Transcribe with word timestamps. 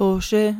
طوشة 0.00 0.54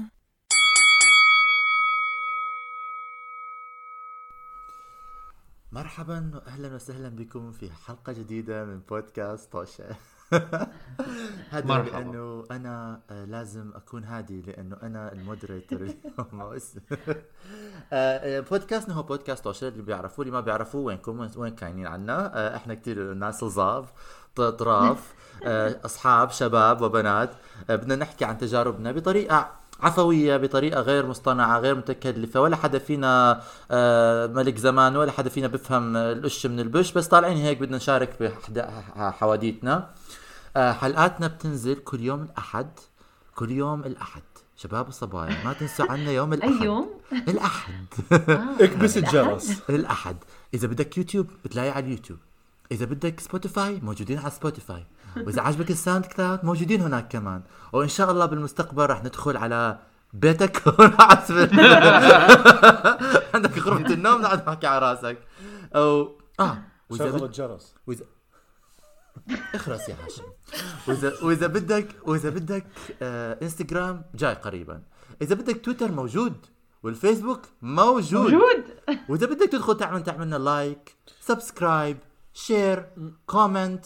مرحبا 5.73 6.31
واهلا 6.35 6.75
وسهلا 6.75 7.09
بكم 7.09 7.53
في 7.53 7.71
حلقة 7.71 8.13
جديدة 8.13 8.65
من 8.65 8.79
بودكاست 8.81 9.53
طوشه 9.53 9.85
هذا 11.51 11.67
مرحبا. 11.67 11.91
لأنه 11.99 12.45
أنا 12.51 13.01
آه، 13.11 13.25
لازم 13.25 13.71
أكون 13.75 14.05
هادي 14.05 14.43
لأنه 14.43 14.77
أنا 14.83 15.13
المودريتور 15.13 15.81
اليوم. 15.81 15.97
آه، 17.93 18.39
آه، 18.39 18.41
بودكاستنا 18.41 18.95
هو 18.95 19.03
بودكاست 19.03 19.45
طوشه 19.45 19.69
اللي 19.69 19.83
بيعرفوه 19.83 20.23
اللي 20.25 20.33
ما 20.37 20.41
بيعرفوه 20.41 20.81
وينكم 20.83 21.29
وين- 21.37 21.55
كاينين 21.55 21.87
عنا. 21.87 22.57
إحنا 22.57 22.75
كتير 22.75 23.15
ناس 23.15 23.43
لظاف 23.43 23.93
ط- 24.37 24.41
طراف 24.41 24.99
آه، 25.45 25.77
أصحاب 25.85 26.31
شباب 26.31 26.81
وبنات 26.83 27.31
آه، 27.71 27.77
بدنا 27.77 27.97
نحكي 27.97 28.25
عن 28.25 28.39
تجاربنا 28.39 28.93
بطريقة 28.93 29.51
عفوية 29.81 30.37
بطريقة 30.37 30.81
غير 30.81 31.07
مصطنعة 31.07 31.59
غير 31.59 31.75
متكلفة 31.75 32.41
ولا 32.41 32.57
حدا 32.57 32.79
فينا 32.79 33.43
آه، 33.71 34.27
ملك 34.27 34.57
زمان 34.59 34.97
ولا 34.97 35.13
حدا 35.13 35.29
فينا 35.31 35.47
بفهم 35.47 35.97
القش 35.97 36.47
من 36.47 36.61
البش 36.61 36.93
بس 36.93 37.07
طالعين 37.09 37.37
هيك 37.37 37.59
بدنا 37.59 37.77
نشارك 37.77 38.35
بحواديتنا 38.97 39.91
حلقاتنا 40.57 41.27
بتنزل 41.27 41.75
كل 41.75 42.01
يوم 42.01 42.23
الأحد 42.23 42.69
كل 43.35 43.51
يوم 43.51 43.81
الأحد. 43.85 44.23
شباب 44.57 44.89
وصبايا 44.89 45.45
ما 45.45 45.53
تنسوا 45.53 45.87
عنا 45.93 46.11
يوم 46.11 46.33
الأحد. 46.33 46.53
اي 46.53 46.65
يوم؟ 46.67 46.91
الأحد. 47.13 47.85
اكبس 48.61 48.97
الجرس. 48.97 49.61
الأحد. 49.71 50.17
إذا 50.55 50.69
بدك 50.69 50.99
يوتيوب 50.99 51.27
بتلاقي 51.45 51.71
على 51.71 51.85
اليوتيوب. 51.87 52.19
إذا 52.73 52.85
بدك 52.85 53.21
سبوتيفاي 53.21 53.81
موجودين 53.83 54.19
على 54.19 54.31
سبوتيفاي 54.31 54.87
وإذا 55.17 55.43
عجبك 55.43 55.71
الساوند 55.71 56.07
كلاود 56.07 56.45
موجودين 56.45 56.81
هناك 56.81 57.09
كمان. 57.09 57.43
وإن 57.73 57.89
شاء 57.89 58.11
الله 58.11 58.27
بالمستقبل 58.27 58.87
رح 58.87 59.05
ندخل 59.05 59.37
على 59.37 59.79
بيتك 60.13 60.69
عندك 63.35 63.59
غرفة 63.59 63.95
النوم 63.95 64.23
نقعد 64.23 64.49
نحكي 64.49 64.67
على 64.67 64.79
راسك. 64.79 65.19
أو 65.75 66.19
آه 66.41 66.59
وإذا 66.91 67.11
شغل 67.11 67.19
بد... 67.19 67.23
الجرس 67.23 67.75
وإذا 67.87 68.05
اخرس 69.55 69.89
يا 69.89 69.97
هاشم. 70.05 70.25
واذا 70.89 71.13
وإذا 71.23 71.47
بدك 71.47 71.89
وإذا 72.07 72.31
بدك 72.31 72.67
آه 73.03 73.39
انستغرام 73.43 74.05
جاي 74.15 74.35
قريبا. 74.35 74.83
إذا 75.23 75.35
بدك 75.35 75.65
تويتر 75.65 75.93
موجود. 75.93 76.47
والفيسبوك 76.83 77.43
موجود. 77.63 78.33
موجود. 78.33 78.65
وإذا 79.09 79.27
بدك 79.27 79.49
تدخل 79.49 79.77
تعمل 79.77 80.03
تعملنا 80.03 80.37
like 80.37 80.97
subscribe 81.21 81.97
share 82.35 82.87
comment 83.27 83.85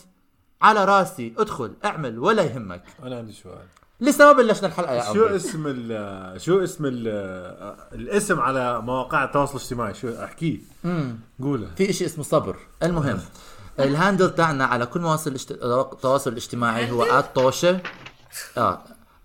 على 0.62 0.84
راسي. 0.84 1.34
ادخل 1.38 1.72
اعمل 1.84 2.18
ولا 2.18 2.42
يهمك. 2.42 2.82
أنا 3.02 3.18
عندي 3.18 3.32
سؤال. 3.32 3.66
لسه 4.00 4.24
ما 4.24 4.32
بلشنا 4.32 4.68
الحلقة 4.68 4.92
يا 4.92 5.12
شو 5.14 5.26
اسم 5.26 5.64
ال 5.66 6.40
شو 6.40 6.64
اسم 6.64 6.86
ال 6.86 7.08
الاسم 7.92 8.40
على 8.40 8.80
مواقع 8.80 9.24
التواصل 9.24 9.56
الاجتماعي؟ 9.56 9.94
شو 9.94 10.08
احكيه 10.24 10.58
قوله. 11.42 11.70
في 11.76 11.90
إشي 11.90 12.06
اسمه 12.06 12.24
صبر. 12.24 12.56
المهم 12.82 13.20
ال 13.80 13.88
handle 13.88 14.34
تاعنا 14.34 14.64
على 14.64 14.86
كل 14.86 15.00
مواصل. 15.00 15.36
التواصل 15.50 16.30
الاجتماعي 16.32 16.90
هو 16.90 17.24
طوشة. 17.34 17.80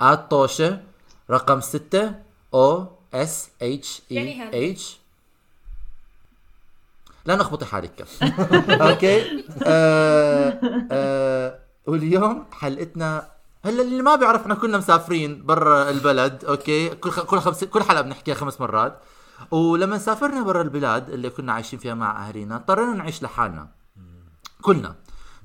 آه 0.01 0.15
طوشة 0.15 0.81
رقم 1.29 1.61
6 1.61 2.15
أو 2.53 2.87
إس 3.13 3.49
إتش 3.61 4.01
إي 4.11 4.71
إتش. 4.71 4.99
لا 7.25 7.35
نخبطي 7.35 7.65
حالك. 7.65 8.05
okay. 8.81 9.45
آه 9.63 10.59
آه 10.91 11.59
واليوم 11.87 12.45
حلقتنا 12.51 13.27
هلا 13.65 13.81
اللي 13.81 14.01
ما 14.01 14.15
بيعرف 14.15 14.41
إحنا 14.41 14.55
كنا 14.55 14.77
مسافرين 14.77 15.45
برا 15.45 15.89
البلد 15.89 16.45
okay؟ 16.45 16.89
كل 16.89 17.09
خ... 17.11 17.19
كل 17.19 17.39
خمس 17.39 17.63
كل 17.63 17.83
حلقة 17.83 18.01
بنحكيها 18.01 18.35
خمس 18.35 18.61
مرات. 18.61 18.99
ولما 19.51 19.97
سافرنا 19.97 20.43
برا 20.43 20.61
البلاد 20.61 21.09
اللي 21.09 21.29
كنا 21.29 21.53
عايشين 21.53 21.79
فيها 21.79 21.93
مع 21.93 22.27
اهالينا 22.27 22.55
اضطرينا 22.55 22.93
نعيش 22.93 23.23
لحالنا. 23.23 23.67
كلنا. 24.61 24.95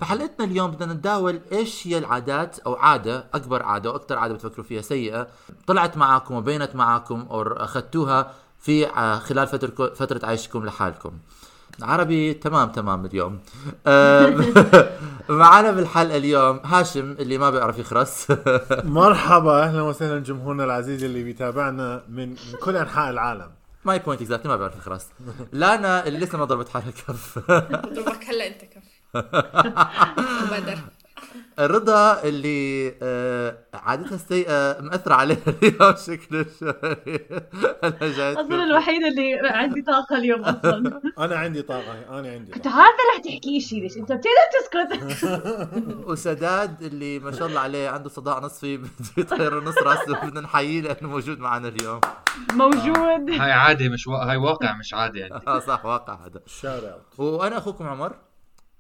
فحلقتنا 0.00 0.44
اليوم 0.46 0.70
بدنا 0.70 0.92
نتداول 0.94 1.40
إيش 1.52 1.86
هي 1.86 1.98
العادات 1.98 2.58
أو 2.58 2.74
عادة 2.74 3.26
أكبر 3.34 3.62
عادة 3.62 3.90
وأكثر 3.90 4.18
عادة 4.18 4.34
بتفكروا 4.34 4.64
فيها 4.66 4.82
سيئة 4.82 5.28
طلعت 5.66 5.96
معكم 5.96 6.34
وبينت 6.34 6.76
معكم 6.76 7.26
أو 7.30 7.42
أخذتوها 7.42 8.32
في 8.60 8.86
ع- 8.86 9.18
خلال 9.18 9.46
فتره 9.46 9.94
فترة 9.94 10.26
عيشكم 10.26 10.64
لحالكم. 10.66 11.12
عربي 11.82 12.34
تمام 12.34 12.68
تمام 12.72 13.04
اليوم. 13.06 13.40
معنا 15.28 15.70
بالحلقة 15.70 16.16
اليوم 16.16 16.60
هاشم 16.64 17.12
اللي 17.18 17.38
ما 17.38 17.50
بيعرف 17.50 17.78
يخرس. 17.78 18.26
مرحبا 18.84 19.62
أهلا 19.62 19.82
وسهلا 19.82 20.18
جمهورنا 20.18 20.64
العزيز 20.64 21.04
اللي 21.04 21.22
بيتابعنا 21.22 22.02
من 22.08 22.36
كل 22.60 22.76
أنحاء 22.76 23.10
العالم. 23.10 23.50
my 23.84 23.98
point 23.98 24.22
exactly 24.22 24.48
ما 24.50 24.56
بيعرف 24.56 24.76
يخرس. 24.76 25.06
لانا 25.52 26.06
اللي 26.06 26.18
لسه 26.18 26.38
ما 26.38 26.44
ضربت 26.44 26.68
حالها 26.68 26.90
كف. 26.90 27.38
اضربك 27.50 28.24
هلا 28.28 28.46
أنت 28.46 28.64
كف. 28.64 28.82
وبدر 30.42 30.78
رضا 31.58 32.22
اللي 32.22 32.94
آه، 33.02 33.56
عادتها 33.74 34.14
السيئة 34.14 34.76
مأثرة 34.80 35.14
عليها 35.14 35.38
اليوم 35.62 35.94
شكله 36.06 36.46
شوي. 36.60 37.20
أنا 37.84 37.98
جاي 38.00 38.32
أصلا 38.32 38.64
الوحيده 38.64 39.08
اللي 39.08 39.38
عندي 39.48 39.82
طاقة 39.82 40.16
اليوم 40.18 40.40
أصلا. 40.40 41.00
أنا 41.24 41.36
عندي 41.36 41.62
طاقة 41.62 41.92
أنا 42.18 42.30
عندي 42.32 42.54
انت 42.56 42.66
هذا 42.66 43.22
تحكيه 43.24 43.60
شيء 43.60 43.82
ليش؟ 43.82 43.96
أنت 43.96 44.12
بتقدر 44.12 45.00
تسكت. 45.10 45.24
وسداد 46.08 46.82
اللي 46.82 47.18
ما 47.18 47.32
شاء 47.32 47.48
الله 47.48 47.60
عليه 47.60 47.88
عنده 47.88 48.08
صداع 48.08 48.38
نصفي 48.38 48.76
بده 48.76 48.88
يطير 49.18 49.64
نص 49.64 49.78
راسه 49.78 50.26
بدنا 50.26 50.40
نحييه 50.40 50.80
لأنه 50.80 51.08
موجود 51.08 51.38
معنا 51.38 51.68
اليوم. 51.68 52.00
موجود. 52.52 53.30
هاي 53.30 53.52
عادي 53.52 53.88
مش. 53.88 54.08
هاي 54.08 54.36
واقع 54.36 54.76
مش 54.76 54.94
عادي 54.94 55.18
يعني. 55.18 55.40
آه 55.48 55.58
صح 55.58 55.84
واقع 55.84 56.18
هذا. 56.26 56.40
وأنا 57.18 57.58
أخوكم 57.58 57.86
عمر 57.88 58.12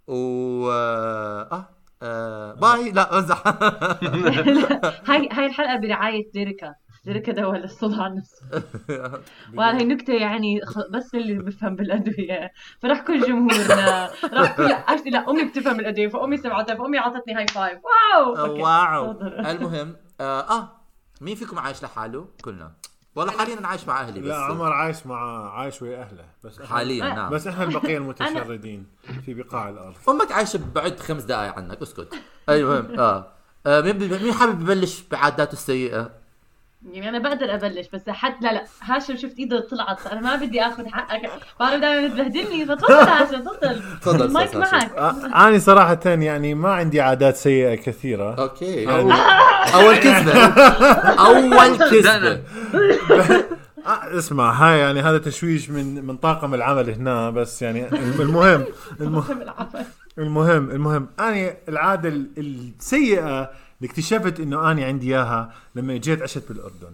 و 0.06 0.70
آه, 0.70 1.68
آه 2.02 2.54
bye. 2.54 2.90
لا 2.92 3.18
امزح 3.18 3.42
هاي 5.08 5.28
هاي 5.32 5.46
الحلقة 5.46 5.76
برعاية 5.76 6.30
ديريكا 6.32 6.74
ديريكا 7.04 7.32
دواء 7.32 7.56
للصداع 7.58 8.06
النفسي 8.06 8.44
وهاي 9.56 9.74
هي 9.80 9.84
نكته 9.84 10.12
يعني 10.12 10.60
بس 10.90 11.14
اللي 11.14 11.34
بفهم 11.34 11.76
بالأدوية. 11.76 12.50
فراح 12.82 13.00
كل 13.00 13.20
جمهورنا. 13.20 14.10
راح 14.32 14.56
كل 14.56 14.68
actually 14.68 15.12
لا 15.12 15.30
أمي 15.30 15.44
بتفهم 15.44 15.80
الادويه 15.80 16.08
فأمي 16.08 16.36
سمعتها. 16.36 16.74
فأمي 16.74 16.98
اعطتني 16.98 17.34
high 17.34 17.46
five 17.46 17.78
wow! 17.84 18.36
okay. 18.36 18.62
wow. 18.62 19.10
المهم 19.50 19.96
آه, 20.20 20.40
آه 20.40 20.68
مين 21.20 21.34
فيكم 21.36 21.58
عايش 21.58 21.82
لحاله؟ 21.82 22.28
كلنا. 22.44 22.72
والله 23.16 23.32
حاليا 23.32 23.58
أنا 23.58 23.68
عايش 23.68 23.86
مع 23.86 24.00
أهلي 24.00 24.20
بس. 24.20 24.26
لا 24.28 24.36
عمر 24.36 24.72
عايش 24.72 25.06
مع 25.06 25.50
عايش 25.50 25.82
ويا 25.82 26.02
أهله. 26.02 26.24
بس 26.44 26.62
حاليا 26.62 27.04
نعم. 27.14 27.30
بس 27.30 27.46
إحنا 27.46 27.64
البقيه 27.64 27.96
المتشردين 28.02 28.86
في 29.26 29.34
بقاع 29.34 29.68
الأرض. 29.68 29.94
أمك 30.08 30.32
عايشة 30.32 30.60
بعد 30.74 31.00
خمس 31.00 31.22
دقائق 31.22 31.54
عنك 31.54 31.82
اسكت. 31.82 32.14
المهم 32.48 33.00
آه. 33.00 33.26
آه، 33.66 33.80
مين 33.80 33.98
بي- 33.98 34.08
مين 34.18 34.32
حابب 34.32 34.60
يبلش 34.60 35.02
بعاداته 35.10 35.52
السيئة؟ 35.52 36.10
يعني 36.92 37.08
أنا 37.08 37.18
بقدر 37.18 37.54
أبلش 37.54 37.86
بس 37.92 38.00
حتى 38.08 38.36
لا 38.46 38.52
لا 38.52 38.64
هاشم 38.82 39.16
شفت 39.16 39.38
إيده 39.38 39.60
طلعت 39.60 40.06
أنا 40.06 40.20
ما 40.20 40.36
بدي 40.36 40.60
آخذ 40.62 40.86
حقك. 40.88 41.30
بعرف 41.60 41.80
دائما 41.80 42.08
تبهدلني 42.08 42.66
فتفضل 42.66 42.94
هاشم 42.94 43.40
تفضل. 43.44 43.82
تفضل 44.00 44.36
هاشم. 44.36 44.58
معك. 44.60 44.92
آه، 44.96 45.48
أنا 45.48 45.58
صراحة 45.58 45.98
يعني 46.06 46.54
ما 46.54 46.72
عندي 46.74 47.00
عادات 47.00 47.36
سيئة 47.36 47.74
كثيرة. 47.74 48.34
أوكي. 48.34 48.82
يعني- 48.82 49.12
اول 49.74 49.96
كذبة. 49.96 50.32
أول 51.26 51.76
كذبة. 51.78 52.40
آه 53.86 54.18
اسمع 54.18 54.52
هاي 54.52 54.78
يعني 54.78 55.00
هذا 55.00 55.18
تشويش 55.18 55.70
من 55.70 56.04
من 56.06 56.16
طاقم 56.16 56.54
العمل 56.54 56.90
هنا 56.90 57.30
بس 57.30 57.62
يعني 57.62 57.88
المهم 57.88 58.64
المهم. 59.00 59.26
المهم 60.18 60.70
المهم. 60.70 61.08
أنا 61.20 61.54
العادة 61.68 62.08
ال- 62.08 62.26
السيئة 62.38 63.50
اللي 63.78 63.90
اكتشفت 63.90 64.40
إنه 64.40 64.70
أنا 64.70 64.84
عندي 64.84 65.06
إياها 65.16 65.54
لما 65.74 65.96
جيت 65.96 66.22
عشت 66.22 66.48
بالأردن. 66.48 66.92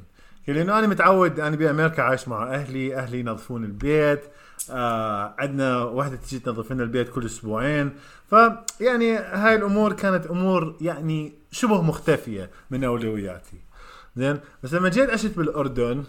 لأنه 0.49 0.79
أنا 0.79 0.87
متعود 0.87 1.41
أنا 1.41 1.57
بأمريكا 1.57 2.03
عايش 2.03 2.29
مع 2.29 2.55
أهلي 2.55 2.97
أهلي 2.97 3.21
ينظفون 3.21 3.65
البيت 3.65 4.21
آه 4.71 5.35
عندنا 5.39 5.83
واحدة 5.83 6.17
تجي 6.17 6.39
تنظف 6.39 6.73
لنا 6.73 6.83
البيت 6.83 7.09
كل 7.09 7.27
أسبوعين. 7.27 7.93
فيعني 8.31 9.17
هاي 9.17 9.55
الأمور 9.55 9.93
كانت 9.93 10.27
أمور 10.27 10.77
يعني 10.81 11.33
شبه 11.53 11.83
مختفية 11.83 12.51
من 12.71 12.85
أولوياتي. 12.85 13.57
زين؟ 14.17 14.41
بس 14.63 14.75
لما 14.75 14.89
جيت 14.89 15.11
عشت 15.11 15.37
بالأردن 15.37 16.05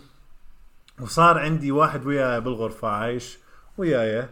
وصار 1.00 1.40
عندي 1.40 1.72
واحد 1.72 2.06
وياي 2.06 2.42
بالغرفة 2.42 2.88
عايش 2.88 3.38
وياي 3.78 4.30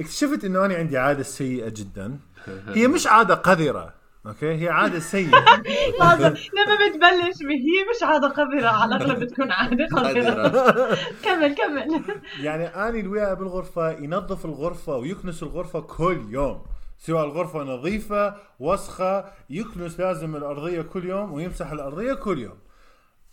اكتشفت 0.00 0.44
إنه 0.44 0.64
أنا 0.64 0.74
عندي 0.74 0.98
عادة 0.98 1.22
سيئة 1.22 1.68
جدا. 1.68 2.18
هي 2.74 2.88
مش 2.88 3.06
عادة 3.06 3.34
قذرة. 3.34 4.01
أوكي؟ 4.26 4.54
هي 4.54 4.68
عادة 4.68 4.98
سيئة. 4.98 5.30
لازم. 6.00 6.34
لما 6.56 6.76
بتبلش 6.88 7.42
هي 7.42 7.84
مش 7.96 8.02
عادة 8.02 8.28
قذرة 8.28 8.68
على 8.68 8.96
الاغلب 8.96 9.20
بتكون 9.20 9.52
عادة. 9.52 9.86
قذرة 9.96 10.96
كمل 11.24 11.54
كمل. 11.54 12.04
يعني 12.40 12.66
أني 12.66 12.98
اللي 13.00 13.08
وياي 13.10 13.34
بالغرفة 13.34 13.90
ينظف 13.90 14.44
الغرفة 14.44 14.96
ويكنس 14.96 15.42
الغرفة 15.42 15.80
كل 15.80 16.20
يوم. 16.28 16.62
سواء 16.98 17.24
الغرفة 17.24 17.62
نظيفة 17.62 18.34
وسخة 18.60 19.24
يكنس 19.50 20.00
لازم 20.00 20.36
الأرضية 20.36 20.82
كل 20.82 21.04
يوم 21.04 21.32
ويمسح 21.32 21.72
الأرضية 21.72 22.14
كل 22.14 22.38
يوم. 22.38 22.58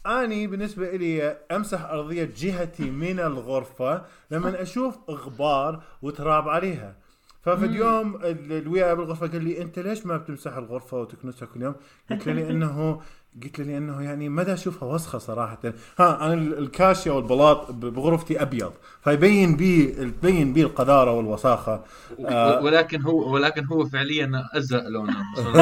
أني 0.08 0.48
بالنسبة 0.48 0.92
لي 0.92 1.38
أمسح 1.52 1.86
أرضية 1.86 2.30
جهتي 2.38 2.90
من 2.90 3.20
الغرفة 3.20 4.06
لما 4.32 4.62
أشوف 4.62 4.98
غبار 5.10 5.84
وتراب 6.02 6.50
عليها. 6.50 6.96
ففي 7.42 7.66
اليوم 7.66 8.16
ال- 8.16 8.52
اللي 8.52 8.70
وياي 8.70 8.96
بالغرفة 8.96 9.28
قال 9.28 9.44
لي 9.44 9.62
أنت 9.62 9.80
ليش 9.80 10.06
ما 10.06 10.18
بتمسح 10.18 10.58
الغرفة 10.58 10.98
وتكنسها 10.98 11.48
كل 11.54 11.62
يوم؟ 11.62 11.76
قلت 12.12 12.28
له 12.28 12.34
لأنه 12.34 13.02
قلت 13.44 13.60
له 13.60 13.66
لأنه 13.66 14.02
يعني 14.04 14.30
ما 14.30 14.54
أشوفها 14.54 14.90
وسخة 14.94 15.18
صراحة 15.18 15.58
ها 16.00 16.26
أنا 16.26 16.34
ال- 16.34 16.58
الكاشيا 16.58 17.12
والبلاط 17.12 17.72
ب- 17.72 17.80
بغرفتي 17.86 18.42
أبيض 18.42 18.72
فيبين 19.04 19.56
بي 19.56 19.86
تبين 20.22 20.54
بي 20.54 20.62
القذارة 20.62 21.12
والوساخة 21.12 21.84
آه. 22.26 22.62
ولكن 22.64 23.02
هو 23.02 23.34
ولكن 23.34 23.66
هو 23.66 23.86
فعليا 23.86 24.32
ازرق 24.54 24.88
لونه. 24.88 25.18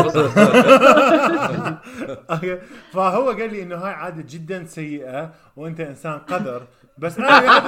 فهو 2.93 3.29
قال 3.29 3.51
لي 3.53 3.63
إنه 3.63 3.75
هاي 3.75 3.93
عادة 3.93 4.25
جدا 4.29 4.65
سيئة 4.65 5.33
وأنت 5.55 5.79
إنسان 5.79 6.19
قذر 6.19 6.61
بس 6.99 7.17
أنا 7.19 7.59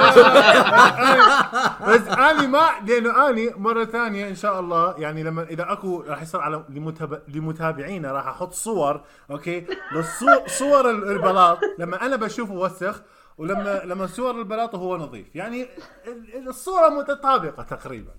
بس 1.87 2.07
أنا 2.07 2.47
ما 2.47 2.69
لأنه 2.85 3.29
اني 3.29 3.49
مرة 3.57 3.85
ثانية 3.85 4.27
إن 4.29 4.35
شاء 4.35 4.59
الله 4.59 4.95
يعني 4.97 5.23
لما 5.23 5.43
إذا 5.43 5.71
أكو 5.71 6.01
راح 6.07 6.21
يصير 6.21 6.41
على 6.41 6.63
لمتاب- 6.69 7.21
لمتابعينا 7.27 8.11
راح 8.11 8.27
أحط 8.27 8.53
صور 8.53 9.01
okay؟ 9.31 9.65
للصور 9.91 10.47
صور 10.47 10.89
ال- 10.91 11.11
البلاط 11.11 11.59
لما 11.79 12.05
أنا 12.05 12.15
بشوفه 12.15 12.53
وسخ 12.53 13.01
ولما 13.37 13.81
لما 13.85 14.07
صور 14.07 14.31
البلاط 14.39 14.73
وهو 14.75 14.97
نظيف. 14.97 15.35
يعني 15.35 15.67
ال- 16.07 16.47
الصورة 16.47 16.89
متطابقة 16.89 17.63
تقريبا. 17.63 18.11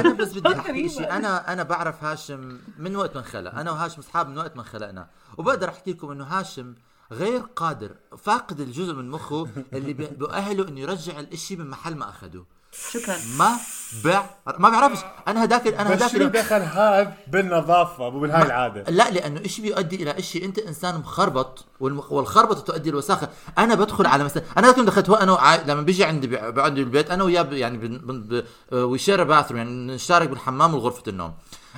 أنا 0.00 0.12
بس 0.14 0.32
بدي 0.32 0.54
أحكي 0.56 0.88
شيء 0.88 1.10
أنا 1.10 1.52
أنا 1.52 1.62
بعرف 1.62 2.04
هاشم 2.04 2.58
من 2.78 2.96
وقت 2.96 3.14
ما 3.14 3.20
انخلق. 3.20 3.54
أنا 3.54 3.70
وهاشم 3.70 3.98
أصحاب 4.00 4.28
من 4.28 4.38
وقت 4.38 4.56
ما 4.56 4.62
انخلقنا. 4.62 5.06
وبقدر 5.38 5.68
أحكي 5.68 5.92
لكم 5.92 6.10
إنه 6.10 6.24
هاشم 6.24 6.74
غير 7.12 7.40
قادر 7.56 7.90
فاقد 8.18 8.60
الجزء 8.60 8.94
من 8.94 9.10
مخه 9.10 9.48
اللي 9.72 9.92
بي- 9.92 10.06
بيؤهله 10.06 10.68
إنه 10.68 10.80
يرجع 10.80 11.20
الإشي 11.20 11.56
من 11.56 11.70
محل 11.70 11.94
ما 11.94 12.08
أخده. 12.08 12.44
شكرا. 12.90 13.16
ما 13.38 13.56
بع 14.04 14.24
ما 14.58 14.68
بعرفش 14.68 14.98
أنا 15.28 15.44
هداك 15.44 15.66
أنا 15.66 15.94
هداك 15.94 16.16
دخل 16.16 16.62
هذا 16.62 17.14
بالنظافة 17.26 18.10
مو 18.10 18.20
بهاي 18.20 18.42
العادة. 18.42 18.90
لا 18.90 19.10
لأنه 19.10 19.40
إشي 19.44 19.62
بيؤدي 19.62 19.96
إلى 20.02 20.18
إشي. 20.18 20.44
أنت 20.44 20.58
إنسان 20.58 20.98
مخربط 20.98 21.64
والمخ... 21.80 22.12
والخربطة 22.12 22.60
تؤدي 22.60 22.90
الوساخه 22.90 23.28
أنا 23.58 23.74
بدخل 23.74 24.06
على 24.06 24.24
مثلا 24.24 24.42
أنا 24.58 24.72
كنت 24.72 24.86
دخلت 24.86 25.10
هو 25.10 25.14
أنا 25.14 25.32
وع... 25.32 25.56
لما 25.56 25.82
بيجي 25.82 26.04
عندي 26.04 26.26
بيقعد 26.26 26.74
بالبيت 26.74 27.10
أنا 27.10 27.24
وياه 27.24 27.42
يعني 27.50 27.78
بن... 27.78 27.98
بن... 27.98 28.42
we 28.78 28.91
share 28.91 29.24
bathroom 29.24 29.58
يعني 29.58 29.94
نشترك 29.94 30.28
بالحمام 30.28 30.74
وغرفة 30.74 31.02
النوم. 31.08 31.34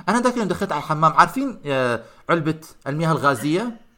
أنا 0.09 0.21
ذاك 0.21 0.33
اليوم 0.33 0.47
دخلت 0.47 0.71
على 0.71 0.79
الحمام. 0.83 1.13
عارفين 1.13 1.59
آه، 1.65 2.03
علبة 2.29 2.59
المياه 2.87 3.11
الغازية. 3.11 3.88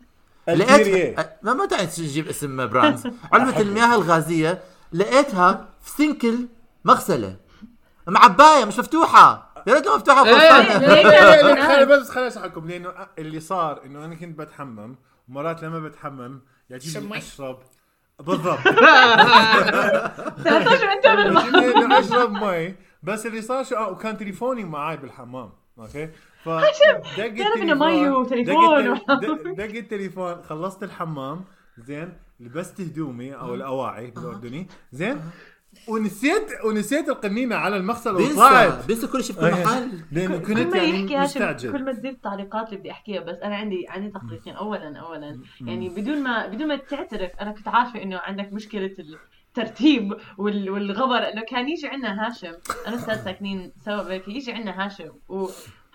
لقيت 0.53 1.19
ما 1.43 1.53
ما 1.53 1.65
تعرف 1.65 1.95
تجيب 1.95 2.27
اسم 2.27 2.67
brands. 2.67 3.07
علبه 3.33 3.59
المياه 3.59 3.95
الغازية 3.95 4.61
لقيتها 4.93 5.69
في 5.81 5.89
sink 5.91 6.47
المغسلة. 6.85 7.35
معبايه 8.07 8.65
مش 8.65 8.79
مفتوحة. 8.79 9.51
يا 9.67 9.73
ريتها 9.73 9.95
مفتوحة 9.95 10.25
إيه. 10.25 11.83
بس 11.99 12.09
خليني 12.09 12.27
اشرحكم 12.27 12.67
لأنه 12.67 12.89
اللي 13.19 13.39
صار 13.39 13.81
إنه 13.85 14.05
أنا 14.05 14.15
كنت 14.15 14.39
بتحمم 14.39 14.95
ومرات 15.29 15.63
لما 15.63 15.79
بتحمم 15.79 16.41
يعجبني. 16.69 17.17
أشرب. 17.17 17.59
بالضبط. 18.19 18.59
تعرف 20.45 20.79
شو 20.79 20.85
انت 20.85 21.07
بالماء 21.07 21.99
أشرب 21.99 22.31
مي. 22.31 22.75
بس 23.03 23.25
اللي 23.25 23.41
صار 23.41 23.63
شو؟ 23.63 23.75
آه، 23.75 23.89
وكان 23.89 24.17
تليفوني 24.17 24.63
معي 24.63 24.97
بالحمام 24.97 25.49
okay؟ 25.79 26.09
ف 26.43 26.49
دق 26.49 27.35
تعرف 27.37 27.61
إنه 27.61 27.73
مي 27.73 28.09
وتليفون 28.09 28.95
دق 29.07 29.11
التل- 29.11 29.55
دق 29.55 29.63
التليفون. 29.77 30.41
خلصت 30.43 30.83
الحمام. 30.83 31.43
زين. 31.77 32.13
لبست 32.39 32.81
هدومي 32.81 33.35
أو 33.35 33.55
الأواعي 33.55 34.11
بالأردني. 34.11 34.67
زين. 34.91 35.21
ونسيت 35.87 36.47
ونسيت 36.65 37.09
القنينه 37.09 37.55
على 37.55 37.77
المغسله 37.77 38.13
وطلعت 38.13 38.85
بينسى 38.87 39.07
كل 39.07 39.23
شيء 39.23 39.35
في 39.35 39.41
كل 39.41 39.51
محل. 39.51 40.01
لأنه 40.11 40.37
كل 40.37 40.63
كنت 40.63 40.75
يعني 40.75 41.15
هاشم 41.15 41.39
كل 41.39 41.45
مستعجل 41.53 41.83
ما 41.85 41.91
تزيد 41.91 42.05
التعليقات 42.05 42.67
اللي 42.67 42.79
بدي 42.79 42.91
أحكيها. 42.91 43.21
بس 43.21 43.37
أنا 43.37 43.55
عندي 43.55 43.85
عندي 43.89 44.09
تعليقين 44.09 44.53
اولا 44.55 44.97
اولا. 44.99 45.39
يعني 45.61 45.89
بدون 45.89 46.23
ما 46.23 46.47
بدون 46.47 46.67
ما 46.67 46.75
تعترف 46.75 47.31
أنا 47.41 47.51
كنت 47.51 47.67
عارفة 47.67 48.03
إنه 48.03 48.17
عندك 48.17 48.53
مشكلة 48.53 48.95
الترتيب 49.49 50.13
وال- 50.37 50.69
والغبر. 50.69 51.17
إنه 51.17 51.41
كان 51.49 51.69
يجي 51.69 51.87
عندنا 51.87 52.27
هاشم. 52.27 52.53
أنا 52.87 52.95
أستاذ 52.95 53.23
ساكنين 53.23 53.71
سوا 53.85 54.03
بك 54.03 54.27
يجي 54.27 54.51
عندنا 54.51 54.85
هاشم 54.85 55.09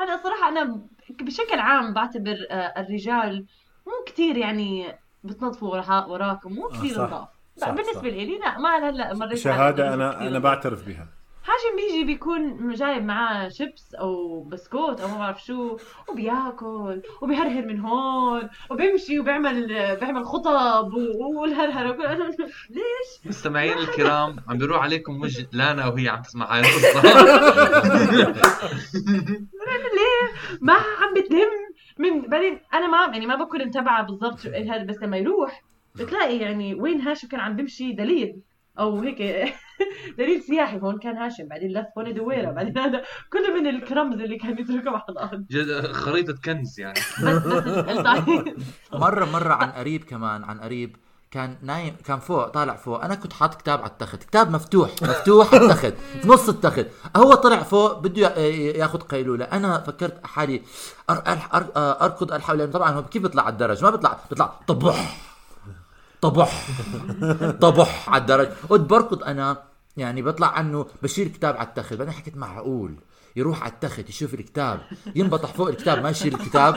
وهذا 0.00 0.16
صراحة 0.22 0.48
أنا 0.48 0.80
بشكل 1.20 1.58
عام 1.58 1.94
بعتبر 1.94 2.36
آه، 2.50 2.54
الرجال 2.80 3.46
مو 3.86 3.92
كتير 4.06 4.36
يعني 4.36 4.98
بتنظفوا 5.24 5.68
ورا- 5.70 6.04
وراكم 6.06 6.52
مو 6.52 6.68
كثير 6.68 6.94
صح. 6.94 7.00
نظاف 7.02 7.28
صح، 7.56 7.70
بالنسبة. 7.70 8.08
لي 8.08 8.38
لا 8.38 8.58
ما 8.58 8.88
هلا 8.88 9.14
مريت 9.14 9.38
شهادة 9.38 9.94
أنا 9.94 10.26
أنا. 10.26 10.38
بعترف 10.38 10.86
بها 10.86 11.08
هاشم 11.46 11.76
بيجي 11.76 12.04
بيكون 12.04 12.72
جايب 12.74 13.04
معاه 13.04 13.48
شيبس 13.48 13.94
أو 13.94 14.40
بسكوت 14.42 15.00
أو 15.00 15.08
ما 15.08 15.18
بعرف 15.18 15.44
شو 15.44 15.76
وبياكل 16.08 17.02
وبيهرهر 17.22 17.66
من 17.66 17.80
هون 17.80 18.48
وبيمشي 18.70 19.18
وبيعمل 19.18 19.66
بيعمل 19.96 20.24
خطب 20.24 20.92
والهرهر 21.36 21.86
وكل- 21.90 22.02
ليش؟ 22.76 23.26
مستمعين 23.26 23.78
الكرام 23.78 24.36
عم 24.48 24.58
بيروح 24.58 24.82
عليكم 24.82 25.20
وجه 25.20 25.48
لانا 25.52 25.86
وهي 25.86 26.08
عم 26.08 26.22
تسمع 26.22 26.54
هاي 26.54 26.60
القصة 26.60 27.02
ليه؟ 29.96 30.56
ما 30.60 30.72
عم 30.72 31.14
بتلم 31.16 31.50
من 31.98 32.20
بعدين 32.20 32.60
أنا 32.74 32.86
ما 32.86 33.12
يعني 33.12 33.26
ما 33.26 33.34
بكون 33.36 33.64
متابعة 33.66 34.02
بالضبط 34.02 34.40
شو 34.40 34.48
إيه 34.48 34.74
هذا 34.74 34.84
بس 34.84 34.96
لما 35.02 35.16
يروح 35.16 35.62
بتلاقي 35.94 36.36
يعني 36.38 36.74
وين 36.74 37.00
هاشم 37.00 37.28
كان 37.28 37.40
عم 37.40 37.56
بيمشي 37.56 37.92
دليل 37.92 38.36
أو 38.78 38.98
هيك 39.00 39.20
دليل 40.18 40.42
سياحي 40.42 40.78
هون 40.80 40.98
كان 40.98 41.16
هاشم 41.16 41.48
بعدين 41.48 41.72
لف 41.72 41.86
هون 41.98 42.14
دويرة 42.14 42.50
بعدين 42.50 42.78
هذا 42.78 43.02
كله 43.32 43.54
من 43.60 43.66
الكرمز 43.66 44.20
اللي 44.20 44.36
كان 44.36 44.58
يتركه 44.58 44.90
على 44.90 45.02
الأرض 45.08 45.44
جد 45.50 45.92
خريطة 45.92 46.34
كنز 46.44 46.80
يعني. 46.80 47.00
بس 47.22 47.36
بس 47.36 47.88
الطعيم. 47.98 48.44
مره 48.92 49.24
مرة 49.24 49.54
عن 49.54 49.70
قريب 49.70 50.04
كمان 50.04 50.44
عن 50.44 50.60
قريب 50.60 50.96
كان 51.30 51.56
نايم 51.62 51.96
كان 52.04 52.18
فوق 52.18 52.48
طالع 52.48 52.76
فوق. 52.76 53.04
أنا 53.04 53.14
كنت 53.14 53.32
حاطط 53.32 53.60
كتاب 53.60 53.78
على 53.80 53.90
التخت. 53.90 54.22
كتاب 54.22 54.50
مفتوح 54.50 54.90
مفتوح 55.02 55.54
على 55.54 55.62
التخت 55.64 55.94
في 56.22 56.28
نص 56.28 56.48
التخت. 56.48 56.86
هو 57.16 57.34
طلع 57.34 57.62
فوق 57.62 57.98
بده 57.98 58.20
يا- 58.20 58.76
ياخذ 58.76 58.98
قيلولة. 59.00 59.44
أنا 59.44 59.78
فكرت 59.78 60.26
حالي 60.26 60.62
أر- 61.12 61.14
أر- 61.14 61.52
أر- 61.54 61.76
أركض 61.76 62.32
ألحق 62.32 62.54
لأنه 62.54 62.72
طبعا 62.72 62.90
هو 62.90 63.02
كيف 63.02 63.22
بيطلع 63.22 63.42
على 63.42 63.52
الدرج؟ 63.52 63.84
ما 63.84 63.90
بيطلع 63.90 64.18
بيطلع 64.30 64.46
طبح. 64.66 65.16
طبح. 66.30 66.66
طبح 67.60 68.10
على 68.10 68.20
الدرج. 68.20 68.48
قلت 68.68 68.80
بركض 68.80 69.22
أنا 69.22 69.62
يعني 69.96 70.22
بطلع 70.22 70.46
عنه 70.46 70.86
بشيل 71.02 71.28
كتاب 71.28 71.56
على 71.56 71.66
التخت. 71.68 71.94
بعدين 71.94 72.14
حكيت 72.14 72.36
معقول 72.36 72.94
يروح 73.36 73.62
على 73.62 73.72
التخت 73.72 74.08
يشوف 74.08 74.34
الكتاب. 74.34 74.80
ينبطح 75.14 75.52
فوق 75.52 75.68
الكتاب 75.68 76.02
ما 76.02 76.10
يشيل 76.10 76.34
الكتاب. 76.34 76.76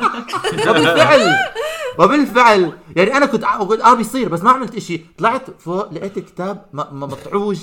وبالفعل 0.68 1.36
وبالفعل 2.00 2.74
يعني 2.96 3.18
أنا 3.18 3.26
كنت 3.26 3.46
قلت 3.46 3.82
آه 3.82 3.94
بيصير 3.94 4.30
بس 4.30 4.44
ما 4.44 4.52
عملت 4.52 4.76
إشي. 4.76 5.02
طلعت 5.18 5.62
فوق 5.62 5.94
لقيت 5.94 6.18
الكتاب 6.18 6.66
مطعوج. 6.74 7.60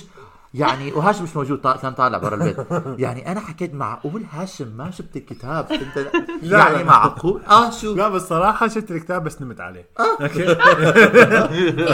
يعني 0.54 0.92
وهاشم 0.92 1.24
مش 1.24 1.36
موجود 1.36 1.58
طا- 1.62 1.80
كان 1.82 1.92
طالع 1.94 2.18
برا 2.18 2.34
البيت. 2.34 2.56
يعني 3.00 3.32
أنا 3.32 3.40
حكيت 3.40 3.74
معقول 3.74 4.24
هاشم 4.32 4.68
ما 4.76 4.90
شفت 4.90 5.16
الكتاب. 5.16 5.72
انت 5.72 5.98
لا، 6.42 6.58
يعني 6.58 6.76
لا. 6.78 6.84
معقول؟ 6.84 7.42
آه 7.44 7.70
شو؟ 7.70 7.94
لا 7.94 8.08
بس 8.08 8.22
صراحة 8.22 8.68
شفت 8.68 8.90
الكتاب 8.90 9.24
بس 9.24 9.42
نمت 9.42 9.60
عليه. 9.60 9.88
أوكي. 10.00 10.44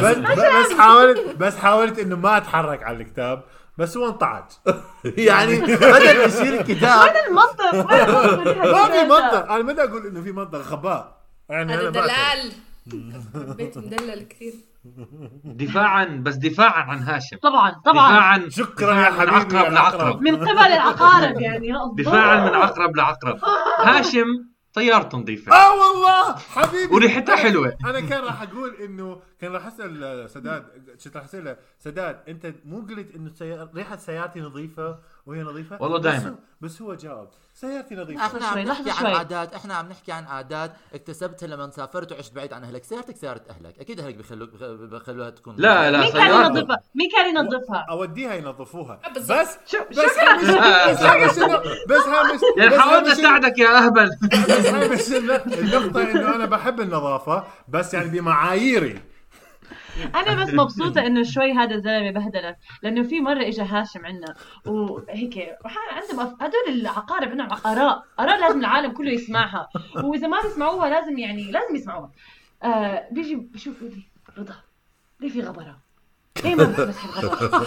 بس, 0.01 0.17
بس 0.17 0.73
حاولت 0.79 1.37
بس 1.39 1.57
حاولت 1.57 1.99
إنه 1.99 2.17
ما 2.17 2.37
أتحرك 2.37 2.83
على 2.83 2.97
الكتاب 2.97 3.43
بس 3.79 3.97
هو 3.97 4.07
انطعج. 4.09 4.45
يعني 5.05 5.61
بدل 5.61 6.21
يشيل 6.27 6.55
الكتاب. 6.55 7.01
وين 7.01 7.13
المنطق؟ 7.29 7.75
وين 7.75 8.01
المنطق؟ 8.01 8.67
ما 8.73 8.85
في 8.91 9.03
منطق 9.05 9.53
أنا 9.53 9.63
ما 9.63 9.73
بدي 9.73 9.83
أقول 9.85 10.07
إنه 10.07 10.23
في 10.23 10.33
منطق 10.33 10.59
غباء 10.59 11.23
يعني 11.49 11.75
هذا 11.75 11.81
أنا. 11.89 11.91
دلال. 11.91 12.53
البيت 13.35 13.79
مدلل 13.79 14.23
كثير. 14.29 14.53
دفاعا 15.45 16.05
بس 16.05 16.35
دفاعا 16.35 16.83
عن 16.83 16.99
هاشم. 16.99 17.37
طبعا 17.43 17.71
طبعا. 17.85 18.09
دفاعا 18.13 18.49
شكرا 18.49 18.95
يا 18.95 19.11
دفاعاً 19.11 19.25
من 19.25 19.31
حبيبي 19.31 19.57
عقرب 19.57 19.73
لعقرب. 19.73 20.01
العقرب. 20.01 20.23
من 20.23 20.37
قبل 20.37 20.59
العقارب 20.73 21.41
يعني. 21.41 21.69
دفاعا 21.99 22.49
من 22.49 22.55
عقرب 22.55 22.97
لعقرب. 22.97 23.39
هاشم 23.79 24.27
طيارته 24.75 25.19
نظيفه 25.19 25.53
آه 25.53 25.71
والله. 25.73 26.37
حبيبي. 26.37 26.95
وريحتها 26.95 27.37
حلوة. 27.37 27.77
أنا 27.91 28.01
كان 28.01 28.21
راح 28.25 28.43
أقول 28.43 28.75
إنه 28.85 29.21
كان 29.41 29.53
راح 29.53 29.67
أسأل 29.67 30.31
سداد 30.31 30.65
كنت 31.05 31.17
راح 31.17 31.25
اساله 31.25 31.57
سداد 31.79 32.21
أنت 32.29 32.55
مو 32.65 32.81
قلت 32.81 33.15
إنه. 33.17 33.69
ريحة 33.75 33.97
سيارتي 33.97 34.41
نظيفة 34.41 34.99
وهي 35.27 35.43
نظيفة 35.43 35.83
والله. 35.83 36.19
هو- 36.29 36.35
بس 36.61 36.83
هو 36.83 36.95
جاوب 36.95 37.29
سيارتي 37.55 37.95
نظيفة 37.95 38.27
إحنا 38.27 38.47
عم 38.47 38.53
شوي، 38.55 38.65
نحكي 38.65 38.91
عن 38.91 38.97
شوي. 38.97 39.15
عادات 39.15 39.55
إحنا 39.55 39.75
عم 39.75 39.89
نحكي 39.89 40.13
عن 40.13 40.25
عادات 40.25 40.73
اكتسبتها 40.95 41.47
لما 41.47 41.71
سافرت 41.71 42.13
وعشت 42.13 42.35
بعيد 42.35 42.53
عن 42.53 42.65
أهلك 42.65 42.85
سيارتك 42.85 43.17
سيارة 43.17 43.41
أهلك 43.51 43.79
أكيد 43.79 44.01
أهلك 44.01 44.15
بيخلوك 44.15 44.51
بخلوها 44.65 45.31
تكون 45.31 45.55
لا 45.59 45.91
لا 45.91 45.99
مين 46.01 46.13
كان 46.13 46.31
ينظفها؟ 46.45 46.77
مين 46.95 47.11
كان 47.17 47.37
ينظفها؟ 47.37 47.87
أوديها 47.91 48.35
ينظفوها. 48.35 49.01
بس 49.17 49.59
شو 49.67 49.79
بس 49.91 49.99
بس 49.99 50.99
هامش 50.99 51.39
بس 51.89 52.01
هامش 52.07 52.41
يعني 52.59 52.79
حاولت 52.79 53.07
اساعدك 53.09 53.59
يا 53.59 53.79
أهبل 53.87 54.11
بس 54.49 54.67
هامش 54.67 55.13
النقطة 55.59 56.03
إنه 56.11 56.35
أنا 56.35 56.47
بحب 56.47 56.81
النظافة 56.81 57.45
بس 57.69 57.95
يعني 57.95 58.09
بمعاييري 58.21 59.03
أنا 60.15 60.45
بس 60.45 60.55
مبسوطة 60.55 61.07
إنه 61.07 61.23
شوي 61.23 61.53
هذا 61.53 61.75
الزلمة 61.75 62.11
بهدلك 62.11 62.59
لأنه 62.83 63.03
في 63.03 63.21
مرة 63.21 63.43
اجى 63.43 63.63
هاشم 63.63 64.07
عندنا 64.07 64.35
وهيك 64.67 65.57
عندهم 65.91 66.37
هدول 66.41 66.81
العقارب 66.81 67.29
عندهم 67.29 67.49
اراء 67.67 68.05
اراء 68.21 68.41
لازم 68.41 68.61
العالم 68.61 68.93
كله 68.93 69.11
يسمعها 69.11 69.69
وإذا 70.05 70.29
ما 70.29 70.43
بيسمعوها 70.43 70.89
لازم 70.89 71.19
يعني 71.19 71.51
لازم 71.51 71.77
يسمعوها 71.77 72.11
آه 72.63 73.09
بيجي 73.11 73.35
بشوف 73.35 73.83
لي 73.83 74.03
رضا 74.39 74.55
ليه 75.21 75.29
في 75.29 75.41
غبرة؟ 75.41 75.79
ليه 76.45 76.55
ما 76.55 76.65
بتمسح 76.65 77.19
الغبرة؟ 77.19 77.67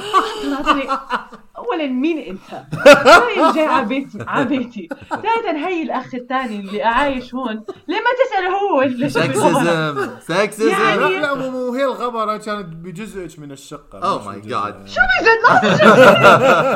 اولا 1.58 1.88
مين 1.88 2.18
أنت؟ 2.18 2.64
ثانيا 3.04 3.52
جاي 3.56 3.66
على 3.66 3.86
بيتي 3.86 4.18
على 4.28 4.46
بيتي 4.46 4.90
ثالثا 5.10 5.68
هي 5.68 5.84
الأخ 5.84 6.16
الثاني 6.16 6.60
اللي 6.60 6.84
عايش 6.84 7.34
هون. 7.36 7.64
ليه 7.88 7.98
ما 7.98 8.10
تساله 8.26 8.50
هو 8.58 8.82
اللي؟ 8.82 9.10
سكسزم 9.10 10.10
سكسزم 10.20 10.70
يعني- 10.72 11.00
لا 11.02 11.08
لا 11.22 11.34
مو 11.34 11.74
هي 11.74 11.84
الغبرة 11.86 12.38
كانت 12.38 12.66
بجزء 12.76 13.40
من 13.42 13.52
الشقة. 13.52 14.02
Oh 14.02 14.22
مش 14.22 14.26
my 14.28 14.38
بجزء- 14.38 14.50
God. 14.50 14.90
شو 14.90 15.02
بجد 15.22 15.42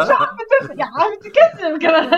شو 0.08 0.14
عم 0.14 0.38
يا 0.80 0.86
عم 0.86 1.12
تكذب 1.22 1.82
كمان 1.82 2.14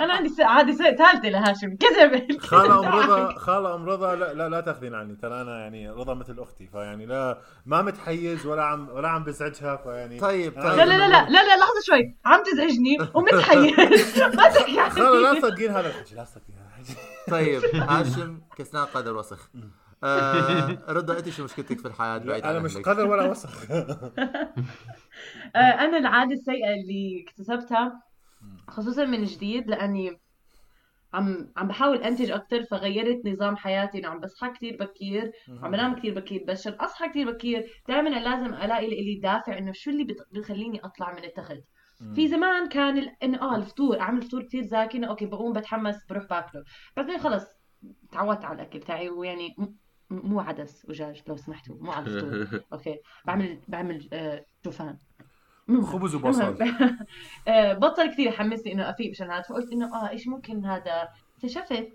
أنا. 0.00 0.14
عندي 0.14 0.42
عادي 0.42 0.72
ثالثة 0.72 1.28
لهاشم 1.28 1.76
كذب. 1.76 2.40
خالة 2.40 2.78
أم 2.80 2.84
رضا 2.94 3.34
خالة 3.38 3.74
أم 3.74 3.86
رضا 3.88 4.14
لا 4.14 4.32
لا, 4.34 4.48
لا 4.48 4.60
تأخذين 4.60 4.94
عني. 4.94 5.16
ترى 5.22 5.40
أنا 5.40 5.58
يعني 5.60 5.90
رضا 5.90 6.14
مثل 6.14 6.36
أختي 6.38 6.66
فيعني 6.72 7.06
لا 7.06 7.38
ما 7.66 7.82
متحيز 7.82 8.46
ولا 8.46 8.62
عم 8.64 8.88
ولا 8.88 9.08
عم 9.08 9.24
بزعجها 9.24 9.76
فيعني 9.76 10.20
طيب 10.20 10.52
طيب. 10.54 10.64
لا 10.64 10.84
لا 10.84 10.84
لا 10.84 11.08
لا 11.08 11.08
لا 11.08 11.30
لا 11.30 11.56
لحظة 11.56 11.80
شوي 11.90 12.16
عم 12.24 12.42
تزعجني 12.42 12.98
ومتحيز. 13.14 14.22
ما 14.36 14.48
تحكي 14.48 14.90
خالة 14.90 15.20
لا 15.20 15.28
عني 15.28 15.40
تصدقين 15.40 15.70
هذا. 15.70 15.88
الحكي 15.88 16.14
لا 16.14 16.24
تصدقين 16.24 16.56
هذا 16.56 16.80
الحكي 16.80 16.94
طيب 17.30 17.62
هاشم 17.90 18.40
كسلان 18.56 18.84
قدر 18.84 19.16
وسخ. 19.16 19.50
آه 20.04 20.78
رضا 20.88 21.18
أنت 21.18 21.28
شو 21.28 21.44
مشكلتك 21.44 21.78
في 21.78 21.88
الحياة 21.88 22.18
بعيد 22.18 22.44
أنا 22.44 22.58
مش؟ 22.58 22.76
قدر 22.76 23.06
ولا 23.06 23.30
وسخ. 23.30 23.70
آه، 25.56 25.58
أنا 25.58 25.98
العادة 25.98 26.32
السيئة 26.32 26.74
اللي 26.74 27.24
اكتسبتها 27.28 28.02
خصوصا 28.68 29.04
من 29.04 29.24
جديد 29.24 29.68
لأني 29.70 30.20
عم 31.14 31.52
عم 31.56 31.68
بحاول 31.68 31.96
أنتج 32.02 32.30
أكثر 32.30 32.62
فغيرت 32.70 33.26
نظام 33.26 33.56
حياتي. 33.56 33.98
انه 33.98 34.08
عم 34.08 34.20
بصحى 34.20 34.50
كثير 34.50 34.76
بكير 34.80 35.32
عم 35.62 35.70
بنام 35.70 35.94
كثير 35.96 36.14
بكير 36.14 36.44
بس 36.48 36.60
عشان 36.60 36.72
أصحى 36.72 37.08
كثير 37.08 37.32
بكير. 37.32 37.82
دائما 37.88 38.08
لازم 38.08 38.54
ألاقي 38.54 38.86
لي 38.86 39.20
دافع 39.22 39.58
إنه 39.58 39.72
شو 39.72 39.90
اللي 39.90 40.16
بخليني 40.32 40.80
أطلع 40.84 41.12
من 41.12 41.24
التخت. 41.24 41.58
في 42.14 42.28
زمان 42.28 42.68
كان 42.68 42.98
ال... 42.98 43.16
انه 43.22 43.42
آه 43.42 43.56
الفطور 43.56 44.00
أعمل 44.00 44.22
فطور 44.22 44.42
كثير 44.42 44.62
زاكي 44.62 44.98
انه 44.98 45.06
okay 45.08 45.26
بقوم 45.26 45.52
بتحمس 45.52 46.04
بروح 46.10 46.24
باكله. 46.24 46.64
بعدين 46.96 47.18
خلص 47.18 47.44
تعودت 48.12 48.44
على 48.44 48.54
الأكل 48.62 48.80
تاعي 48.80 49.08
ويعني 49.10 49.56
مو 50.10 50.40
عدس 50.40 50.84
ودجاج 50.88 51.22
لو 51.28 51.36
سمحتوا 51.36 51.76
مو 51.80 51.92
على 51.92 52.06
الفطور 52.06 52.60
okay 52.72 52.98
بعمل 53.24 53.60
بعمل 53.68 54.08
آه 54.12 54.44
شوفان. 54.64 54.98
خبز 55.82 56.14
وبصل. 56.14 56.56
آه، 57.48 57.72
بطل 57.72 58.10
كثير 58.12 58.26
يحمسني 58.26 58.72
إنه 58.72 58.90
أفيق 58.90 59.10
مشان 59.10 59.30
هذا 59.30 59.42
فقلت 59.42 59.72
إنه 59.72 59.94
آه 59.94 60.08
إيش 60.10 60.26
ممكن 60.28 60.64
هذا؟ 60.64 61.08
اكتشفت 61.36 61.88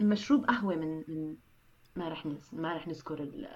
مشروب 0.00 0.44
قهوة 0.44 0.74
من 0.76 1.02
ما 1.96 2.08
رح. 2.08 2.26
ما 2.52 2.74
رح 2.76 2.88
نذكر 2.88 3.22
ال- 3.22 3.48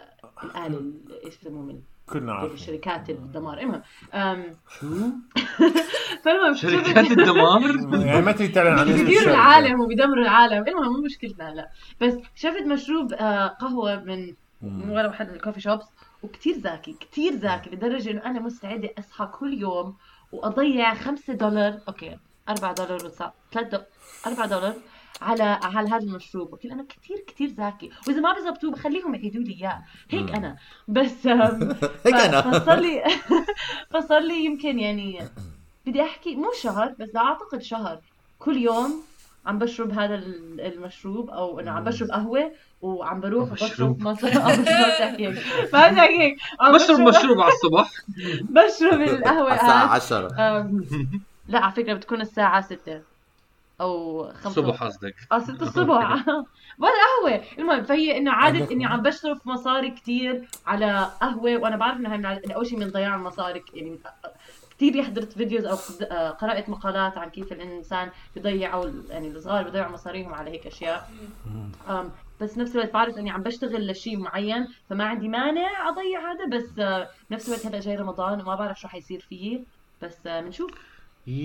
الآلة 0.45 0.79
ال- 0.79 1.25
إيش 1.25 1.39
بسموه 1.39 1.63
من 1.63 1.83
كلنا 2.13 2.33
عارفين. 2.33 2.57
شركات 2.57 3.11
الدمار. 3.11 3.59
المهم 3.61 3.83
آم، 4.15 4.57
فالمهم 6.25 6.55
شركات 6.55 7.11
الدمار؟ 7.11 7.61
يعني 8.07 8.23
ما 8.23 8.33
تريد 8.33 8.53
تعلن 8.53 8.79
عن 8.79 8.85
بيديروا. 8.93 9.31
العالم 9.35 9.81
وبيدمروا 9.81 10.23
العالم. 10.25 10.69
المهم 10.69 10.93
مو 10.93 11.03
مشكلتنا 11.05 11.51
هلا. 11.53 11.69
بس 12.01 12.15
شفت 12.35 12.63
مشروب 12.67 13.13
آه، 13.13 13.47
قهوة 13.47 14.05
من 14.05 14.35
من 14.63 14.91
ورا 14.91 15.07
واحد 15.07 15.29
من 15.29 15.35
ال 15.35 15.38
coffee 15.38 15.61
shops 15.61 15.85
وكتير 16.23 16.55
زاكي 16.59 16.93
كتير 17.01 17.33
زاكي 17.33 17.71
لدرجة 17.71 18.11
إنه 18.11 18.25
أنا 18.27 18.41
مستعدة 18.41 18.91
اصحى 18.99 19.27
كل 19.27 19.55
يوم 19.55 19.97
وأضيع 20.33 20.95
5 20.95 21.33
دولار. 21.35 21.79
okay 21.89 22.17
4 22.49 22.75
دولار 22.75 23.07
وسا 23.07 23.33
3 23.53 23.69
دولار 23.69 23.87
4 24.27 24.47
دولار 24.47 24.75
على 25.23 25.43
على 25.63 25.89
هذا 25.89 26.03
المشروب 26.05 26.53
قلت 26.53 26.65
أنا 26.65 26.85
كتير 26.89 27.25
كتير 27.27 27.49
زاكي 27.49 27.91
وإذا 28.09 28.21
ما 28.21 28.33
بزبطوه 28.33 28.71
بخليهم 28.71 29.15
يعيدوا 29.15 29.43
لي 29.43 29.53
إياه. 29.61 29.83
هيك 30.11 30.31
أنا. 30.35 30.57
بس 30.89 31.27
هيك 32.07 32.15
أنا. 32.15 32.41
فصار 32.61 32.79
لي 32.81 33.05
فصار 33.93 34.21
لي 34.21 34.45
يمكن 34.45 34.79
يعني 34.79 35.21
بدي 35.87 36.03
أحكي 36.03 36.37
مو 36.37 36.53
شهر 36.63 36.95
بس 37.01 37.17
أعتقد 37.17 37.63
شهر. 37.63 37.99
كل 38.39 38.57
يوم 38.57 39.03
عم 39.47 39.59
بشرب 39.59 39.93
هذا 39.93 40.15
ال- 40.15 40.61
المشروب 40.61 41.31
أو 41.31 41.61
إنه 41.61 41.71
عم 41.71 41.85
بشرب 41.85 42.09
قهوة 42.11 42.53
وعم 42.83 43.21
بروح. 43.21 43.51
وبشرب 43.51 44.03
مصر 44.03 44.29
بتحكي 44.29 45.29
هيك 45.29 46.39
بشرب 46.75 47.01
مشروب 47.01 47.41
على 47.41 47.53
الصبح. 47.53 47.91
بشرب 48.43 49.01
القهوة 49.01 49.55
الساعة 49.55 49.85
هاد. 49.85 49.91
10 49.91 50.35
أم، 50.61 50.85
لا 51.49 51.59
على 51.59 51.73
فكرة 51.73 51.95
بتكون 51.95 52.21
الساعة 52.21 52.61
6 52.61 53.01
أو 53.81 54.25
5 54.33 54.47
الصبح 54.47 54.83
قصدك. 54.85 55.15
آه 55.33 55.39
6 55.39 55.63
الصبح. 55.63 56.25
ولا 56.83 56.93
قهوة. 57.23 57.43
المهم 57.59 57.85
فهي 57.85 58.19
إنه 58.19 58.33
عادة 58.33 58.71
إني 58.71 58.87
عم 58.87 59.03
بصرف 59.03 59.47
مصاري 59.47 59.91
كتير 59.91 60.49
على 60.67 61.11
قهوة 61.21 61.57
وأنا 61.57 61.77
بعرف 61.77 61.97
انها 61.97 62.17
من 62.17 62.53
أول 62.53 62.67
شيء 62.67 62.79
من 62.79 62.89
ضياع 62.89 63.15
المصاري 63.15 63.63
يعني 63.75 63.99
كثير 64.77 65.03
حضرت 65.03 65.33
فيديوز 65.33 65.65
أو 65.65 65.77
آه، 66.11 66.31
قرأت 66.31 66.69
مقالات 66.69 67.19
عن 67.19 67.29
كيف 67.31 67.53
الإنسان 67.53 68.11
بيضيع 68.35 68.75
أو 68.75 68.91
يعني 69.11 69.29
الصغار 69.29 69.63
بيضيعوا 69.63 69.93
مصاريهم 69.93 70.35
على 70.35 70.51
هيك 70.51 70.67
أشياء. 70.67 71.11
بس 72.41 72.59
نفس 72.59 72.77
الوقت 72.77 72.93
بعرف 72.93 73.19
إني 73.19 73.31
عم 73.31 73.43
بشتغل 73.43 73.91
لشيء 73.91 74.19
معين 74.19 74.69
فما 74.91 75.05
عندي 75.05 75.29
مانع 75.29 75.89
أضيع 75.89 76.33
هذا 76.33 76.47
بس 76.47 76.79
آه، 76.79 77.09
نفس 77.31 77.49
الوقت 77.49 77.67
هلأ 77.67 77.81
جاي 77.81 77.97
رمضان 77.97 78.41
وما 78.41 78.55
بعرف 78.55 78.81
شو 78.81 78.89
حيصير 78.89 79.21
فيه 79.21 79.61
بس 80.03 80.27
آه، 80.27 80.41
بنشوف. 80.41 80.71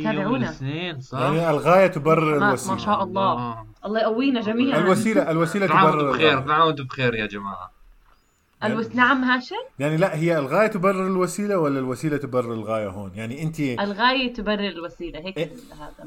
تابعونا. 0.04 0.38
الاثنين 0.38 1.00
صح؟ 1.00 1.20
يعني 1.20 1.50
الغاية 1.50 1.88
تبرر 1.88 2.39
ما, 2.39 2.48
الوسيلة 2.48 2.74
ما 2.74 2.80
شاء 2.80 3.04
الله 3.04 3.34
الله. 3.34 3.65
الله 3.86 4.00
يقوينا 4.00 4.42
جميعا 4.42 4.80
الوسيلة 4.80 5.32
الوسيلة 5.32 5.68
كل 5.68 5.74
عام 5.74 5.92
تبرر 5.92 6.06
وأنتم 6.06 6.18
بخير 6.18 6.62
وأنتم 6.65 6.84
بخير 6.84 7.15
يا 7.15 7.25
جماعة 7.25 7.72
الوس 8.66 8.88
نعم 8.96 9.24
هاشم؟ 9.24 9.56
يعني 9.80 9.98
لا 9.98 10.16
هي 10.16 10.40
الغاية 10.40 10.68
تبرر 10.68 11.08
الوسيلة 11.08 11.58
ولا 11.58 11.80
الوسيلة 11.80 12.18
تبرر 12.18 12.54
الغاية 12.54 12.88
هون؟ 12.90 13.12
يعني 13.16 13.44
انت 13.44 13.60
الغاية 13.60 14.34
تبرر 14.34 14.60
الوسيلة 14.68 15.20
هيك 15.20 15.38
إيه. 15.38 15.52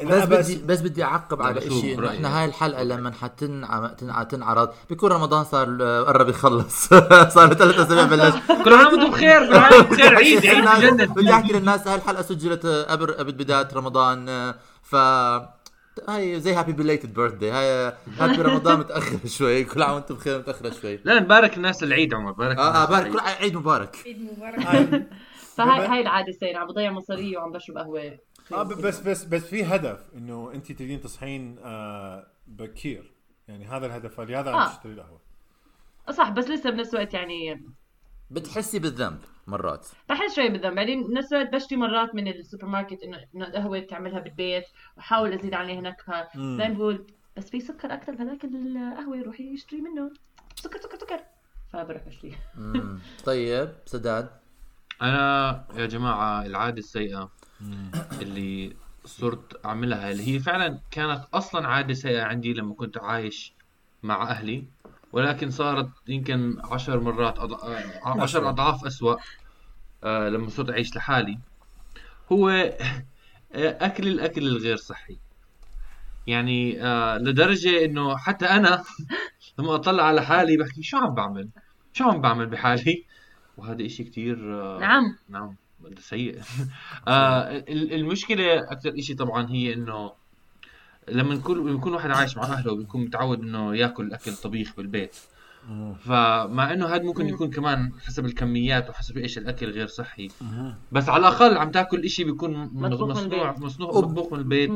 هذا. 0.02 0.08
بس 0.08 0.24
بس- 0.26 0.50
بدي 0.50 0.62
بس 0.66 0.80
بدي 0.80 1.04
أعقب 1.04 1.42
على 1.42 1.60
شوف 1.60 1.80
شيء 1.80 1.98
إنه. 1.98 2.08
إحنا 2.08 2.38
هاي 2.40 2.44
الحلقة 2.44 2.82
لما 2.82 3.12
حتنعم 3.12 3.86
تنع- 3.86 4.22
تنعرض 4.22 4.70
بيكون 4.88 5.12
رمضان 5.12 5.44
صار 5.44 5.82
قرب 6.02 6.28
يخلص. 6.28 6.86
صار 7.34 7.54
ثلاث 7.54 7.78
أسابيع 7.78 8.04
بلش 8.04 8.34
كل 8.64 8.74
عام 8.74 8.86
وأنتم 8.86 9.10
بخير 9.10 9.46
كل 9.46 9.56
عام 9.56 9.72
وأنتم 9.74 9.90
بخير 9.90 10.14
عيد 10.16 10.46
عيد 10.46 11.02
بدي 11.12 11.32
احكي 11.32 11.52
للناس 11.52 11.88
هاي 11.88 11.94
الحلقة 11.96 12.22
سجلت 12.22 12.66
قبل 12.66 13.32
بداية 13.32 13.68
رمضان. 13.74 14.54
ف 14.82 14.96
هاي 16.08 16.40
زي 16.40 16.54
happy 16.54 16.72
belated 16.72 17.14
birthday 17.14 17.50
هاي 17.50 17.92
happy 18.18 18.42
رمضان 18.42 18.78
متأخر 18.80 19.18
شوي. 19.26 19.64
كل 19.64 19.82
عام 19.82 19.94
وأنتم 19.94 20.14
بخير 20.14 20.38
متاخره 20.38 20.70
شوي. 20.70 21.00
لا 21.04 21.20
نبارك 21.20 21.56
الناس 21.56 21.82
العيد 21.82 22.14
عمر. 22.14 22.32
بارك 22.32 22.58
آه, 22.58 22.82
آه 22.82 22.88
بارك. 22.88 23.12
كل 23.12 23.18
عيد 23.20 23.56
مبارك. 23.56 23.96
عيد 24.06 24.32
مبارك. 24.32 25.08
فهاي 25.56 25.86
هاي 25.86 26.00
العادة 26.00 26.28
السيئة 26.28 26.58
عم 26.58 26.66
بضيع 26.66 26.90
مصاري 26.90 27.36
وعم 27.36 27.52
بشرب 27.52 27.78
قهوة. 27.78 28.18
آه 28.52 28.62
بس 28.62 29.00
بس 29.00 29.24
بس 29.24 29.44
في 29.44 29.64
هدف 29.64 29.98
إنه 30.14 30.50
أنت 30.54 30.72
تريدين 30.72 31.00
تصحين 31.00 31.58
آه 31.64 32.26
بكير. 32.46 33.12
يعني 33.48 33.66
هذا 33.66 33.86
الهدف 33.86 34.14
فلهذا 34.14 34.50
عم 34.50 34.58
آه. 34.60 34.68
تشتري 34.68 34.92
القهوة. 34.92 35.20
صح 36.10 36.30
بس 36.30 36.48
لسه 36.50 36.70
بنفس 36.70 36.94
الوقت 36.94 37.14
يعني 37.14 37.62
بتحسي 38.30 38.78
بالذنب 38.78 39.18
مرات. 39.46 39.86
بحس 40.08 40.36
شوي 40.36 40.48
بالذنب. 40.48 40.74
بعدين 40.74 41.06
بنفس 41.06 41.32
الوقت 41.32 41.52
بشتري 41.54 41.78
مرات 41.78 42.14
من 42.14 42.28
السوبر 42.28 42.66
ماركت 42.66 43.02
انه 43.02 43.24
إنه 43.34 43.46
قهوة 43.46 43.80
تعملها 43.80 44.20
بالبيت 44.20 44.64
وأحاول 44.96 45.32
أزيد 45.32 45.54
عليها 45.54 45.96
مم. 46.34 46.58
دايما 46.58 46.74
بقول 46.74 47.06
بس 47.36 47.50
في 47.50 47.60
سكر 47.60 47.94
أكثر 47.94 48.14
بهذاك 48.14 48.44
القهوة 48.44 49.22
روحي 49.22 49.54
اشتري 49.54 49.80
منه. 49.80 50.10
سكر 50.54 50.80
سكر 50.80 50.98
سكر. 50.98 51.20
فبروح 51.72 52.02
بشتري 52.02 52.36
مم. 52.56 52.98
طيب 53.24 53.68
سداد. 53.86 54.30
أنا 55.02 55.64
يا 55.76 55.86
جماعة 55.86 56.46
العادة 56.46 56.78
السيئة 56.78 57.30
اللي 58.22 58.76
صرت 59.04 59.66
أعملها 59.66 60.10
اللي 60.10 60.34
هي 60.34 60.38
فعلا 60.38 60.80
كانت 60.90 61.24
أصلا 61.34 61.68
عادة 61.68 61.94
سيئة 61.94 62.22
عندي 62.22 62.54
لما 62.54 62.74
كنت 62.74 62.98
عايش 62.98 63.54
مع 64.02 64.30
أهلي. 64.30 64.64
ولكن 65.12 65.50
صارت 65.50 65.88
يمكن 66.08 66.56
عشر 66.64 67.00
مرات 67.00 67.38
أض... 67.38 67.52
آه، 67.52 68.22
عشر 68.22 68.48
أضعاف 68.48 68.84
أسوأ 68.86 69.16
آه، 70.04 70.28
لما 70.28 70.48
صرت 70.50 70.70
أعيش 70.70 70.96
لحالي. 70.96 71.38
هو 72.32 72.48
أكل 73.54 74.08
الأكل 74.08 74.46
الغير 74.46 74.76
صحي. 74.76 75.18
يعني 76.26 76.82
آه 76.82 77.18
لدرجة 77.18 77.84
إنه 77.84 78.16
حتى 78.16 78.46
أنا 78.46 78.84
لما 79.58 79.74
أطلع 79.74 80.02
على 80.02 80.22
حالي 80.22 80.56
بحكي 80.56 80.82
شو 80.82 80.96
عم 80.96 81.14
بعمل؟ 81.14 81.48
شو 81.92 82.04
عم 82.04 82.20
بعمل 82.20 82.46
بحالي؟ 82.46 83.04
وهذا 83.56 83.86
إشي 83.86 84.04
كتير 84.04 84.62
آه 84.62 84.78
نعم. 84.78 85.18
نعم 85.28 85.56
سيء. 85.98 86.40
آه 87.08 87.56
ال- 87.58 87.92
المشكلة 87.94 88.58
أكثر 88.72 88.94
إشي 88.98 89.14
طبعا 89.14 89.50
هي 89.50 89.72
إنه 89.74 90.12
لما 91.10 91.34
نكون 91.34 91.58
لما 91.58 91.70
يكون 91.70 91.94
واحد 91.94 92.10
عايش 92.10 92.36
مع 92.36 92.42
أهله 92.42 92.76
بيكون 92.76 93.00
متعود 93.04 93.40
إنه 93.40 93.76
يأكل 93.76 94.12
أكل 94.12 94.34
طبيخ 94.34 94.72
بالبيت 94.76 95.16
فمع 96.04 96.72
إنه 96.72 96.86
هذا 96.86 97.02
ممكن 97.02 97.24
مم. 97.24 97.30
يكون 97.30 97.50
كمان 97.50 97.92
حسب 98.06 98.24
الكميات 98.24 98.90
وحسب 98.90 99.18
إيش 99.18 99.38
الأكل 99.38 99.70
غير 99.70 99.86
صحي 99.86 100.28
بس 100.92 101.08
على 101.08 101.20
الأقل 101.20 101.58
عم 101.58 101.70
تأكل 101.70 102.04
إشي 102.04 102.24
بيكون 102.24 102.70
مصنوع. 102.72 103.56
مصنوع 103.58 103.90
مطبوخ 103.90 104.32
من 104.32 104.38
البيت 104.38 104.70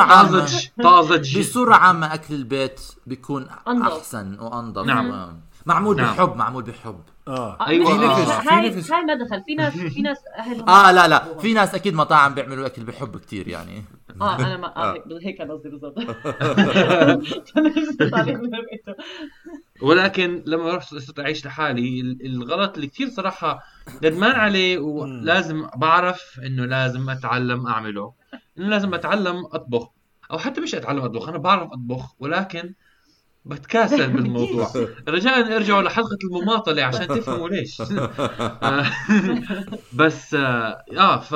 عامة 0.00 0.30
طازج 0.40 0.66
طازج 0.82 1.38
بصورة 1.38 1.74
عامة 1.74 2.14
أكل 2.14 2.34
البيت 2.34 2.80
بيكون. 3.06 3.46
أحسن 3.82 4.38
وأنظف 4.40 4.86
نعم. 4.86 5.40
معمول 5.66 5.96
نعم. 5.96 6.14
بحب 6.14 6.36
معمول 6.36 6.62
بحب 6.62 7.00
آه 7.28 7.66
أيوة. 7.66 7.86
في 7.98 8.06
نفس 8.06 8.30
في 8.40 8.48
هاي 8.48 8.68
نفس 8.70 8.92
هاي 8.92 9.02
ما 9.02 9.14
دخل 9.14 9.42
في 9.44 9.54
ناس 9.54 9.72
في 9.76 10.02
ناس 10.02 10.18
أهلهم 10.38 10.68
آه 10.68 10.92
لا 10.92 11.08
لا 11.08 11.38
في 11.38 11.52
ناس 11.54 11.74
أكيد 11.74 11.94
مطاعم 11.94 12.34
بيعملوا 12.34 12.66
أكل 12.66 12.84
بحب 12.84 13.16
كتير 13.16 13.48
يعني 13.48 13.84
آه 14.20 14.36
أنا 14.38 14.56
ما 14.56 14.76
آه. 14.76 14.94
آه. 14.94 15.04
هيك 15.22 15.38
كان 15.38 15.50
قصدي 15.50 15.68
بالضبط 15.68 15.98
بيته. 15.98 16.14
ولكن 19.82 20.42
لما 20.46 20.74
رحت 20.76 20.94
صرت 20.94 21.18
أعيش 21.20 21.46
لحالي 21.46 22.00
ال- 22.00 22.26
الغلط 22.26 22.74
اللي 22.74 22.86
كثير 22.86 23.08
صراحة 23.08 23.62
ندمان 24.02 24.32
عليه 24.32 24.78
ولازم 24.78 25.66
بعرف 25.76 26.40
إنه 26.46 26.64
لازم 26.64 27.10
أتعلم 27.10 27.66
أعمله 27.66 28.12
إنه 28.58 28.68
لازم 28.68 28.94
أتعلم 28.94 29.44
أطبخ 29.52 29.90
أو 30.30 30.38
حتى 30.38 30.60
مش 30.60 30.74
أتعلم 30.74 31.02
أطبخ 31.02 31.28
أنا 31.28 31.38
بعرف 31.38 31.72
أطبخ 31.72 32.14
ولكن 32.18 32.74
بتكاسل 33.44 34.10
بالموضوع. 34.14 34.70
رجاء 35.08 35.56
ارجعوا 35.56 35.82
لحلقة 35.82 36.18
المماطلة 36.24 36.82
عشان 36.84 37.06
تفهموا 37.18 37.48
ليش. 37.48 37.80
آه، 38.20 38.86
بس 39.92 40.34
آه 40.34 40.84
آه، 40.98 41.20
ف 41.20 41.34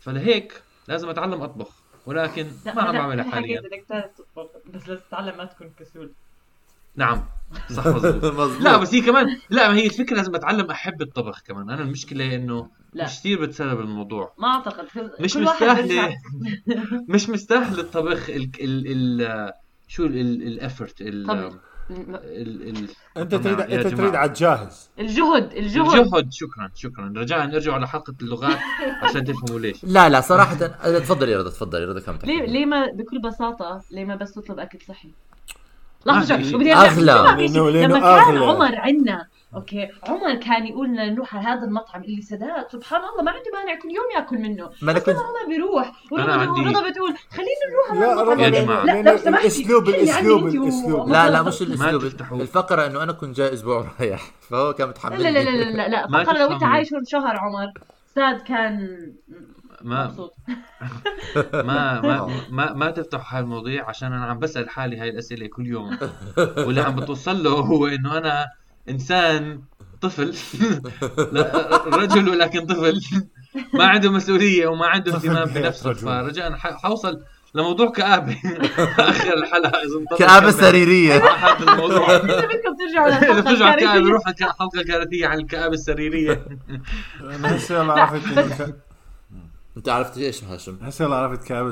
فلهيك 0.00 0.62
لازم 0.88 1.08
أتعلم 1.08 1.42
أطبخ 1.42 1.68
ولكن 2.06 2.46
لا، 2.66 2.74
ما 2.74 2.82
عم 2.82 2.92
بعملها 2.92 3.30
حاليا. 3.30 3.62
بس 4.74 4.88
لازم 4.88 5.00
تتعلم 5.08 5.36
ما 5.36 5.44
تكون 5.44 5.70
كسول. 5.78 6.10
نعم 6.96 7.24
صح 7.72 7.86
مظبوط. 7.86 8.60
لا 8.60 8.76
بس 8.76 8.94
هي 8.94 9.00
كمان 9.00 9.36
لا 9.50 9.68
ما 9.68 9.76
هي 9.76 9.86
الفكرة 9.86 10.16
لازم 10.16 10.34
أتعلم 10.34 10.70
أحب 10.70 11.02
الطبخ 11.02 11.40
كمان. 11.42 11.70
أنا 11.70 11.82
المشكلة 11.82 12.34
إنه 12.34 12.68
لا. 12.92 13.04
مش 13.04 13.18
كثير 13.18 13.40
بتسلى 13.42 13.72
الموضوع. 13.72 14.32
ما 14.38 14.48
أعتقد. 14.48 14.86
مش 15.20 15.36
مستاهلة 15.36 16.16
مش 17.08 17.28
مستاهل 17.28 17.80
الطبخ 17.80 18.30
ال 18.30 18.50
ال 18.60 19.20
ال 19.20 19.52
شو 19.90 20.06
الافورت 20.06 21.02
طبخ. 21.02 21.52
أنت 23.16 23.34
تريد 23.34 23.58
يا 23.58 23.80
أنت. 23.82 23.86
تريد 23.86 24.14
على 24.14 24.28
الجاهز 24.28 24.90
الجهد 24.98 25.52
الجهد 25.52 25.86
الجهد 25.94 26.32
شكرا 26.32 26.70
شكرا 26.74 27.12
رجاء 27.16 27.44
ارجعوا 27.44 27.78
لحلقة 27.78 28.14
اللغات 28.22 28.58
عشان 29.02 29.24
تفهموا 29.24 29.60
ليش 29.60 29.84
لا 29.94 30.08
لا 30.08 30.20
صراحة 30.20 30.56
آه، 30.64 30.98
تفضلي 30.98 31.32
يا 31.32 31.38
رضا 31.38 31.50
تفضلي 31.50 31.84
رضا 31.84 32.00
كم 32.00 32.18
ليه 32.24 32.46
ليه 32.46 32.66
ما 32.66 32.86
بكل 32.86 33.18
بساطة 33.20 33.82
ليه 33.90 34.04
ما 34.04 34.14
بس 34.16 34.32
تطلب 34.32 34.58
أكل 34.58 34.78
صحي؟ 34.88 35.10
شوي 36.24 36.44
شيء. 36.44 36.56
بدي 36.58 36.72
لأنه 37.30 37.70
لما 37.70 38.00
كان. 38.24 38.38
عمر 38.38 38.74
عنا 38.76 39.26
أوكي. 39.54 39.88
عمر 40.08 40.34
كان 40.34 40.66
يقول 40.66 40.88
لنا 40.88 41.10
نروح 41.10 41.36
على 41.36 41.46
هذا 41.46 41.64
المطعم. 41.64 42.02
اللي 42.02 42.22
سداد 42.22 42.66
سبحان 42.72 43.00
الله 43.00 43.22
ما 43.22 43.30
عنده 43.30 43.44
مانع 43.54 43.80
كل 43.80 43.88
يوم 43.88 44.04
يأكل 44.16 44.38
منه. 44.38 44.70
لما 44.82 44.92
كنت 44.92 45.08
عمر 45.08 45.48
بيروح. 45.48 45.92
ورضا 46.12 46.32
عندي- 46.32 46.60
ورضا 46.60 46.90
بتقول 46.90 47.14
خلينا 47.30 47.64
نروح 47.70 47.90
على 47.90 48.00
لا 48.00 48.12
المطعم. 48.12 48.30
رضا 48.30 48.42
يا 48.42 48.48
جماعة. 48.64 48.84
لا 48.84 49.10
لو 49.10 49.16
سمحتي 49.16 49.62
يعني 49.62 50.18
أنت 50.18 50.26
و- 50.28 50.46
الأسلوب. 50.48 51.08
لا 51.08 51.30
لا 51.30 51.42
مش 51.42 51.62
الأسلوب. 51.62 52.04
الفقرة 52.40 52.86
إنه 52.86 53.02
أنا 53.02 53.12
كنت 53.12 53.36
جاي 53.36 53.52
أسبوع 53.54 53.86
رايح 54.00 54.22
فهو 54.40 54.72
كان 54.72 54.88
متحمل 54.88 55.22
لا 55.22 55.28
لا 55.30 55.38
لا 55.38 55.50
لا 55.50 55.88
لا, 55.88 55.88
لا. 55.88 56.24
فقط 56.24 56.36
لو 56.36 56.52
أنت. 56.52 56.62
عايش 56.64 56.92
هون 56.94 57.04
شهر 57.04 57.36
عمر 57.36 57.72
ساد 58.14 58.40
كان 58.42 58.96
ما 59.82 60.04
مبسوط. 60.06 60.34
ما 61.54 62.00
ما 62.00 62.30
ما, 62.50 62.72
ما 62.72 62.90
تفتحوا 62.90 63.36
هاي 63.38 63.42
المواضيع 63.44 63.88
عشان 63.88 64.12
أنا 64.12 64.24
عم 64.24 64.38
بسأل 64.38 64.70
حالي 64.70 64.98
هاي 65.00 65.08
الأسئلة 65.08 65.46
كل 65.46 65.66
يوم. 65.66 65.98
واللي 66.38 66.80
عم 66.80 66.96
بتوصل 66.96 67.42
له 67.44 67.50
هو 67.50 67.86
إنه 67.86 68.18
أنا 68.18 68.46
إنسان 68.90 69.60
طفل. 70.00 70.34
لا 71.32 71.82
رجل 71.86 72.28
ولكن 72.28 72.66
طفل. 72.66 73.00
ما 73.74 73.84
عنده 73.84 74.10
مسؤولية 74.10 74.66
وما 74.66 74.86
عنده 74.86 75.14
اهتمام 75.14 75.48
بنفسه. 75.48 75.92
فرجاء 75.92 76.52
حوصل 76.56 77.20
لموضوع 77.54 77.90
كآبة 77.90 78.36
آخر 79.10 79.34
الحلقة 79.34 79.68
إذا 79.68 79.98
انطلق 80.00 80.18
كآبة 80.18 80.50
سريرية. 80.50 81.22
الموضوع. 81.60 82.16
إذا 82.16 82.22
بدكم 82.22 82.76
ترجعوا 82.78 83.08
إذا 83.08 83.18
للحلقة 83.18 83.40
بترجع 83.40 83.76
كآبة. 83.76 84.08
روح 84.10 84.22
على 84.26 84.52
حلقة 84.58 84.82
كارثية 84.88 85.26
عن 85.26 85.38
الكآبة 85.38 85.74
السريرية. 85.74 86.46
أنا 87.20 87.56
هسه 87.56 87.82
يلا 87.82 87.92
عرفت 87.92 88.74
أنت 89.76 89.88
عرفت 89.88 90.18
إيش 90.18 90.44
هاشم؟ 90.44 90.78
هسه 90.82 91.04
يلا 91.04 91.16
عرفت 91.16 91.44
كآبة 91.44 91.70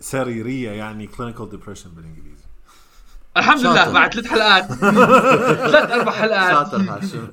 سريرية 0.00 0.70
يعني 0.70 1.08
clinical 1.08 1.46
depression 1.54 1.88
بالإنجليزي. 1.96 2.43
الحمد 3.36 3.60
لله 3.60 3.74
شاطر. 3.76 3.92
بعد 3.92 4.12
ثلاث 4.14 4.26
حلقات. 4.26 4.64
ثلاث 5.70 5.90
أربع 5.90 6.12
حلقات. 6.12 6.50
شاطر 6.52 6.76
هاشم. 6.80 7.28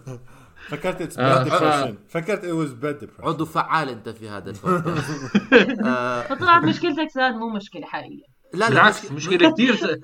فكرت 0.70 1.02
اتس 1.02 1.20
آه، 1.20 1.44
ف- 1.44 1.48
depression. 1.48 1.94
فكرت 2.14 2.42
it 2.42 2.46
was 2.68 2.84
bad 2.84 3.04
depression. 3.06 3.26
عضو 3.28 3.46
فعال 3.46 3.90
أنت 3.90 4.10
في 4.10 4.30
هذا 4.30 4.50
البودكاست 4.50 5.10
آه، 5.86 6.22
فطلعت 6.22 6.64
مشكلتك 6.64 7.10
ساد 7.14 7.34
مو 7.36 7.50
مشكلة 7.50 7.86
حقيقية. 7.86 8.24
لا 8.54 8.58
لا 8.60 8.70
بالعكس 8.70 9.06
مش- 9.06 9.12
مشكلة 9.12 9.52
كثير 9.52 10.00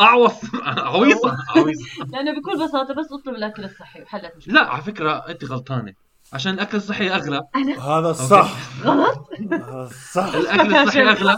أعوص 0.00 0.32
عويصه 0.64 1.36
عويصة 1.56 1.84
لأنه 2.12 2.40
بكل 2.40 2.64
بساطة 2.64 2.94
بس 2.94 3.06
أطلب 3.12 3.34
الأكل 3.34 3.64
الصحي 3.64 4.02
وحلت 4.02 4.32
مشكلة 4.36 4.54
لا 4.54 4.66
على 4.70 4.82
فكرة 4.82 5.12
أنت 5.28 5.44
غلطانة. 5.44 5.92
عشان 6.32 6.54
الأكل 6.54 6.76
الصحي 6.76 7.08
أغلى. 7.10 7.42
هذا 7.82 8.10
الصح 8.10 8.52
غلط؟ 8.84 9.28
هذا 9.52 9.88
الصح 9.90 10.34
الأكل 10.34 10.74
الصحي 10.76 11.02
أغلى. 11.02 11.36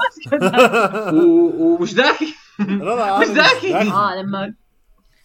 و... 1.13 1.75
ومش 1.75 1.95
رضا 1.95 2.13
مش 2.61 3.27
ذكي. 3.27 3.75
آه 3.75 4.15
لما 4.23 4.55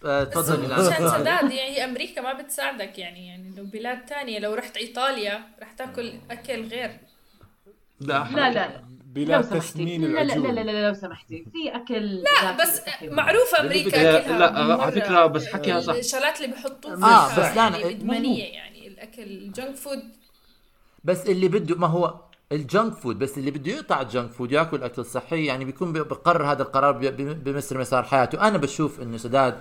آه، 0.04 0.28
مشان 0.36 0.62
لا 0.68 1.08
سداد 1.18 1.50
يعني 1.52 1.84
أمريكا 1.84 2.20
ما 2.20 2.32
بتساعدك 2.32 2.98
يعني 2.98 3.26
يعني 3.26 3.54
لو 3.56 3.64
بلاد 3.64 4.04
تانية 4.06 4.38
لو 4.38 4.54
رحت 4.54 4.76
إيطاليا 4.76 5.40
رح 5.62 5.72
تاكل 5.72 6.12
أكل 6.30 6.62
غير. 6.68 7.00
لا. 8.00 8.26
لا 8.34 8.50
لا. 8.50 8.82
بلا 9.06 9.42
تسمين 9.42 10.04
لا 10.14 10.22
لا 10.24 10.34
لا 10.34 10.48
لا, 10.48 10.60
لا 10.60 10.88
لو 10.88 10.94
سمحتي. 10.94 11.46
في 11.52 11.76
أكل 11.76 12.14
لا 12.14 12.52
بس 12.62 12.80
معروفة 13.02 13.60
أمريكا 13.60 13.96
لا- 13.96 14.18
أكلها 14.18 14.38
لا،. 14.38 14.82
على 14.82 14.92
فكرة 14.92 15.26
بس 15.26 15.46
حكيها 15.46 15.80
صح. 15.80 15.94
الشغلات 15.94 16.40
اللي 16.40 16.54
بحطوه 16.56 16.92
آه، 16.92 16.96
فيها 16.96 17.32
بس 17.50 17.56
لا، 17.56 17.62
يعني 17.62 17.82
لا، 17.82 17.90
ادمانية 17.90 18.44
يعني 18.44 18.88
الأكل 18.88 19.22
الجنك 19.22 19.76
فود. 19.76 20.02
بس 21.04 21.26
اللي 21.26 21.48
بده 21.48 21.76
ما 21.76 21.86
هو 21.86 22.20
ال 22.52 22.60
junk 22.60 22.94
food 22.94 23.18
بس 23.18 23.38
اللي 23.38 23.50
بده 23.50 23.72
يقطع 23.72 24.00
ال 24.00 24.06
junk 24.06 24.30
food 24.30 24.52
ياكل 24.52 24.82
أكل 24.82 25.04
صحي 25.04 25.44
يعني 25.44 25.64
بيكون 25.64 25.92
بقرر 25.92 26.52
هذا 26.52 26.62
القرار 26.62 26.92
بمصر 27.44 27.78
مسار 27.78 28.02
حياته. 28.02 28.48
أنا 28.48 28.58
بشوف 28.58 29.00
إنه 29.00 29.16
سداد 29.16 29.54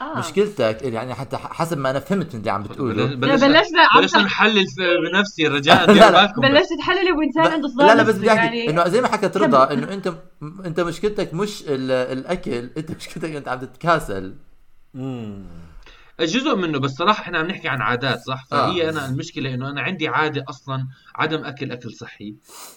آه. 0.00 0.18
مشكلتك 0.18 0.78
يعني 0.82 1.14
حتى 1.14 1.36
حسب 1.36 1.78
ما 1.78 1.90
أنا 1.90 2.00
فهمت 2.00 2.34
من 2.34 2.40
اللي 2.40 2.50
عم 2.50 2.62
بتقوله. 2.62 3.04
بلشنا 3.14 3.48
بلشنا 3.48 3.88
بلشنا 4.00 4.22
نحلل 4.22 4.66
في- 4.66 4.96
بنفسي 5.12 5.46
رجاء 5.46 5.86
لا، 5.92 6.10
لا. 6.10 6.32
بلشت 6.42 6.68
تحللي 6.78 7.12
وإنسان 7.12 7.46
عنده 7.46 7.68
صداع 7.68 7.86
لا 7.86 7.94
لا 7.94 8.02
بس 8.02 8.14
بدي 8.14 8.28
أحكي 8.32 8.40
يعني 8.40 8.70
إنه 8.70 8.88
زي 8.88 9.00
ما 9.00 9.08
حكت 9.08 9.36
رضا 9.36 9.70
إنه 9.72 9.92
أنت 9.94 10.14
أنت 10.64 10.80
مشكلتك 10.80 11.34
مش 11.34 11.62
ال- 11.68 11.90
الأكل 12.18 12.70
أنت 12.76 12.90
مشكلتك 12.96 13.30
أنت 13.36 13.48
عم 13.48 13.58
تتكاسل. 13.58 14.34
جزء 16.20 16.56
منه 16.56 16.78
بس 16.78 16.90
صراحة 16.90 17.22
إحنا 17.22 17.38
عم 17.38 17.46
نحكي 17.46 17.68
عن 17.68 17.82
عادات 17.82 18.20
صح؟ 18.20 18.46
فهي 18.50 18.86
آه. 18.86 18.90
أنا 18.90 19.06
المشكلة 19.06 19.54
إنه 19.54 19.70
أنا 19.70 19.80
عندي 19.80 20.08
عادة 20.08 20.44
أصلا 20.48 20.86
عدم 21.14 21.44
أكل 21.44 21.72
أكل 21.72 21.92
صحي. 21.92 22.34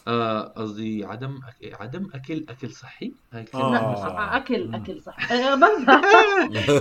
آه، 0.07 0.41
قصدي 0.41 1.05
عدم 1.05 1.39
أك... 1.47 1.81
عدم 1.81 2.07
أكل 2.13 2.45
أكل 2.49 2.71
صحي؟ 2.71 3.11
هاي 3.33 3.41
الكلمة 3.41 3.77
آه. 3.77 3.95
صح 3.95 4.05
آه، 4.05 4.37
أكل 4.37 4.75
أكل 4.75 5.01
صح 5.01 5.31
أنا 5.31 5.55
بمزح 5.55 6.01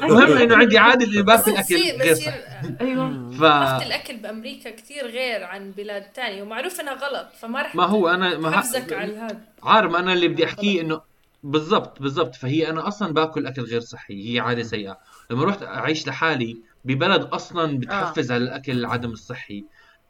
المهم 0.04 0.36
إنه 0.36 0.56
عندي 0.56 0.78
عادة 0.78 1.06
اني 1.06 1.22
باكل 1.22 1.56
أكل 1.56 1.76
غير 1.76 2.14
صحي. 2.14 2.40
أيوه. 2.80 3.30
ف 3.30 3.42
الأكل 3.82 4.16
بأمريكا 4.16 4.70
كثير 4.70 5.06
غير 5.06 5.44
عن 5.44 5.70
بلاد 5.70 6.02
تانية 6.02 6.42
ومعروف 6.42 6.80
إنها 6.80 6.94
غلط 6.94 7.28
فما 7.40 7.62
رح 7.62 7.74
ما 7.74 7.84
هو 7.84 8.08
أنا 8.08 8.38
ما 8.38 8.50
حفزك 8.50 8.92
على 8.92 9.16
هذا. 9.16 9.40
عارف 9.62 9.94
أنا 9.94 10.12
اللي 10.12 10.28
بدي 10.28 10.44
أحكيه 10.44 10.80
إنه 10.80 11.00
بالضبط 11.42 12.02
بالضبط 12.02 12.34
فهي 12.34 12.70
أنا 12.70 12.88
أصلا 12.88 13.12
باكل 13.12 13.46
أكل 13.46 13.62
غير 13.62 13.80
صحي 13.80 14.34
هي 14.34 14.40
عادة 14.40 14.62
سيئة. 14.62 14.98
لما 15.30 15.44
رحت 15.44 15.62
أعيش 15.62 16.08
لحالي 16.08 16.62
ببلد 16.84 17.22
أصلا 17.22 17.78
بتحفز 17.78 18.32
على 18.32 18.44
الأكل 18.44 18.72
العدم 18.72 19.10
الصحي 19.10 19.64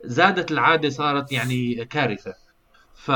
زادت 0.05 0.51
العادة 0.53 0.89
صارت 0.89 1.33
يعني 1.33 1.85
كارثة. 1.85 2.35
ف... 2.95 3.11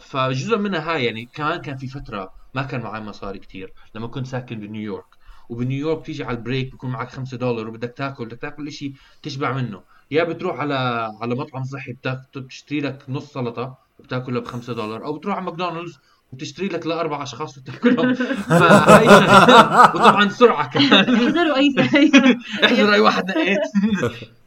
فجزء 0.00 0.58
منها 0.58 0.94
هاي 0.94 1.04
يعني 1.04 1.26
كمان 1.34 1.60
كان 1.60 1.76
في 1.76 1.88
فترة 1.88 2.32
ما 2.54 2.62
كان 2.62 2.80
معي 2.80 3.00
مصاري 3.00 3.38
كتير 3.38 3.72
لما 3.94 4.06
كنت 4.08 4.26
ساكن 4.26 4.60
بنيويورك 4.60 5.04
وبنيويورك 5.48 6.06
تيجي 6.06 6.24
على 6.24 6.36
ال 6.36 6.42
break 6.42 6.70
بيكون 6.70 6.90
معك 6.90 7.08
5 7.10 7.36
دولار 7.36 7.68
وبدك 7.68 7.94
تاكل 7.96 8.26
بدك 8.26 8.40
تاكل 8.40 8.72
شيء 8.72 8.94
تشبع 9.22 9.52
منه. 9.52 9.82
يا 10.10 10.24
بتروح 10.24 10.60
على 10.60 10.74
على 11.22 11.34
مطعم 11.34 11.64
صحي 11.64 11.96
بتشتري 12.36 12.80
لك 12.80 13.04
نص 13.08 13.32
سلطة 13.32 13.78
وبتاكلها 13.98 14.40
ب 14.40 14.46
5 14.46 14.72
دولار 14.72 15.04
أو 15.04 15.18
بتروح 15.18 15.36
على 15.36 15.44
ماكدونالدز 15.44 15.98
وتشتري 16.34 16.68
لك 16.68 16.86
لاربع 16.86 17.22
أشخاص 17.22 17.58
وتأكلهم 17.58 18.14
فهي. 18.60 19.06
وطبعا 19.94 20.28
سرعة 20.28 20.70
كمان 20.70 21.14
احذروا 21.14 21.56
أي 21.56 21.74
احذر 22.64 22.92
أي 22.92 23.00
واحد 23.00 23.30
نقيت 23.30 23.60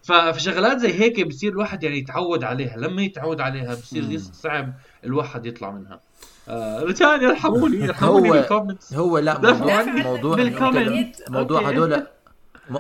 ففي 0.03 0.39
شغلات 0.39 0.77
زي 0.77 0.93
هيك 0.93 1.27
بصير 1.27 1.51
الواحد 1.51 1.83
يعني 1.83 1.97
يتعود 1.97 2.43
عليها 2.43 2.77
لما 2.77 3.01
يتعود 3.01 3.41
عليها 3.41 3.75
بصير 3.75 4.17
صعب 4.33 4.73
الواحد 5.03 5.45
يطلع 5.45 5.71
منها 5.71 5.99
آه 6.49 6.83
رجال 6.83 7.23
يرحموني 7.23 7.77
يرحموني 7.77 8.29
هو- 8.29 8.33
بالكومنتس 8.33 8.93
هو 8.93 9.17
لا 9.17 9.39
موضوع. 9.41 9.83
موضوع 9.83 10.35
بالكومنت. 10.35 11.15
موضوع 11.29 11.59
أوكي. 11.61 11.71
هدول 11.75 12.03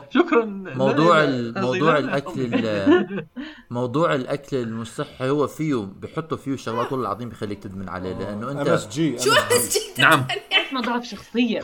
شكرا. 0.09 0.45
موضوع 0.75 1.25
موضوع 1.55 1.91
لا. 1.91 1.99
الأكل 1.99 2.41
ال- 2.53 3.25
موضوع 3.69 4.15
الأكل 4.15 4.57
المصحي 4.57 5.29
هو 5.29 5.47
فيه 5.47 5.87
بحطوا 6.01 6.37
فيه 6.37 6.55
شغلات 6.55 6.91
والله 6.91 7.05
العظيم 7.07 7.29
بخليك 7.29 7.63
تدمن 7.63 7.89
عليه 7.89 8.13
لأنه 8.19 8.51
ام 8.51 8.57
اس 8.67 8.83
انت 8.83 8.93
جي 8.93 9.19
شو 9.19 9.31
جيت 9.31 9.99
نعم. 9.99 10.25
اسمه 10.67 10.81
ضعف 10.81 11.03
شخصيه 11.05 11.59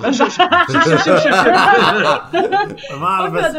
ما 3.00 3.08
أعرف 3.08 3.34
بس 3.34 3.46
بس 3.46 3.56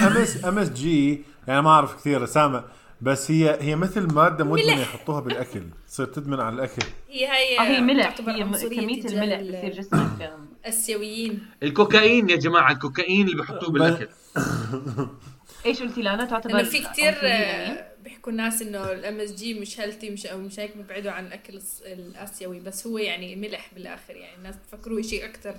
ال 0.00 0.16
MS 0.16 0.44
MSG 0.44 1.24
يعني 1.48 1.62
ما 1.62 1.70
أعرف 1.70 1.96
كثير 1.96 2.26
سامع. 2.26 2.64
بس 3.02 3.30
هي 3.30 3.58
هي 3.60 3.76
مثل 3.76 4.14
مادة 4.14 4.44
مدمنه 4.44 4.80
يحطوها 4.80 5.20
بالأكل. 5.20 5.62
تصير 5.88 6.06
تدمن 6.06 6.40
على 6.40 6.54
الأكل. 6.54 6.82
هي 7.10 7.26
هي 7.26 7.58
آه، 7.58 7.62
هي 7.62 7.80
ملح. 7.80 8.06
هي 8.06 8.24
كمية 8.24 8.42
الملح 8.44 9.40
بصير 9.40 9.72
جسمك 9.72 10.32
الآسيويين. 10.64 11.46
الكوكايين 11.62 12.30
يا 12.30 12.36
جماعة 12.36 12.72
الكوكايين 12.72 13.26
اللي 13.26 13.36
بيحطوه 13.36 13.70
بالأكل. 13.70 14.08
إيش 15.66 15.82
قلتي 15.82 16.02
لانا 16.02 16.24
تعتبر 16.24 16.54
لأنه 16.54 16.68
في 16.68 16.78
كثير 16.82 17.24
يعني؟ 17.24 17.80
بيحكوا 18.04 18.32
الناس 18.32 18.62
إنه 18.62 18.92
ال 18.92 19.20
MSG 19.20 19.54
مش 19.54 19.80
healthy 19.80 20.10
مش 20.10 20.26
أو 20.26 20.38
مش 20.38 20.60
هيك 20.60 20.76
بيبعدوا 20.76 21.10
عن 21.10 21.26
الأكل 21.26 21.60
الآسيوي. 21.86 22.60
بس 22.60 22.86
هو 22.86 22.98
يعني 22.98 23.36
ملح 23.36 23.70
بالآخر. 23.74 24.16
يعني 24.16 24.36
الناس 24.36 24.54
بفكروه 24.56 25.02
شيء 25.02 25.24
أكثر 25.24 25.54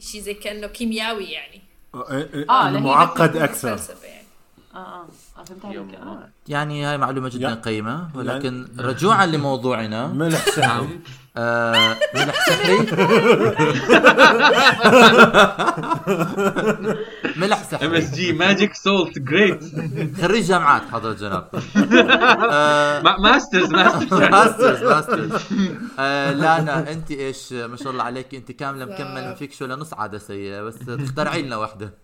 شيء 0.00 0.20
زي 0.20 0.34
كأنه 0.34 0.66
كيمياوي 0.66 1.24
يعني. 1.24 1.60
آه، 1.94 2.28
لا 2.70 2.78
هي 2.78 2.80
معقد 2.80 3.36
أكثر. 3.36 3.80
يعني. 4.04 4.25
آه 4.76 4.78
آه. 4.78 5.06
آه، 5.40 5.44
فهمت 5.44 5.64
عليك 5.64 5.94
آه. 5.94 6.28
يعني 6.48 6.84
هاي 6.84 6.98
معلومة 6.98 7.28
جدا 7.28 7.48
يعني- 7.48 7.60
قيمة 7.60 8.08
ولكن 8.14 8.66
رجوعا 8.78 9.26
لموضوعنا. 9.26 10.06
ملح 10.22 10.44
سحري. 10.48 10.86
نعم. 10.86 10.98
آه 11.36 11.96
ملح 12.14 12.34
سحري. 12.48 12.76
ملح 17.36 17.58
M 17.58 17.64
سحري 17.70 17.98
SG 17.98 18.32
magic 18.32 18.74
salt 18.74 19.18
great 19.18 19.64
خريج 20.20 20.44
جامعات 20.44 20.82
حضرة 20.92 21.12
جناب. 21.12 21.48
آه 22.52 23.02
masters 23.02 23.70
masters 23.72 24.12
masters 24.22 24.82
masters 24.84 25.32
آه 25.98 26.32
لانا 26.32 26.92
انت 26.92 27.10
إيش؟ 27.10 27.52
ما 27.52 27.76
شاء 27.76 27.92
الله 27.92 28.02
عليك 28.04 28.34
انت 28.34 28.52
كاملة 28.52 28.84
مكمل 28.84 29.24
ما 29.24 29.34
فيك 29.34 29.52
شو 29.52 29.66
لنص 29.66 29.94
عدسيه 29.94 30.62
بس 30.62 30.78
تخترعي 30.78 31.42
لنا 31.42 31.56
وحده 31.56 31.94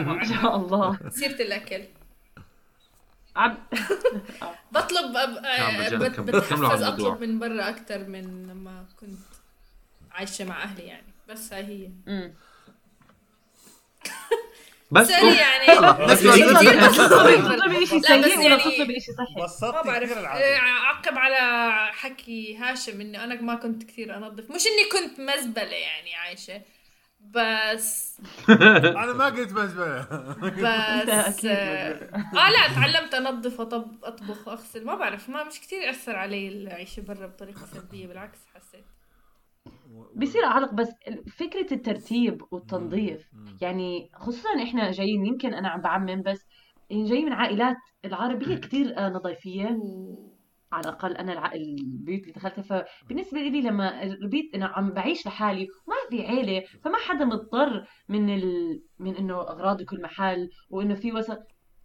ما 0.00 0.24
شاء 0.24 0.56
الله. 0.56 0.98
سيرة 1.10 1.42
الأكل. 1.42 1.82
عب... 3.36 3.56
بطلب 4.72 5.16
أب... 5.16 5.42
نعم، 5.42 5.80
آه، 5.80 6.08
بتحفز. 6.20 6.82
اطلب 6.82 7.20
من 7.20 7.38
برا 7.38 7.68
أكثر 7.68 7.98
من 7.98 8.46
لما 8.48 8.86
كنت 9.00 9.18
عايشه 10.12 10.44
مع 10.44 10.62
أهلي 10.62 10.82
يعني 10.82 11.12
بس 11.28 11.52
هاي 11.52 11.64
هي. 11.64 12.30
بس 14.90 15.06
بس 15.06 15.10
هي 15.10 15.36
يعني 15.36 15.66
بس 16.06 16.22
يعني-. 16.22 16.42
تطلبي 17.48 17.86
شيء 17.86 18.00
سيء 18.00 18.20
بس 18.20 18.36
ولا 18.36 18.46
يعني- 18.46 18.62
تطلبي 18.62 19.00
شيء 19.00 19.14
صحي 19.14 19.72
ما 19.72 19.82
بعرف 19.82 20.12
آه، 20.12 20.56
اعقب 20.58 21.18
على 21.18 21.76
حكي 21.92 22.56
هاشم 22.56 23.00
اني 23.00 23.24
أنا 23.24 23.40
ما 23.40 23.54
كنت 23.54 23.82
كثير 23.82 24.16
انظف 24.16 24.50
مش 24.50 24.62
اني 24.66 24.84
كنت 24.92 25.20
مزبله 25.20 25.76
يعني 25.76 26.14
عايشه 26.14 26.62
بس. 27.30 28.20
أنا 28.50 29.12
ما 29.12 29.24
قلت 29.26 29.52
مزبله 29.52 30.00
بس 30.40 31.08
أكيد 31.08 31.50
آه 31.50 32.10
آه، 32.14 32.50
لا 32.50 32.74
تعلمت 32.74 33.14
أنظف 33.14 33.60
وطب 33.60 34.04
أطبخ 34.04 34.48
وأغسل. 34.48 34.84
ما 34.84 34.94
بعرف 34.94 35.28
ما 35.28 35.44
مش 35.44 35.60
كثير 35.60 35.90
أثر 35.90 36.16
علي 36.16 36.48
العيشه 36.48 37.00
برا 37.00 37.26
بطريقة 37.26 37.66
سلبية 37.74 38.06
بالعكس 38.06 38.38
حسيت. 38.54 38.84
بيصير 40.14 40.44
علق 40.44 40.74
بس 40.74 40.88
فكرة 41.36 41.74
الترتيب 41.74 42.42
والتنظيف. 42.50 43.28
يعني 43.60 44.10
خصوصا 44.14 44.48
إحنا 44.62 44.90
جايين 44.90 45.26
يمكن 45.26 45.54
أنا 45.54 45.68
عم 45.68 45.80
بعمم 45.80 46.22
بس 46.22 46.46
جاي 46.92 47.24
من 47.24 47.32
عائلات 47.32 47.76
العربية 48.04 48.56
كتير 48.56 48.98
آه، 48.98 49.08
نظيفية. 49.08 49.78
على 50.72 50.82
الأقل 50.88 51.16
أنا. 51.16 51.54
البيوت 51.54 52.20
اللي 52.22 52.32
دخلتها 52.32 52.62
فبالنسبة 53.04 53.38
لي 53.40 53.60
لما 53.60 54.02
البيت 54.02 54.54
أنا 54.54 54.66
عم 54.66 54.90
بعيش 54.90 55.26
لحالي 55.26 55.68
وما 55.86 55.96
في 56.10 56.26
عيلة 56.26 56.64
فما 56.84 56.96
حدا 56.98 57.24
مضطر 57.24 57.86
من 58.08 58.34
ال... 58.34 58.82
من 58.98 59.16
إنه 59.16 59.40
أغراض 59.40 59.82
كل 59.82 60.02
محل 60.02 60.48
وإنه 60.70 60.94
في 60.94 61.12
وسط 61.12 61.38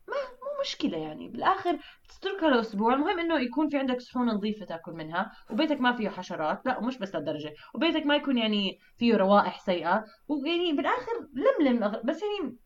ما 0.07 0.15
مو 0.15 0.61
مشكلة 0.61 0.97
يعني 0.97 1.29
بالآخر 1.29 1.77
تتركها 2.09 2.49
لأسبوع 2.49 2.93
المهم 2.93 3.19
إنه 3.19 3.39
يكون 3.39 3.69
في 3.69 3.77
عندك 3.77 4.01
صحون 4.01 4.27
نظيفة 4.27 4.65
تأكل 4.65 4.91
منها 4.91 5.31
وبيتك 5.51 5.81
ما 5.81 5.91
فيه 5.91 6.09
حشرات 6.09 6.65
لا 6.65 6.81
مش 6.81 6.97
بس 6.97 7.13
لهالدرجة 7.13 7.53
وبيتك 7.75 8.05
ما 8.05 8.15
يكون 8.15 8.37
يعني 8.37 8.77
فيه 8.97 9.15
روائح 9.15 9.59
سيئة 9.59 10.03
ويعني 10.27 10.73
بالآخر 10.73 11.11
لملم 11.33 11.91
أغ- 11.91 12.05
بس 12.05 12.21
يعني 12.23 12.57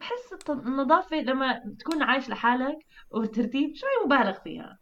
بحس 0.00 0.50
النظافة 0.50 1.16
لما 1.16 1.60
تكون 1.78 2.02
عايش 2.02 2.28
لحالك 2.28 2.76
والترتيب 3.10 3.74
شوي 3.74 3.88
مبالغ 4.06 4.32
فيها 4.32 4.78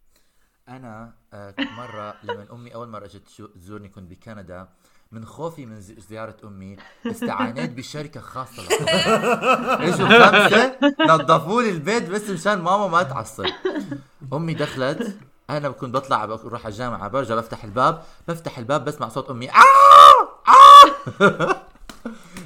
أنا 0.69 1.13
آه 1.33 1.53
مرة 1.59 2.15
لما 2.23 2.45
أمي 2.53 2.75
أول 2.75 2.87
مرة 2.89 3.05
إجت 3.05 3.21
تزورني 3.55 3.89
كنت 3.89 4.09
بكندا 4.11 4.67
من 5.11 5.25
خوفي 5.25 5.65
من 5.65 5.81
زي- 5.81 5.95
زيارة 6.09 6.35
أمي 6.43 6.77
استعانيت 7.05 7.71
بشركة 7.71 8.19
خاصة. 8.21 8.63
إجوا 9.87 10.07
خمسة 10.29 10.77
نظفوا 10.99 11.61
لي 11.61 11.69
البيت 11.69 12.09
بس 12.09 12.29
مشان 12.29 12.61
ماما 12.61 12.87
ما 12.87 13.03
تعصب. 13.03 13.45
أمي 14.33 14.53
دخلت 14.53 15.17
أنا 15.49 15.69
كنت 15.69 15.93
بطلع 15.93 16.25
بروح 16.25 16.65
على 16.65 16.71
الجامعة 16.71 17.07
برجع 17.07 17.35
بفتح 17.35 17.63
الباب 17.63 18.03
بفتح 18.27 18.57
الباب 18.57 18.85
بسمع 18.85 19.07
صوت 19.09 19.29
أمي 19.29 19.49
آه! 19.51 19.53
آه! 21.21 21.55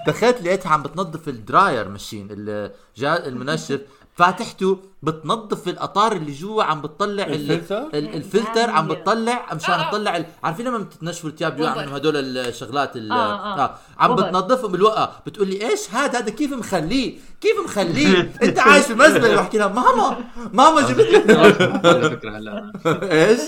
دخلت 0.07 0.41
لقيتها 0.41 0.69
عم 0.69 0.83
بتنظف 0.83 1.27
الدراير 1.27 1.89
الجهاز 2.31 3.19
المنشف. 3.27 3.81
فاتحته 4.25 4.77
بتنظف 5.03 5.67
القطار 5.67 6.11
اللي 6.11 6.31
جوا 6.31 6.63
عم 6.63 6.81
بتطلع 6.81 7.23
ال- 7.25 7.51
الفلتر؟ 7.51 7.81
ال- 7.93 8.15
الفلتر 8.15 8.69
عم 8.69 8.87
بتطلع 8.87 9.53
مشان 9.53 9.73
آه، 9.73 9.87
آه. 9.87 9.91
تطلع 9.91 10.17
ال- 10.17 10.25
عارفين 10.43 10.65
لما 10.67 10.77
بتنشفوا 10.77 11.29
الثياب 11.29 11.55
بيقعوا 11.55 11.71
وبر. 11.71 11.79
عندهم 11.81 11.95
هدول 11.95 12.37
الشغلات 12.37 12.95
ال- 12.95 13.11
آه، 13.11 13.15
آه. 13.15 13.63
آه. 13.63 13.75
عم. 13.99 14.15
بتنظفهم 14.15 14.71
بالوقت 14.71 15.09
بتقول 15.25 15.47
لي 15.47 15.69
إيش 15.69 15.89
هذا 15.91 16.19
هذا 16.19 16.29
كيف 16.29 16.53
مخليه 16.53 17.17
كيف 17.41 17.59
مخليه 17.65 18.31
انت 18.43 18.59
عايش 18.59 18.85
في 18.85 18.93
مزبله 18.93 19.35
بحكي 19.35 19.57
لها 19.61 19.67
ماما 19.67 20.17
ماما 20.53 20.81
جبت 20.81 20.99
لي 20.99 21.33
على 21.33 22.09
فكره 22.09 22.37
هلا. 22.37 22.71
إيش؟ 23.11 23.39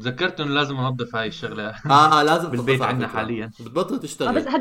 تذكرت 0.00 0.40
إنه 0.40 0.54
لازم 0.54 0.76
أنظف 0.76 1.16
هاي 1.16 1.28
الشغلة. 1.28 1.68
آه 1.68 2.20
آه 2.20 2.22
لازم 2.22 2.50
بالبيت 2.50 2.82
عندنا. 2.82 3.08
حاليا. 3.08 3.50
بتبطل 3.60 3.94
آه، 3.94 3.98
بس 3.98 4.02
تشتغل 4.02 4.28
هدول. 4.38 4.52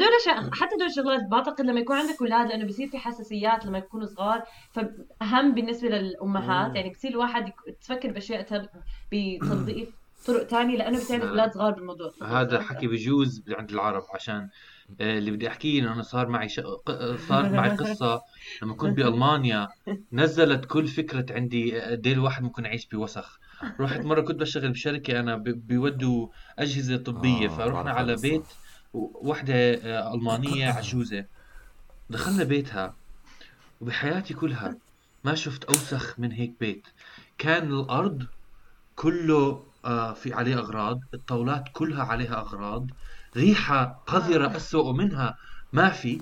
حتى 0.53 0.75
هدول 0.75 0.87
الشغلات 0.87 1.21
بعتقد 1.31 1.65
لما 1.65 1.79
يكون 1.79 1.97
عندك 1.97 2.21
أولاد 2.21 2.47
لأنه 2.47 2.65
بصير 2.65 2.87
في 2.87 2.97
حساسيات 2.97 3.65
لما 3.65 3.77
يكونوا 3.77 4.07
صغار 4.07 4.43
فأهم 4.71 5.53
بالنسبة 5.53 5.87
للأمهات. 5.89 6.75
يعني 6.75 6.89
بصير 6.89 7.11
الواحد 7.11 7.51
تفكر 7.81 8.11
بأشياء 8.11 8.41
تر... 8.41 8.65
بتنظيف 9.11 9.89
طرق 10.25 10.43
تانية 10.47 10.77
لأنه 10.77 10.97
بتعرف 10.97 11.21
نعم. 11.21 11.29
أولاد 11.29 11.53
صغار 11.53 11.71
بالموضوع. 11.71 12.11
هذا 12.23 12.61
حكي 12.61 12.87
بجوز 12.87 13.43
عند 13.49 13.71
العرب 13.71 14.03
عشان 14.13 14.49
آه، 15.01 15.17
اللي 15.17 15.31
بدي 15.31 15.47
أحكيه 15.47 15.81
إنه 15.81 16.01
صار 16.01 16.27
معي 16.27 16.49
ش... 16.49 16.61
صار 17.27 17.49
معي 17.55 17.69
قصة 17.69 18.21
لما 18.61 18.73
كنت 18.75 18.97
بألمانيا 18.97 19.67
نزلت 20.13 20.65
كل 20.65 20.87
فكرة 20.87 21.25
عندي 21.35 21.81
قد 21.81 22.07
الواحد 22.07 22.43
ممكن 22.43 22.65
يعيش 22.65 22.85
بوسخ. 22.85 23.39
رحت 23.79 23.99
مرة 23.99 24.21
كنت 24.21 24.39
بشتغل 24.39 24.71
بشركة 24.71 25.19
أنا. 25.19 25.35
بيودوا 25.37 26.27
أجهزة 26.59 26.97
طبية. 26.97 27.45
آه، 27.45 27.57
فرحنا 27.57 27.91
على. 27.91 28.15
بيت 28.15 28.43
وحده 28.93 29.53
آه، 29.53 30.13
ألمانية 30.13 30.67
عجوزة. 30.69 31.25
دخلنا 32.09 32.43
بيتها 32.43 32.95
وبحياتي 33.81 34.33
كلها 34.33 34.77
ما 35.23 35.35
شفت 35.35 35.63
أوسخ 35.63 36.19
من 36.19 36.31
هيك 36.31 36.53
بيت. 36.59 36.87
كان 37.37 37.67
الأرض 37.71 38.23
كله 38.95 39.63
آه، 39.85 40.13
في 40.13 40.33
عليه 40.33 40.55
أغراض 40.57 40.99
الطاولات 41.13 41.63
كلها 41.73 42.03
عليها 42.03 42.39
أغراض. 42.41 42.87
ريحة 43.37 44.03
قذرة 44.07 44.55
اسوء 44.55 44.93
منها 44.93 45.37
ما 45.73 45.89
في. 45.89 46.21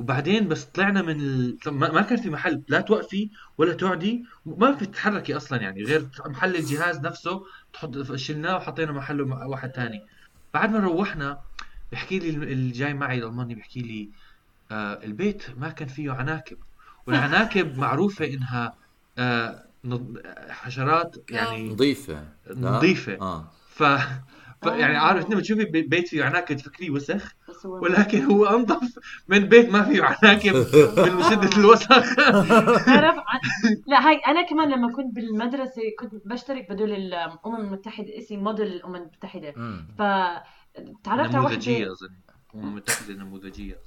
وبعدين 0.00 0.48
بس 0.48 0.64
طلعنا 0.64 1.02
من 1.02 1.20
ال... 1.20 1.58
ما 1.66 2.02
كان 2.02 2.18
في 2.20 2.30
محل 2.30 2.62
لا 2.68 2.80
توقفي 2.80 3.30
ولا 3.58 3.72
تقعدي. 3.74 4.24
ما 4.46 4.76
في 4.76 4.86
تتحركي 4.86 5.36
أصلا 5.36 5.62
يعني 5.62 5.84
غير 5.84 6.08
محل 6.26 6.56
الجهاز 6.56 7.00
نفسه 7.00 7.42
تحط 7.72 8.12
شلناه 8.14 8.56
وحطينا 8.56 8.92
محله 8.92 9.26
مع 9.26 9.44
واحد 9.44 9.70
تاني. 9.70 10.02
بعد 10.54 10.70
ما 10.72 10.78
روحنا 10.78 11.40
بحكي 11.92 12.18
لي 12.18 12.28
اللي 12.28 12.70
جاي 12.72 12.94
معي 12.94 13.18
الألماني 13.18 13.54
بيحكي 13.54 13.80
لي 13.80 14.10
آه 14.70 15.04
البيت 15.04 15.42
ما 15.58 15.68
كان 15.68 15.88
فيه 15.88 16.12
عناكب. 16.12 16.56
والعناكب 17.06 17.78
معروفة 17.84 18.24
إنها 18.24 18.74
آه 19.18 19.64
حشرات 20.50 21.16
يعني 21.30 21.68
نظيفة. 21.68 22.24
لا؟ 22.46 22.70
نظيفة. 22.70 23.20
آه. 23.20 23.50
ف... 23.70 23.82
ف 24.62 24.66
يعني 24.66 24.96
عارف 24.96 25.24
انت 25.24 25.34
بتشوفي 25.34 25.64
بي- 25.64 25.82
بيت 25.82 26.08
فيه 26.08 26.24
عناكب 26.24 26.56
تفكريه 26.56 26.90
وسخ 26.90 27.34
ولكن 27.64 28.24
هو 28.24 28.44
انظف 28.46 28.98
من 29.28 29.38
بيت 29.38 29.68
ما 29.70 29.82
فيه 29.82 30.02
عناكب 30.02 30.54
من 31.16 31.22
شده 31.30 31.56
الوسخ. 31.58 32.14
تعرف 32.86 33.16
لا 33.90 34.08
هاي 34.08 34.16
أنا 34.16 34.42
كمان 34.42 34.68
لما 34.70 34.92
كنت 34.92 35.14
بالمدرسة 35.14 35.82
كنت 35.98 36.12
بشترك 36.26 36.70
بدول 36.70 36.92
الأمم 36.92 37.56
المتحدة 37.56 38.18
اسمي 38.18 38.36
موديل 38.36 38.66
الأمم 38.66 38.94
المتحدة. 38.96 39.50
ف 39.98 40.02
تعرفت 41.04 41.34
على 41.34 41.38
نموذجيه 41.38 41.92
أظن. 41.92 42.08
هم 42.54 42.74
متحده 42.74 43.14
نموذجيه 43.14 43.78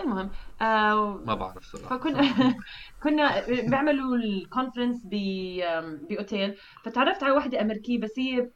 المهم 0.00 0.30
آه 0.62 1.20
ما 1.26 1.34
بعرف 1.34 1.64
صراحة. 1.64 1.98
فكنا 1.98 2.54
كنا 3.02 3.46
بيعملوا 3.46 4.16
الكونفرنس 4.16 5.00
بأوتيل. 5.04 6.54
فتعرفت 6.84 7.22
على 7.22 7.32
وحدة 7.32 7.60
أمريكية 7.60 8.00
بس 8.00 8.18
هي 8.18 8.50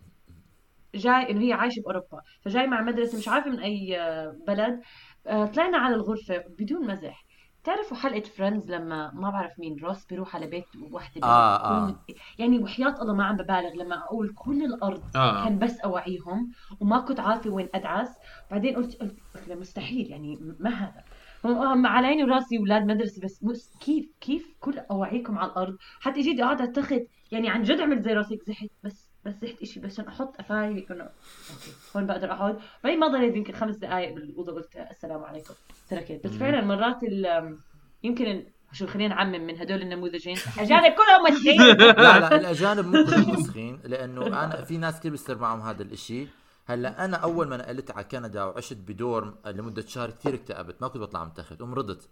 جاي 0.94 1.30
إنه 1.30 1.40
هي 1.40 1.52
عايشة 1.52 1.80
بأوروبا 1.80 2.22
فجاي 2.44 2.66
مع 2.66 2.80
مدرسة 2.82 3.18
مش 3.18 3.28
عارفة 3.28 3.50
من 3.50 3.58
أي 3.58 4.00
آه، 4.00 4.36
بلد 4.46 4.80
آه، 5.26 5.46
طلعنا 5.46 5.78
على 5.78 5.94
الغرفة 5.94 6.38
بدون 6.58 6.86
مزح. 6.86 7.24
بتعرفوا 7.62 7.96
حلقة 7.96 8.20
Friends 8.20 8.70
لما 8.70 9.10
ما 9.14 9.30
بعرف 9.30 9.52
مين 9.58 9.76
روس 9.82 10.04
بيروح 10.06 10.36
على 10.36 10.46
بيت 10.46 10.64
وحدة 10.92 11.26
آه، 11.26 11.56
آه. 11.56 12.04
يعني 12.38 12.58
وحياة 12.58 13.02
الله 13.02 13.14
ما 13.14 13.24
عم 13.24 13.36
ببالغ 13.36 13.74
لما 13.74 13.98
أقول 13.98 14.32
كل 14.36 14.64
الأرض 14.64 15.02
آه 15.16 15.44
كان 15.44 15.58
بس 15.58 15.80
أواعيهم 15.80 16.50
وما 16.80 16.98
كنت 17.00 17.20
عارفة 17.20 17.50
وين 17.50 17.68
أدعس 17.74 18.08
بعدين 18.50 18.76
قلت 18.76 19.02
قلت 19.02 19.16
مستحيل 19.52 20.10
يعني 20.10 20.38
ما 20.60 20.70
هذا. 20.70 21.04
هم 21.44 21.86
على 21.86 22.06
عيني 22.06 22.24
وراسي 22.24 22.58
أولاد 22.58 22.86
مدرسة 22.86 23.20
بس 23.22 23.70
كيف 23.80 24.06
كيف 24.20 24.54
كل 24.60 24.78
أواعيكم 24.78 25.38
على 25.38 25.50
الأرض؟ 25.50 25.76
حتى 26.00 26.20
جيت 26.20 26.40
قاعدة 26.40 26.60
على 26.60 26.68
التخت 26.68 27.02
يعني 27.32 27.50
عن 27.50 27.62
جد 27.62 27.80
عملت 27.80 28.04
زي 28.04 28.12
راسي 28.12 28.38
زحت 28.46 28.68
بس 28.84 29.08
بس 29.24 29.34
زحت 29.42 29.62
إشي 29.62 29.80
بس 29.80 29.92
عشان 29.92 30.08
أحط 30.08 30.40
قفاي 30.40 30.74
هيك 30.74 30.90
انه 30.90 31.02
okay 31.02 31.72
هون 31.96 32.06
بقدر 32.06 32.32
اقعد 32.32 32.58
بعدين 32.84 33.00
ما 33.00 33.08
ضليت 33.08 33.36
يمكن 33.36 33.52
خمس 33.52 33.76
دقائق 33.76 34.14
بالاوضه 34.14 34.52
قلت 34.52 34.76
السلام 34.90 35.24
عليكم 35.24 35.54
تركت. 35.90 36.20
بس 36.26 36.32
فعلا 36.32 36.60
مرات 36.64 37.02
ال 37.02 37.56
يمكن 38.02 38.44
شو 38.72 38.86
خلينا 38.86 39.14
نعمم 39.14 39.46
من 39.46 39.58
هدول 39.58 39.82
النموذجين؟ 39.82 40.36
أجانب 40.58 40.92
كلهم 40.92 41.32
مسخين 41.32 41.60
لا 41.60 42.20
لا 42.20 42.36
الأجانب 42.40 42.86
مو 42.86 43.04
كلهم 43.04 43.30
مسخين 43.30 43.78
لأنه 43.84 44.26
أنا 44.26 44.64
في 44.64 44.78
ناس 44.78 44.98
كثير 44.98 45.10
بيصير 45.10 45.38
معهم 45.38 45.60
هذا 45.60 45.82
الإشي. 45.82 46.26
هلا 46.66 47.04
أنا 47.04 47.16
أول 47.16 47.48
ما 47.48 47.56
نقلت 47.56 47.90
على 47.90 48.04
كندا 48.04 48.44
وعشت 48.44 48.76
بدورم 48.76 49.34
لمدة 49.46 49.84
شهر 49.86 50.10
كثير 50.10 50.34
اكتئبت 50.34 50.76
ما 50.82 50.88
كنت 50.88 51.02
بطلع 51.02 51.24
من 51.24 51.34
تحت 51.34 51.60
ومرضت 51.62 52.08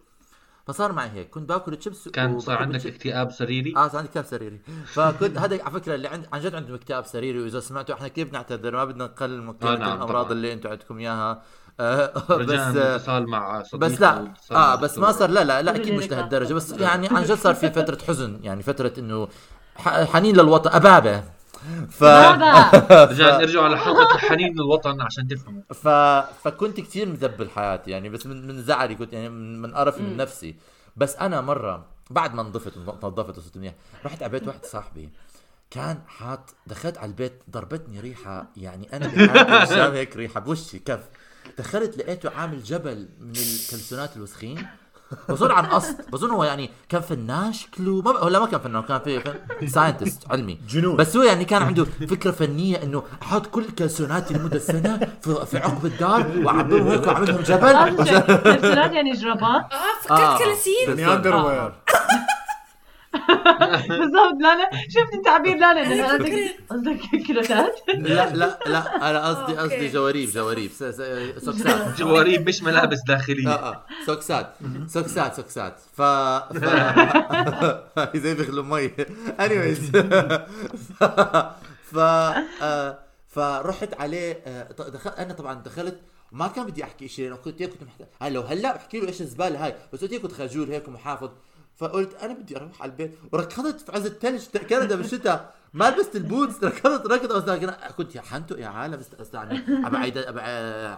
فصار 0.66 0.92
معي 0.92 1.10
هيك 1.10 1.30
كنت 1.30 1.48
باكل 1.48 1.76
تشيبس 1.76 2.08
كان 2.08 2.38
صار 2.40 2.56
عندك 2.58 2.78
تشيبس. 2.80 2.96
اكتئاب 2.96 3.30
سريري 3.32 3.74
آه 3.76 3.88
صار 3.88 3.96
عندي 3.96 4.08
اكتئاب 4.08 4.24
سريري 4.24 4.60
فكنت 4.86 5.38
هذا 5.38 5.62
على 5.64 5.70
فكرة 5.80 5.94
اللي 5.94 6.08
عند 6.08 6.26
عن 6.32 6.40
جد 6.40 6.54
عندهم 6.54 6.74
اكتئاب 6.74 7.06
سريري 7.06 7.42
وإذا 7.42 7.60
سمعتوا 7.60 7.94
إحنا 7.94 8.08
كيف 8.08 8.32
نعتذر 8.32 8.76
ما 8.76 8.84
بدنا 8.84 9.04
نقلل 9.04 9.42
من 9.42 9.52
قيمه 9.52 9.72
آه، 9.74 9.76
نعم، 9.78 9.96
الامراض 9.96 10.24
طبعاً. 10.24 10.32
اللي 10.32 10.52
أنتم 10.52 10.70
عندكم 10.70 10.98
إياها 10.98 11.42
آه 11.80 12.12
بس 12.36 12.50
آه 12.50 12.96
اتصال 12.96 13.28
مع 13.28 13.62
بس 13.74 14.00
لا 14.00 14.34
آه 14.52 14.74
بس. 14.74 14.98
ما 14.98 15.12
صار 15.12 15.30
لا 15.30 15.44
لا 15.44 15.62
لا 15.62 15.76
أكيد 15.76 15.94
مش. 15.94 16.10
لهالدرجة 16.10 16.54
بس 16.54 16.72
يعني 16.72 17.08
عن 17.08 17.22
جد 17.22 17.34
صار 17.34 17.54
في 17.54 17.70
فترة 17.70 17.98
حزن 18.08 18.38
يعني 18.42 18.62
فترة 18.62 18.92
إنه 18.98 19.28
حنين 20.12 20.36
للوطن 20.36 20.70
أبابه 20.70 21.24
ف 21.90 22.04
ارجعوا 22.04 23.64
على 23.68 23.78
حلقة 23.78 24.14
الحنين 24.14 24.52
للوطن 24.52 25.00
عشان 25.00 25.28
تفهموا. 25.28 25.62
ف... 25.74 25.88
فكنت 26.44 26.80
كثير 26.80 27.08
مذبل 27.08 27.50
حياتي 27.50 27.90
يعني 27.90 28.08
بس 28.08 28.26
من, 28.26 28.46
من 28.46 28.62
زعلي 28.62 28.94
كنت 28.94 29.12
يعني 29.12 29.28
من, 29.28 29.62
من 29.62 29.74
قرفي 29.74 30.02
من 30.02 30.16
نفسي. 30.16 30.54
بس 30.96 31.16
أنا 31.16 31.40
مرة 31.40 31.86
بعد 32.10 32.34
ما 32.34 32.42
نضفت 32.42 32.76
ونظفت 32.76 33.38
وصرت 33.38 33.56
منيح 33.56 33.74
رحت 34.04 34.22
على 34.22 34.32
بيت 34.32 34.46
واحد 34.48 34.64
صاحبي 34.64 35.08
كان 35.70 35.98
حاط 36.06 36.54
دخلت 36.66 36.98
على 36.98 37.08
البيت 37.08 37.42
ضربتني 37.50 38.00
ريحة 38.00 38.46
يعني 38.56 38.96
أنا 38.96 39.12
هيك 39.94 40.16
ريحة 40.16 40.40
بوشي 40.40 40.78
كف. 40.78 41.00
دخلت 41.58 41.98
لقيته 41.98 42.30
عامل 42.30 42.62
جبل 42.62 43.08
من 43.20 43.30
الكلسونات 43.30 44.16
الوسخين 44.16 44.66
بظن 45.28 45.50
عن 45.50 45.66
قصد. 45.66 45.96
بظن 46.12 46.30
هو 46.30 46.44
يعني 46.44 46.70
كان 46.88 47.00
فنان 47.00 47.52
شكله 47.52 48.02
ما 48.02 48.12
ب... 48.12 48.24
ولا 48.24 48.38
ما 48.38 48.46
كان 48.46 48.60
فنان 48.60 48.82
كان 48.82 49.00
في 49.60 49.66
scientist 49.66 50.30
علمي. 50.30 50.58
جنون. 50.68 50.96
بس 50.96 51.16
هو 51.16 51.22
يعني 51.22 51.44
كان 51.44 51.62
عنده 51.62 51.84
فكرة 51.84 52.30
فنية 52.30 52.82
إنه 52.82 53.02
أحط 53.22 53.46
كل 53.46 53.64
كلسوناتي 53.70 54.34
لمدة 54.34 54.58
سنة 54.58 55.08
في, 55.22 55.46
في 55.46 55.58
عقب 55.58 55.86
الدار 55.86 56.26
واعبيهم 56.44 56.88
هيك 56.88 57.06
وأعملهم 57.06 57.42
جبل. 57.42 58.04
كرتونات 58.42 58.92
يعني 58.92 59.12
جرابات. 59.12 59.72
آه 59.72 60.10
آه. 60.10 60.36
فكرت 60.38 60.98
underwear. 60.98 61.72
بالضبط 64.00 64.36
لا 64.40 64.56
لا. 64.56 64.70
شفت 64.88 65.14
التعبير 65.14 65.56
لا 65.56 65.74
لا 65.74 66.12
قصدك 66.70 67.00
كيلوتات 67.26 67.80
لا 67.88 68.34
لا 68.34 68.58
لا 68.66 69.10
أنا 69.10 69.28
قصدي. 69.28 69.56
قصدي 69.56 69.88
جواريب 69.88 70.28
جواريب. 70.30 70.70
سوكسات. 70.70 71.96
جواريب 72.00 72.48
مش 72.48 72.62
ملابس 72.62 72.98
داخلية. 73.08 73.48
آه 73.48 73.72
آه. 73.72 73.84
سوكسات. 74.06 74.54
سوكسات 74.86 75.34
سوكسات. 75.34 75.80
ف 75.96 76.02
زي 78.16 78.34
بيغلوا 78.34 78.64
مي. 78.64 78.90
anyways 79.40 79.90
ف 81.82 81.98
آه، 81.98 82.98
فرحت 83.28 84.00
عليه 84.00 84.42
آه، 84.46 84.68
دخل 84.88 85.10
أنا 85.10 85.32
طبعا 85.34 85.54
دخلت 85.54 86.00
ما 86.32 86.48
كان 86.48 86.66
بدي 86.66 86.84
أحكي 86.84 87.08
شيء 87.08 87.24
لأنه 87.24 87.36
كنت 87.36 87.62
كنت 87.62 87.82
محتاج. 87.82 88.06
هلأ 88.22 88.34
لو 88.34 88.42
هلا 88.42 88.76
بحكي 88.76 89.00
له 89.00 89.08
إيش 89.08 89.20
الزبالة 89.20 89.64
هاي. 89.64 89.74
بس 89.92 90.00
قلت 90.00 90.14
كنت 90.14 90.32
خجول 90.32 90.70
هيك 90.70 90.88
ومحافظ. 90.88 91.30
فقلت 91.80 92.14
أنا 92.22 92.32
بدي 92.32 92.56
أروح 92.56 92.82
على 92.82 92.90
البيت 92.92 93.18
وركضت 93.32 93.80
في 93.80 93.92
عز 93.92 94.06
الثلج 94.06 94.40
كندا 94.70 94.96
بالشتاء 94.96 95.54
ما 95.74 95.90
لبست 95.90 96.16
ال 96.16 96.24
boots 96.24 96.64
ركضت 96.64 97.06
ركض 97.06 97.50
كنت 97.98 98.14
يا 98.14 98.20
حنتو 98.20 98.54
يا 98.54 98.66
عالم 98.66 98.94
است- 99.00 99.20
استعني 99.20 99.62
أبى 99.86 100.40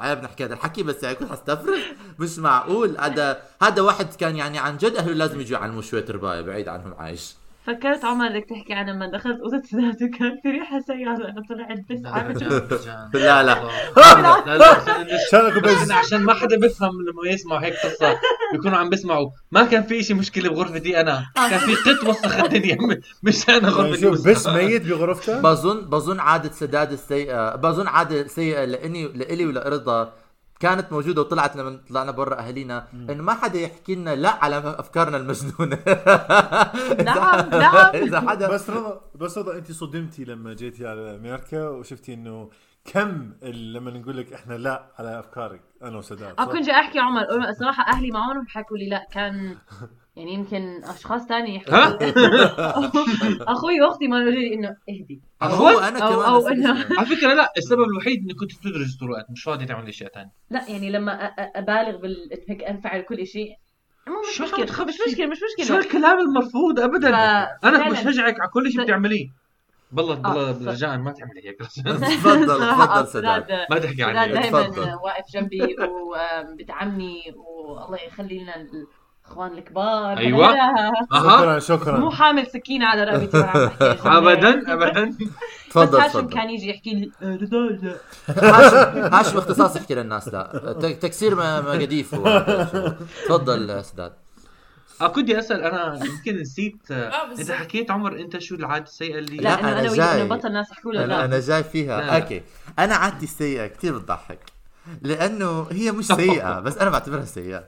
عيب 0.07 0.12
أبى 0.12 0.17
عيب 0.17 0.23
نحكي 0.23 0.45
هذا 0.45 0.55
الحكي 0.55 0.83
بس 0.83 1.03
يعني 1.03 1.17
كنت 1.17 1.33
حستفرغ. 1.33 1.79
مش 2.19 2.39
معقول. 2.39 2.97
هذا 2.99 3.43
هذا 3.63 3.83
واحد 3.83 4.15
كان 4.15 4.37
يعني 4.37 4.59
عن 4.59 4.77
جد 4.77 4.97
أهله 4.97 5.13
لازم 5.13 5.41
يجوا 5.41 5.59
يعلموا 5.59 5.83
شوية 5.83 6.05
تربايه 6.05 6.41
بعيد 6.41 6.69
عنهم 6.69 6.95
عايش. 6.99 7.35
فكرت 7.67 8.05
عمر 8.05 8.29
بدك 8.29 8.47
تحكي 8.51 8.73
عن 8.73 8.91
لما 8.91 9.07
دخلت 9.11 9.41
أوضة 9.41 9.63
سداد 9.71 10.03
وكان 10.03 10.39
في 10.43 10.49
ريحه 10.51 10.81
سيئه 10.81 11.17
لأنه 11.17 11.43
طلعت 11.49 11.79
بس 11.91 12.07
عم 12.07 12.33
لا 13.15 13.43
لا. 13.43 13.63
لا 13.97 14.59
لا 14.59 15.95
عشان 15.95 16.21
ما 16.25 16.35
حدا 16.35 16.59
بيفهم 16.59 16.91
لما 16.91 17.33
يسمعوا 17.33 17.61
هيك 17.61 17.75
قصة 17.75 18.19
بيكونوا 18.53 18.79
عم 18.79 18.91
بيسمعوا 18.91 19.31
ما 19.53 19.65
كان 19.65 19.83
في 19.83 20.03
شيء 20.03 20.17
مشكلة 20.17 20.49
بغرفتي 20.51 21.01
أنا. 21.01 21.27
كان 21.35 21.59
في 21.59 21.75
قط 21.75 22.09
وسخ 22.09 22.39
الدنيا. 22.39 22.79
مش 23.23 23.49
أنا 23.49 23.69
غرفتي 23.69 24.07
وسخة. 24.07 24.31
بس 24.31 24.47
ميت 24.47 24.83
بغرفته 24.87 25.41
بظن 25.41 25.81
بظن 25.81 26.21
عادة 26.21 26.51
سداد 26.53 26.93
السيئة 26.93 27.57
بظن 27.57 27.87
عادة 27.87 28.27
سيئة 28.27 28.65
لإني 28.65 29.09
لإلي 29.09 29.47
ولإرضا 29.47 30.13
كانت 30.63 30.93
موجودة 30.93 31.21
وطلعت 31.21 31.57
لما 31.57 31.81
طلعنا 31.89 32.11
برا 32.11 32.39
أهالينا 32.41 32.89
إنه 32.93 33.23
ما 33.23 33.35
حدا 33.35 33.59
يحكي 33.61 33.95
لنا 33.95 34.15
لا 34.15 34.45
على 34.45 34.57
أفكارنا 34.79 35.17
المجنونة. 35.17 35.79
نعم، 37.09 37.49
نعم. 37.51 37.87
إذا 37.95 38.21
حدا 38.21 38.49
بس 38.49 38.71
رضا 38.71 39.01
بس 39.15 39.39
رضا 39.39 39.55
انت 39.57 39.73
صدمتي 39.73 40.25
لما 40.25 40.55
جيتي 40.55 40.87
على 40.87 41.17
أمريكا 41.17 41.69
وشفتي 41.69 42.15
إنه 42.15 42.51
كم 42.85 43.33
لما 43.45 43.91
نقول 43.91 44.17
لك 44.17 44.33
إحنا 44.33 44.55
لا 44.55 44.87
على 44.99 45.19
أفكارك 45.19 45.61
أنا 45.83 45.99
وسداد. 45.99 46.35
آه 46.39 46.45
كنت 46.45 46.67
جاي 46.67 46.75
أحكي 46.75 46.99
عمر 46.99 47.53
صراحة 47.61 47.93
أهلي 47.93 48.11
معهم 48.11 48.47
حكوا 48.49 48.77
لي 48.77 48.89
لا 48.89 49.07
كان 49.13 49.57
يعني 50.17 50.35
يمكن 50.35 50.85
أشخاص 50.85 51.27
ثاني 51.27 51.57
يحكوا 51.57 51.75
ها؟ 51.75 51.99
أخوي 53.53 53.81
وأختي 53.81 54.09
ما 54.09 54.17
قالوا 54.17 54.31
لي 54.33 54.55
إنه 54.55 54.77
إهدي. 54.91 55.21
هو 55.43 55.71
أو- 55.71 55.79
كمان 55.79 55.97
أو 56.03 56.39
نفس 56.39 56.47
إنه-. 56.47 56.99
على 56.99 57.07
فكرة 57.07 57.35
لا 57.35 57.53
السبب 57.57 57.81
الوحيد 57.83 58.19
انك 58.25 58.37
كنت 58.41 58.55
بتدرس 58.59 58.97
طول 58.97 59.09
الوقت 59.09 59.31
مش 59.31 59.43
فاضي 59.43 59.67
تعمل 59.67 59.89
اشياء 59.89 60.11
ثانية 60.15 60.31
لا 60.51 60.69
يعني 60.71 60.91
لما 60.91 61.19
أ- 61.29 61.31
أ- 61.31 61.57
أبالغ 61.57 61.97
بال 61.97 62.31
هيك 62.49 62.63
أنفعل 62.63 63.01
كل 63.03 63.27
شيء 63.27 63.57
مش 64.31 64.37
شو 64.37 64.45
تخبصي؟ 64.65 64.99
مش 65.07 65.09
مشكلة 65.13 65.27
مش 65.27 65.39
شو 65.39 65.45
مشكله 65.63 65.79
الكلام 65.79 66.19
المرفوض؟ 66.21 66.81
ابدا. 66.81 67.11
ف- 67.11 67.65
أنا 67.65 67.79
فعلاً. 67.79 67.91
بشجعك 68.11 68.41
على 68.41 68.51
كل 68.51 68.73
شيء 68.73 68.81
ف- 68.81 68.85
بتعمليه. 68.85 69.29
بالله 69.93 70.15
آه، 70.15 70.53
بالله 70.53 70.73
رجاء 70.73 70.99
ما 70.99 71.13
تعملي 71.13 71.49
هيك. 71.49 71.59
تفضل 71.63 72.47
تفضل 72.47 73.07
سداد. 73.09 73.47
ما 73.71 73.79
تحكي 73.79 74.03
عني 74.03 74.33
تفضل. 74.43 74.71
دائما 74.71 74.95
واقف 75.05 75.25
جنبي 75.35 75.77
وبدعمني 76.51 77.23
والله 77.37 77.99
يخلي 78.07 78.39
لنا 78.39 78.55
الاخوان 79.33 79.59
الكبار. 79.59 80.19
أها. 81.13 81.59
شكرا 81.59 81.59
شكرا. 81.59 81.99
مو 81.99 82.11
حامل 82.11 82.47
سكينة 82.47 82.87
على 82.87 83.05
رقبتي 83.05 83.39
ابدا 84.09 84.63
ابدا. 84.73 85.05
بس 85.05 85.17
تفضل 85.71 86.01
هاشم 86.01 86.09
تفضل. 86.21 86.35
كان 86.35 86.51
يجي 86.51 86.71
يحكي 86.71 86.95
لي 86.95 87.11
آه، 87.23 87.37
رضا 87.37 87.59
لا 87.59 87.97
هاشم 88.29 88.99
هاشم 89.15 89.39
اختصاص 89.39 89.77
يحكي 89.77 89.95
للناس 89.95 90.29
لا. 90.29 90.73
تكسير 91.03 91.35
ما- 91.35 91.61
مقاديف. 91.61 92.15
تفضل 93.29 93.85
سداد 93.85 94.13
آه 95.01 95.07
كنت 95.09 95.25
بدي 95.25 95.39
أسأل 95.39 95.61
أنا 95.61 95.99
يمكن 96.05 96.41
نسيت 96.41 96.77
آه، 96.91 96.95
آه، 97.09 97.25
انت 97.31 97.37
بالضبط. 97.39 97.57
حكيت 97.57 97.91
عمر 97.91 98.21
أنت 98.21 98.39
شو 98.39 98.55
العادة 98.55 98.85
السيئة 98.85 99.19
اللي 99.19 99.37
لا، 99.37 99.43
لا 99.43 99.61
أنا 99.81 99.91
وياه 99.91 100.17
جاي. 100.17 100.29
بطل 100.29 100.53
ناس 100.53 100.73
يحكوا 100.73 100.93
أنا 100.93 101.07
لا. 101.07 101.25
أنا 101.25 101.41
جاي 101.41 101.65
فيها. 101.65 102.01
لا، 102.01 102.07
لا. 102.07 102.17
أوكي. 102.17 102.43
أنا 102.79 102.95
عادتي 102.95 103.25
السيئة 103.25 103.67
كثير 103.67 103.99
بتضحك. 103.99 104.39
لأنه 105.03 105.67
هي 105.71 105.93
مش 105.93 106.07
سيئة 106.07 106.61
بس 106.61 106.79
أنا 106.79 106.91
بعتبرها 106.91 107.25
سيئة. 107.25 107.65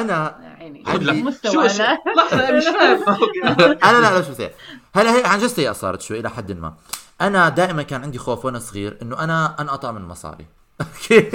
أنا 0.00 0.36
يعني. 0.42 0.82
لك. 0.88 1.14
شو 1.16 1.22
مستوى 1.24 1.68
شو- 1.68 1.82
لا. 1.82 1.98
لحظة 2.16 2.48
أنا 2.48 2.58
مش 2.58 2.64
فاهم. 2.64 3.18
أنا 3.84 3.98
لا 4.00 4.12
لا 4.12 4.18
مش 4.18 4.24
سيئه 4.36 4.50
هلا 4.94 5.14
هي 5.18 5.24
عن 5.24 5.38
جد 5.38 5.46
سيئة 5.46 5.72
صارت 5.72 6.00
شوي 6.02 6.20
إلى 6.20 6.30
حد 6.30 6.52
ما. 6.52 6.74
أنا 7.20 7.48
دائما 7.48 7.82
كان 7.82 8.02
عندي 8.02 8.18
خوف 8.18 8.44
وأنا 8.44 8.58
صغير 8.58 8.98
إنه 9.02 9.20
أنا 9.24 9.56
انقطع 9.60 9.92
من 9.92 10.02
مصاري. 10.08 10.46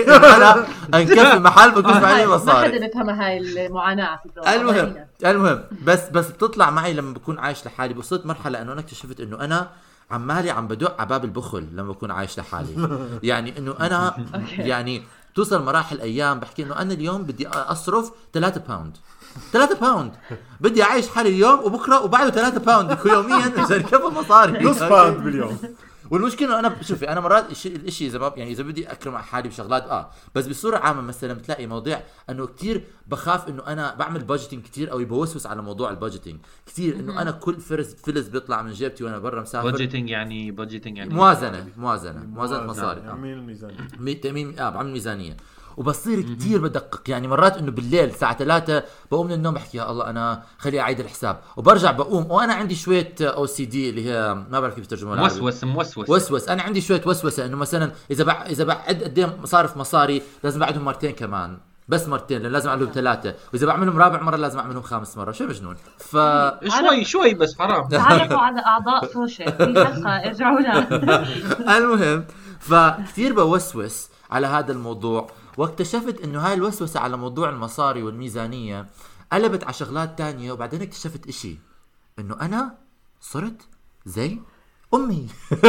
أنا 0.07 0.65
أنكفي 0.93 1.39
محل 1.39 1.71
بكون 1.71 2.01
معي 2.01 2.13
هاي- 2.13 2.25
ما 2.27 2.35
مصاري. 2.35 2.67
حدا 2.67 2.79
بيفهمها 2.87 3.27
هاي 3.27 3.37
المعاناة 3.37 4.19
فكره 4.25 4.53
المهم 4.53 5.05
المهم 5.25 5.63
بس 5.83 6.09
بس 6.09 6.27
بتطلع 6.27 6.69
معي 6.69 6.93
لما 6.93 7.13
بكون 7.13 7.39
عايش 7.39 7.65
لحالي. 7.65 7.97
وصلت 7.97 8.25
مرحلة 8.25 8.61
إنه 8.61 8.71
أنا 8.73 8.79
اكتشفت 8.81 9.19
إنه 9.19 9.39
أنا 9.39 9.69
عمالي 10.11 10.49
عم 10.51 10.67
بدق 10.67 10.95
على 10.99 11.09
باب 11.09 11.25
البخل 11.25 11.67
لما 11.73 11.91
بكون 11.91 12.11
عايش 12.11 12.39
لحالي. 12.39 12.99
يعني 13.23 13.57
إنه 13.57 13.75
أنا. 13.79 14.15
يعني 14.57 15.03
توصل 15.35 15.63
مراحل 15.65 16.01
أيام 16.01 16.39
بحكي 16.39 16.63
إنه 16.63 16.75
أنا 16.81 16.93
اليوم 16.93 17.23
بدي 17.23 17.47
أصرف 17.47 18.11
3 18.33 18.61
باوند 18.67 18.97
3 19.53 19.75
باوند 19.75 20.11
بدي 20.61 20.83
أعيش 20.83 21.07
حالي 21.09 21.29
اليوم 21.29 21.59
وبكرة 21.59 22.03
وبعده 22.03 22.29
3 22.29 22.59
باوند 22.59 22.97
يوميا. 23.05 23.51
عشان 23.63 23.81
كيف 23.81 24.05
المصاري؟ 24.05 24.63
نص 24.63 24.79
باوند 24.83 25.17
باليوم. 25.23 25.57
والمشكلة 26.11 26.47
إنه 26.47 26.59
أنا 26.59 26.81
شوفي 26.83 27.09
أنا 27.09 27.19
مرات 27.19 27.51
الشيء 27.51 27.75
الشيء 27.75 28.07
إذا 28.07 28.19
ما 28.19 28.33
يعني 28.35 28.51
إذا 28.51 28.63
بدي 28.63 28.91
أكرم 28.91 29.15
على 29.15 29.23
حالي 29.23 29.49
بشغلات 29.49 29.83
آه. 29.83 30.09
بس 30.35 30.47
بصورة 30.47 30.77
عامة 30.77 31.01
مثلا 31.01 31.33
بتلاقي 31.33 31.67
مواضيع 31.67 32.01
إنه 32.29 32.47
كتير 32.47 32.83
بخاف 33.07 33.47
إنه 33.49 33.67
أنا 33.67 33.95
بعمل 33.95 34.23
budgeting 34.23 34.63
كتير 34.63 34.91
أو 34.91 35.03
بوسوس 35.05 35.47
على 35.47 35.61
موضوع 35.61 35.89
ال 35.89 35.94
budgeting 35.94 36.39
كتير 36.65 36.95
إنه 36.95 37.21
أنا 37.21 37.31
كل 37.31 37.59
فرد 37.59 37.93
فلس 37.95 38.27
بيطلع 38.27 38.61
من 38.61 38.71
جيبتي 38.71 39.03
وأنا 39.03 39.19
برا 39.19 39.41
مسافر. 39.41 39.69
budgeting 39.71 40.09
يعني 40.09 40.51
budgeting 40.51 40.97
يعني 40.97 41.13
موازنة 41.13 41.67
موازنة 41.77 42.23
موازنة 42.25 42.63
مصاري 42.63 43.01
آه. 43.01 43.13
مين 43.15 43.33
الميزان 43.33 43.71
مي- 43.99 44.13
تأمين 44.15 44.59
آه 44.59 44.69
بعمل 44.69 44.91
ميزانية. 44.91 45.37
وبصير 45.77 46.21
كتير 46.21 46.61
بدقق. 46.61 47.01
يعني 47.07 47.27
مرات 47.27 47.57
إنه 47.57 47.71
بالليل 47.71 48.09
الساعة 48.09 48.37
3 48.37 48.83
بقوم 49.11 49.27
من 49.27 49.33
النوم 49.33 49.53
بحكي 49.53 49.77
يا 49.77 49.91
الله 49.91 50.09
أنا 50.09 50.43
خلي 50.57 50.79
أعيد 50.79 50.99
الحساب. 50.99 51.39
وبرجع 51.57 51.91
بقوم 51.91 52.31
وأنا 52.31 52.53
عندي 52.53 52.75
شوية 52.75 53.15
OCD 53.21 53.89
اللي 53.89 54.09
هي 54.09 54.33
ما 54.51 54.59
بعرف 54.59 54.75
كيف 54.75 54.87
ترجموها 54.87 55.15
بالعربي. 55.15 55.41
موسوس 55.41 55.63
موسوس 55.63 56.09
وسوس 56.09 56.49
أنا 56.49 56.63
عندي 56.63 56.81
شوية 56.81 57.01
وسوسة 57.05 57.45
إنه 57.45 57.57
مثلا 57.57 57.91
إذا 58.11 58.23
بع... 58.23 58.45
إذا 58.45 58.63
بعد 58.63 59.03
قد 59.03 59.19
إيه 59.19 59.37
صارف 59.43 59.77
مصاري 59.77 60.21
لازم 60.43 60.59
بعدهم 60.59 60.85
مرتين 60.85 61.11
كمان. 61.11 61.57
بس 61.87 62.07
مرتين 62.07 62.41
لأن 62.41 62.51
لازم 62.51 62.69
أعملهم 62.69 62.91
ثلاثة. 62.93 63.35
وإذا 63.53 63.67
بعملهم 63.67 63.99
رابع 63.99 64.21
مرة 64.21 64.35
لازم 64.35 64.59
أعملهم 64.59 64.81
خامس 64.81 65.17
مرة. 65.17 65.31
شو 65.31 65.45
مجنون؟ 65.45 65.75
ف 65.97 66.17
شوي 66.79 67.05
شوي 67.05 67.33
بس 67.33 67.59
حرام. 67.59 67.87
تعرفوا 67.89 68.37
على 68.37 68.61
أعضاء 68.65 69.13
سوشيال 69.13 69.57
في 69.57 69.85
حلقه 69.85 70.09
ارجعوا 70.09 70.59
لها 70.59 71.77
المهم 71.77 72.25
فكثير 72.59 73.33
بوسوس 73.33 74.09
على 74.31 74.47
هذا 74.47 74.71
الموضوع. 74.71 75.27
واكتشفت 75.57 76.21
إنه 76.21 76.39
هاي 76.39 76.53
الوسوسة 76.53 76.99
على 76.99 77.17
موضوع 77.17 77.49
المصاري 77.49 78.03
والميزانية 78.03 78.87
قلبت 79.31 79.63
على 79.63 79.73
شغلات 79.73 80.17
تانية 80.17 80.51
وبعدين 80.51 80.81
اكتشفت 80.81 81.27
إشي 81.27 81.57
إنه 82.19 82.37
أنا 82.41 82.77
صرت 83.21 83.61
زي 84.05 84.39
أمي. 84.93 85.27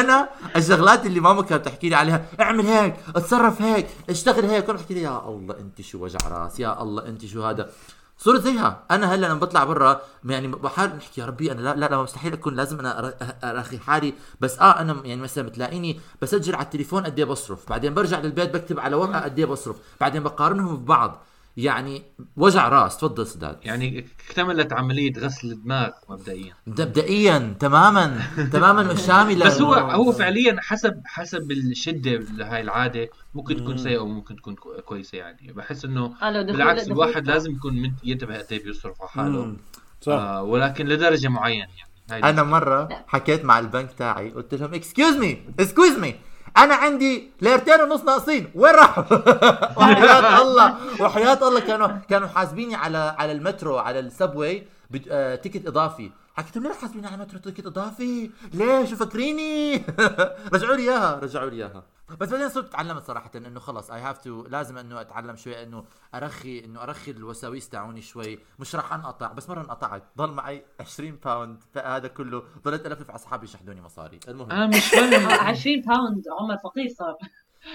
أنا 0.00 0.28
الشغلات 0.56 1.06
اللي 1.06 1.20
ماما 1.20 1.42
كانت 1.42 1.64
تحكي 1.64 1.88
لي 1.88 1.94
عليها 1.94 2.24
اعمل 2.40 2.66
هيك 2.66 2.96
اتصرف 3.16 3.62
هيك 3.62 3.86
اشتغل 4.10 4.44
هيك. 4.44 4.64
كنت 4.64 4.76
بحكي 4.76 4.94
لي 4.94 5.02
يا 5.02 5.28
الله 5.28 5.58
أنت 5.58 5.80
شو 5.80 6.04
وجع 6.04 6.18
رأس 6.28 6.60
يا 6.60 6.82
الله 6.82 7.08
أنت 7.08 7.26
شو 7.26 7.42
هذا؟ 7.42 7.70
صرت 8.18 8.40
زيها 8.40 8.84
أنا 8.90 9.14
هلا 9.14 9.26
لما 9.26 9.40
بطلع 9.40 9.64
برا 9.64 10.00
يعني 10.24 10.48
بحاول 10.48 10.90
نحكي 10.96 11.20
يا 11.20 11.26
ربي 11.26 11.52
أنا 11.52 11.60
لا 11.60 11.88
لا, 11.88 12.02
مستحيل 12.02 12.32
أكون 12.32 12.54
لازم 12.54 12.78
أنا 12.78 13.14
أرخي 13.44 13.78
حالي. 13.78 14.14
بس 14.40 14.58
آه 14.58 14.80
أنا 14.80 14.96
يعني 15.04 15.20
مثلا 15.20 15.44
بتلاقيني 15.48 16.00
بسجل 16.22 16.54
على 16.54 16.64
التليفون 16.64 17.04
قد 17.04 17.18
إيه 17.18 17.24
بصرف. 17.24 17.68
بعدين 17.70 17.94
برجع 17.94 18.20
للبيت 18.20 18.54
بكتب 18.54 18.80
على 18.80 18.96
ورقه 18.96 19.20
قد 19.20 19.38
إيه 19.38 19.46
بصرف. 19.46 19.76
بعدين 20.00 20.22
بقارنهم 20.22 20.76
ببعض. 20.76 21.22
يعني 21.58 22.02
وجع 22.36 22.68
راس. 22.68 22.96
تفضل 22.96 23.26
سداد. 23.26 23.58
يعني 23.62 24.06
اكتملت 24.28 24.72
عملية 24.72 25.12
غسل 25.18 25.50
الدماغ 25.52 25.90
مبدئيا. 26.08 26.54
مبدئيا 26.66 27.56
تماما 27.60 28.20
تماما 28.52 28.94
شامله 29.06 29.46
بس 29.46 29.60
هو 29.60 29.74
هو 29.74 30.12
فعليا 30.12 30.56
حسب 30.60 31.02
حسب 31.04 31.50
الشدة 31.50 32.10
لهاي 32.36 32.60
العادة 32.60 33.08
ممكن 33.34 33.56
تكون 33.56 33.76
سيئة 33.76 33.98
وممكن 33.98 34.36
تكون 34.36 34.54
كو- 34.54 34.80
كويسة 34.84 35.18
يعني. 35.18 35.52
بحس 35.52 35.84
إنه 35.84 36.14
آه، 36.22 36.42
بالعكس 36.42 36.86
الواحد 36.86 37.26
لازم 37.26 37.52
يكون 37.52 37.94
ينتبه 38.04 38.38
قد 38.38 38.46
إيه 38.52 38.64
بيصرف 38.64 39.00
على 39.02 39.10
حاله. 39.10 39.56
صح. 40.00 40.12
آه 40.12 40.42
ولكن 40.42 40.86
لدرجة 40.86 41.28
معينة 41.28 41.66
يعني. 42.10 42.28
أنا 42.30 42.42
مرة 42.42 42.88
حكيت 43.06 43.44
مع 43.44 43.58
البنك 43.58 43.92
تاعي 43.98 44.30
قلت 44.30 44.54
لهم 44.54 44.74
excuse 44.74 45.16
me 45.16 45.38
excuse 45.60 45.98
me 45.98 46.14
أنا 46.58 46.74
عندي 46.74 47.30
ليرتين 47.40 47.80
ونص 47.80 48.04
ناقصين. 48.04 48.50
وين 48.54 48.74
راحوا؟ 48.74 49.04
وحياة 49.78 50.42
الله. 50.42 50.74
وحياة 51.00 51.48
الله 51.48 51.60
كانوا 51.60 51.88
كانوا 52.10 52.28
حاسبيني 52.28 52.74
على 52.74 53.14
على 53.18 53.32
المترو 53.32 53.78
على 53.78 53.98
ال 53.98 54.06
subway. 54.06 54.62
آه... 55.10 55.34
ticket 55.34 55.66
إضافي. 55.66 56.10
حكيت 56.38 56.56
لهم 56.56 56.66
ليه 56.66 56.72
حاسبيني 56.74 57.06
على 57.06 57.14
المترو 57.16 57.38
ticket 57.40 57.66
اضافي 57.66 58.30
ليه؟ 58.54 58.84
شو 58.84 58.96
فاكريني؟ 58.96 59.76
رجعوا 60.54 60.76
لي 60.76 60.82
إياها 60.82 61.18
رجعوا 61.18 61.50
لي 61.50 61.56
إياها. 61.56 61.82
بس 62.20 62.28
بعدين 62.28 62.48
صرت 62.48 62.72
تعلمت 62.72 63.02
صراحة 63.02 63.30
إنه 63.36 63.60
خلص 63.60 63.90
I 63.90 64.00
have 64.00 64.18
to 64.18 64.46
لازم 64.46 64.78
إنه 64.78 65.00
أتعلم 65.00 65.36
شوي 65.36 65.62
إنه 65.62 65.84
أرخي 66.14 66.64
إنه 66.64 66.82
أرخي 66.82 67.10
الوساويس 67.10 67.68
تاعوني 67.68 68.02
شوي. 68.02 68.38
مش 68.58 68.74
راح 68.76 68.92
أنقطع 68.92 69.32
بس 69.32 69.48
مرة 69.48 69.60
انقطعت. 69.60 70.02
ضل 70.18 70.30
معي 70.30 70.64
20 70.80 71.18
باوند 71.24 71.58
هذا 71.76 72.08
كله 72.08 72.42
ضليت 72.64 72.86
الفف 72.86 73.10
على 73.10 73.18
أصحابي 73.18 73.44
يشحدوني 73.46 73.80
مصاري. 73.82 74.20
المهم. 74.28 74.50
أنا 74.50 74.66
مش 74.66 74.86
فاهم. 74.88 75.26
20 75.30 75.80
باوند 75.80 76.24
عمر 76.40 76.56
فقير 76.64 76.88
صار. 76.98 77.16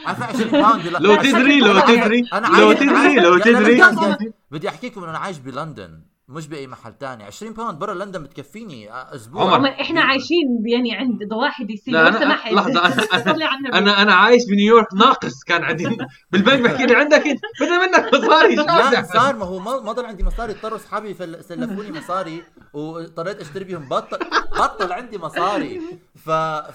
عارفه 0.05 0.25
20 0.25 0.51
باوند. 0.51 0.87
لو 0.87 1.15
تدري 1.15 1.59
لو 1.59 1.79
تدري. 1.79 2.21
لو 2.59 2.73
تدري 2.73 3.15
لو 3.19 3.33
أنا 3.33 3.43
تدري. 3.43 4.15
بدي- 4.15 4.33
بدي 4.51 4.69
أحكيكم 4.69 5.01
إنه 5.01 5.09
أنا 5.09 5.19
عايش 5.19 5.37
بلندن. 5.37 6.01
مش 6.33 6.47
بأي 6.47 6.67
محل 6.67 6.93
تاني. 6.93 7.23
20 7.23 7.53
باوند 7.53 7.79
برا 7.79 7.93
لندن 7.93 8.23
بتكفيني 8.23 8.91
آه، 8.91 9.15
أسبوع. 9.15 9.53
عمر. 9.55 9.69
إحنا 9.69 10.01
عايشين 10.01 10.63
يعني 10.65 10.95
عند 10.95 11.23
ضواحي 11.29 11.63
DC. 11.63 11.91
لو 11.91 12.11
أنا- 12.11 12.19
سمحت 12.19 12.47
أنا- 12.47 12.53
النبي 13.53 13.77
أنا 13.77 14.01
أنا 14.01 14.13
عايش 14.13 14.41
بنيويورك 14.49 14.93
ناقص 14.93 15.43
كان 15.43 15.63
عندي. 15.63 15.97
بالبنك 16.31 16.59
بحكي 16.59 16.85
لي 16.85 16.95
عندك 16.95 17.23
بدي 17.61 17.77
منك 17.81 18.13
مصاري 18.13 18.55
لا؟ 18.55 19.03
صار 19.03 19.35
ما 19.35 19.45
هو 19.45 19.59
ما 19.59 19.79
ما 19.79 19.91
ضل 19.91 20.05
عندي 20.05 20.23
مصاري. 20.23 20.51
اضطروا 20.53 20.77
اصحابي 20.77 21.13
سلفوني 21.41 21.91
مصاري 21.99 22.43
واضطريت 22.73 23.41
أشتري 23.41 23.63
بيهم 23.63 23.89
بطل. 23.89 24.17
بطل 24.59 24.91
عندي 24.91 25.17
مصاري. 25.17 25.81
ف 26.25 26.29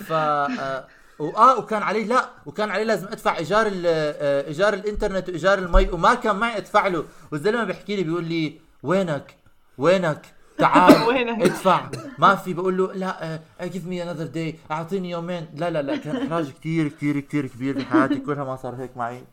ف 0.04 0.12
آه، 0.12 0.86
آه 1.18 1.58
وكان 1.58 1.82
عليه 1.82 2.04
لا 2.06 2.28
وكان 2.46 2.70
عليه 2.70 2.84
لازم 2.84 3.06
أدفع 3.08 3.36
إيجار 3.38 3.66
ال- 3.66 3.82
آه، 3.86 4.46
إيجار 4.48 4.74
الإنترنت 4.74 5.28
وإيجار 5.28 5.58
المي 5.58 5.88
وما 5.92 6.14
كان 6.14 6.36
معي 6.36 6.56
أدفع 6.56 6.86
له. 6.86 7.04
والزلمة 7.32 7.64
بيحكي 7.64 7.96
لي 7.96 8.02
بيقول 8.02 8.24
لي 8.24 8.60
وينك؟ 8.82 9.34
وينك؟ 9.78 10.26
تعال 10.58 11.02
وينك؟ 11.08 11.42
ادفع. 11.42 11.90
ما 12.18 12.34
في 12.34 12.54
بقول 12.54 12.76
له 12.78 12.92
لا 12.92 13.40
give 13.62 13.86
me 13.86 14.02
another 14.02 14.26
day 14.26 14.58
أعطيني 14.70 15.10
يومين. 15.10 15.46
لا 15.54 15.70
لا 15.70 15.82
لا 15.82 15.96
كان 15.96 16.16
احراج 16.16 16.50
كثير 16.50 16.88
كثير 16.88 17.20
كثير 17.20 17.46
كبير 17.46 17.78
بحياتي 17.78 18.18
كلها 18.20 18.44
ما 18.44 18.56
صار 18.56 18.74
هيك 18.74 18.96
معي. 18.96 19.24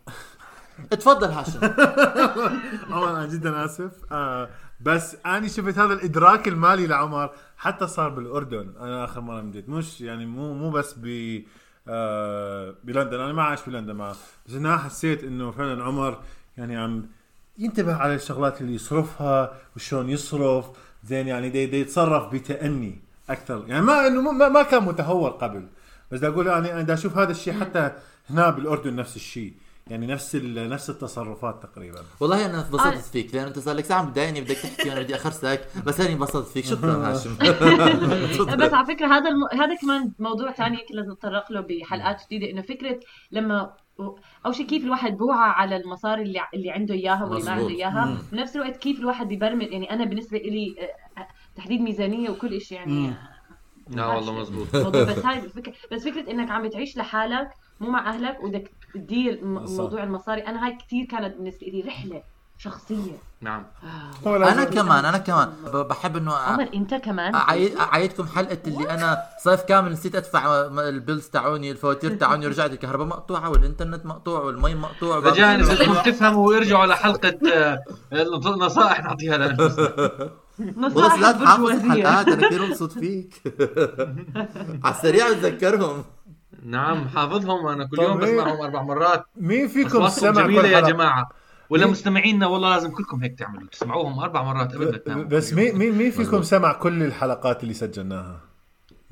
اتفضل 0.92 1.28
هاشم. 1.30 1.60
عمر 2.92 3.10
أنا 3.10 3.26
جدا 3.26 3.64
آسف. 3.64 3.92
آه 4.12 4.48
بس 4.80 5.16
أنا 5.26 5.48
شفت 5.48 5.78
هذا 5.78 5.92
الإدراك 5.92 6.48
المالي 6.48 6.86
لعمر. 6.86 7.30
حتى 7.56 7.86
صار 7.86 8.08
بالأردن. 8.08 8.72
أنا 8.80 9.04
آخر 9.04 9.20
مرة 9.20 9.40
مديت 9.40 9.68
مش 9.68 10.00
يعني 10.00 10.26
مو 10.26 10.54
مو 10.54 10.70
بس 10.70 10.94
ب 10.98 11.06
آه 11.88 12.74
بلندن. 12.84 13.20
أنا 13.20 13.32
ما 13.32 13.42
عايش 13.42 13.60
بلندن 13.66 13.96
معه 13.96 14.16
بس 14.46 14.54
أنا 14.54 14.76
حسيت 14.76 15.24
إنه 15.24 15.50
فعلا 15.50 15.84
عمر 15.84 16.18
يعني 16.56 16.76
عم 16.76 17.06
ينتبه 17.58 17.94
على 17.94 18.14
الشغلات 18.14 18.60
اللي 18.60 18.74
يصرفها 18.74 19.52
وشلون 19.76 20.10
يصرف. 20.10 20.66
زين 21.04 21.28
يعني 21.28 21.48
دي, 21.48 21.66
دي 21.66 21.80
يتصرف 21.80 22.32
بتأني 22.32 22.98
أكثر. 23.30 23.64
يعني 23.68 23.84
ما 23.84 24.06
إنه 24.06 24.32
ما, 24.32 24.48
ما 24.48 24.62
كان 24.62 24.82
متهور 24.84 25.30
قبل. 25.30 25.66
بس 26.10 26.18
بدي 26.18 26.28
أقول 26.28 26.46
يعني 26.46 26.72
أنا 26.72 26.82
بدي 26.82 26.92
أشوف 26.92 27.18
هذا 27.18 27.30
الشيء 27.30 27.60
حتى 27.60 27.92
هنا 28.30 28.50
بالأردن 28.50 28.96
نفس 28.96 29.16
الشيء. 29.16 29.52
يعني 29.90 30.06
نفس 30.06 30.36
نفس 30.36 30.90
التصرفات 30.90 31.62
تقريبا. 31.62 31.98
والله 32.20 32.46
أنا 32.46 32.66
انبسطت 32.66 32.86
آه. 32.86 33.00
فيك 33.12 33.34
لأن 33.34 33.46
أنت 33.46 33.58
صار 33.58 33.74
لك 33.74 33.84
ساعة 33.84 34.04
بتضايقني 34.04 34.40
بدك 34.40 34.56
تحكي 34.56 34.88
وأنا 34.88 35.00
بدي 35.00 35.14
أخرسك 35.14 35.66
بس 35.86 36.00
هاني 36.00 36.12
انبسطت 36.12 36.48
فيك. 36.48 36.64
شكرا 36.64 36.92
هاشم. 37.10 37.36
بس 38.62 38.72
على 38.72 38.86
فكرة 38.86 39.06
هذا 39.06 39.28
الم... 39.28 39.60
هذا 39.62 39.74
كمان 39.82 40.12
موضوع 40.18 40.52
ثاني 40.52 40.76
هيك 40.76 40.86
لازم 40.90 41.12
نتطرق 41.12 41.52
له 41.52 41.60
بحلقات 41.60 42.22
جديدة 42.26 42.50
إنه 42.50 42.62
فكرة 42.62 43.00
لما 43.32 43.72
اول 44.46 44.54
شيء 44.54 44.66
كيف 44.66 44.84
الواحد 44.84 45.16
بوعى 45.16 45.50
على 45.50 45.76
المصاري 45.76 46.22
اللي 46.22 46.40
اللي 46.54 46.70
عنده 46.70 46.94
إياها 46.94 47.24
واللي 47.24 47.44
ما 47.44 47.50
عنده 47.50 47.64
مظبوط. 47.64 47.78
إياها. 47.78 48.18
بنفس 48.32 48.56
الوقت 48.56 48.76
كيف 48.76 49.00
الواحد 49.00 49.32
يبرمج. 49.32 49.72
يعني 49.72 49.90
أنا 49.90 50.04
بالنسبة 50.04 50.38
لي 50.38 50.74
آه، 51.18 51.26
تحديد 51.56 51.80
ميزانية 51.80 52.30
وكل 52.30 52.60
شيء 52.60 52.78
يعني. 52.78 53.14
لا 53.90 54.06
والله 54.06 54.40
مزبوط 54.40 54.76
بس 54.96 55.18
هاي 55.26 55.38
الفكرة. 55.38 55.72
بس 55.92 56.04
فكرة 56.08 56.30
إنك 56.30 56.50
عم 56.50 56.66
تعيش 56.66 56.96
لحالك 56.96 57.50
مو 57.80 57.90
مع 57.90 58.08
أهلك 58.08 58.44
وبدك 58.44 58.70
تدير. 58.94 59.44
موضوع 59.44 60.02
المصاري. 60.02 60.40
أنا 60.40 60.66
هاي 60.66 60.76
كثير 60.76 61.04
كانت 61.04 61.36
بالنسبة 61.36 61.66
لي 61.66 61.80
رحلة. 61.80 62.22
شخصية. 62.58 63.12
نعم. 63.40 63.62
لازم- 64.24 64.42
أنا 64.44 64.64
كمان 64.64 65.04
أنا 65.04 65.18
كمان. 65.18 65.48
بحب 65.72 66.16
إنه 66.16 66.34
عمر 66.34 66.68
أنت 66.74 66.94
كمان؟ 66.94 67.34
أعيد 67.34 67.76
أعيدكم 67.76 68.26
حلقة 68.26 68.58
اللي 68.66 68.90
أنا 68.90 69.22
صيف 69.44 69.60
كامل 69.62 69.92
نسيت 69.92 70.14
أدفع 70.14 70.68
م- 70.68 70.78
البيلز 70.78 71.26
تاعوني 71.28 71.70
الفواتير 71.70 72.14
تاعوني 72.14 72.46
ورجعت 72.46 72.70
الكهرباء 72.72 73.06
مقطوعة 73.06 73.50
والإنترنت 73.50 74.06
مقطوع 74.06 74.40
والمي 74.40 74.74
مقطوع. 74.74 75.18
رجاء 75.18 75.60
اذا 75.60 75.74
بدكم 75.74 75.94
تفهموا 76.10 76.48
وارجعوا 76.48 76.82
على 76.82 76.96
حلقه 76.96 77.38
آه، 77.54 77.78
نصائح 78.46 79.00
نعطيها 79.04 79.38
لانفسنا 79.38 79.88
والله 80.58 80.86
نصائح 80.88 81.14
لا 81.20 81.32
تحافظ 81.32 81.70
الحلقات 81.70 82.28
أنا 82.28 82.46
كثير 82.48 82.66
مبسوط 82.66 82.92
فيك. 82.92 83.42
على 84.84 84.94
السريع 84.94 85.28
بتذكرهم. 85.32 86.04
نعم 86.62 87.08
حافظهم. 87.08 87.66
أنا 87.66 87.84
كل 87.86 88.02
يوم؟ 88.02 88.18
بسمعهم 88.18 88.60
أربع 88.60 88.82
مرات. 88.82 89.24
مين 89.36 89.68
فيكم 89.68 90.08
سمع 90.08 90.42
جميلة 90.42 90.68
يا؟ 90.68 90.80
جماعة. 90.80 91.28
ولا 91.70 91.82
مين- 91.84 91.92
مستمعينا 91.92 92.46
والله 92.46 92.70
لازم 92.74 92.90
كلكم 92.90 93.22
هيك 93.22 93.38
تعملوا 93.38 93.68
تسمعوهم 93.68 94.18
أربع 94.18 94.42
مرات 94.42 94.74
قبل 94.74 94.90
ما 94.90 94.98
تناموا 94.98 95.24
بس 95.24 95.52
مين 95.52 95.76
مين 95.78 95.92
مين 95.94 96.10
فيكم 96.10 96.42
سمع 96.42 96.72
كل 96.72 97.02
الحلقات 97.02 97.62
اللي 97.62 97.74
سجلناها؟ 97.74 98.40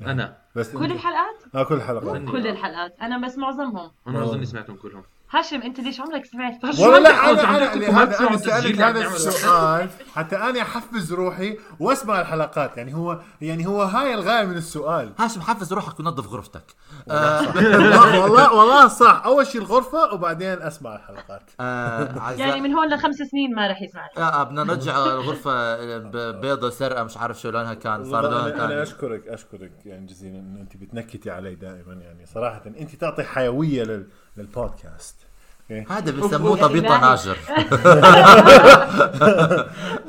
أنا 0.01 0.37
بس 0.55 0.71
كل 0.71 0.91
الحلقات؟ 0.91 1.35
آه 1.55 1.63
كل 1.63 1.75
الحلقات 1.75 2.21
كل 2.31 2.47
الحلقات 2.47 2.95
أنا 3.01 3.27
بس 3.27 3.37
معظمهم 3.37 3.91
أنا. 4.07 4.23
اظني 4.23 4.45
سمعتهم 4.45 4.75
كلهم 4.75 5.03
هاشم 5.31 5.61
انت 5.61 5.79
ليش 5.79 6.01
عمرك 6.01 6.25
سمعت؟ 6.25 6.63
والله 6.79 6.99
لا 6.99 7.29
أنا 7.31 7.73
أنا 7.73 8.03
هذا 8.03 8.19
أنا 8.19 8.37
سالت 8.37 8.45
تسجيل 8.57 8.81
هذا. 8.83 9.07
السؤال 9.07 9.89
حتى 10.15 10.35
أنا 10.35 10.61
أحفز 10.61 11.13
روحي 11.13 11.57
وأسمع 11.79 12.21
الحلقات. 12.21 12.77
يعني 12.77 12.95
هو 12.95 13.19
يعني 13.41 13.67
هو 13.67 13.81
هاي 13.83 14.13
الغاية 14.13 14.45
من 14.45 14.57
السؤال. 14.57 15.13
هاشم 15.19 15.41
حفز 15.41 15.73
روحك 15.73 15.99
ونظف 15.99 16.27
غرفتك. 16.27 16.63
والله 17.07 18.19
والله 18.23 18.53
والله 18.53 18.87
صح. 18.87 19.21
أول 19.25 19.47
شيء 19.47 19.61
الغرفة 19.61 20.13
وبعدين 20.13 20.61
أسمع 20.61 20.95
الحلقات. 20.95 21.51
آه، 21.59 22.31
يعني 22.31 22.61
من 22.61 22.73
هون 22.73 22.93
لخمس 22.93 23.15
سنين 23.15 23.55
ما 23.55 23.67
رح 23.67 23.81
يسمع. 23.81 24.09
آه، 24.17 24.43
بدنا 24.43 24.63
نرجع 24.63 24.97
الغرفة 24.97 25.75
ب- 25.97 26.41
بيضة 26.41 26.69
سرقة 26.69 27.03
مش 27.03 27.17
عارف 27.17 27.41
شو 27.41 27.49
لونها 27.49 27.73
كان 27.73 28.03
صار 28.11 28.23
لونها 28.23 28.65
أنا, 28.65 28.83
اشكرك 28.83 29.27
أشكرك 29.27 29.71
يعني 29.85 30.05
جزيلا 30.05 30.39
انه 30.39 30.61
أنت 30.61 30.77
بتنكتي 30.77 31.31
علي 31.31 31.55
دائما. 31.55 31.93
يعني 31.93 32.25
صراحة 32.25 32.61
أنت 32.65 32.95
تعطي 32.95 33.23
حيوية 33.23 33.83
لل... 33.83 34.07
للبودكاست؟ 34.37 35.15
هذا 35.89 36.11
بسموه 36.11 36.57
يا 36.57 36.63
طبيطة 36.67 36.87
إلهي. 36.87 37.01
ناجر 37.01 37.37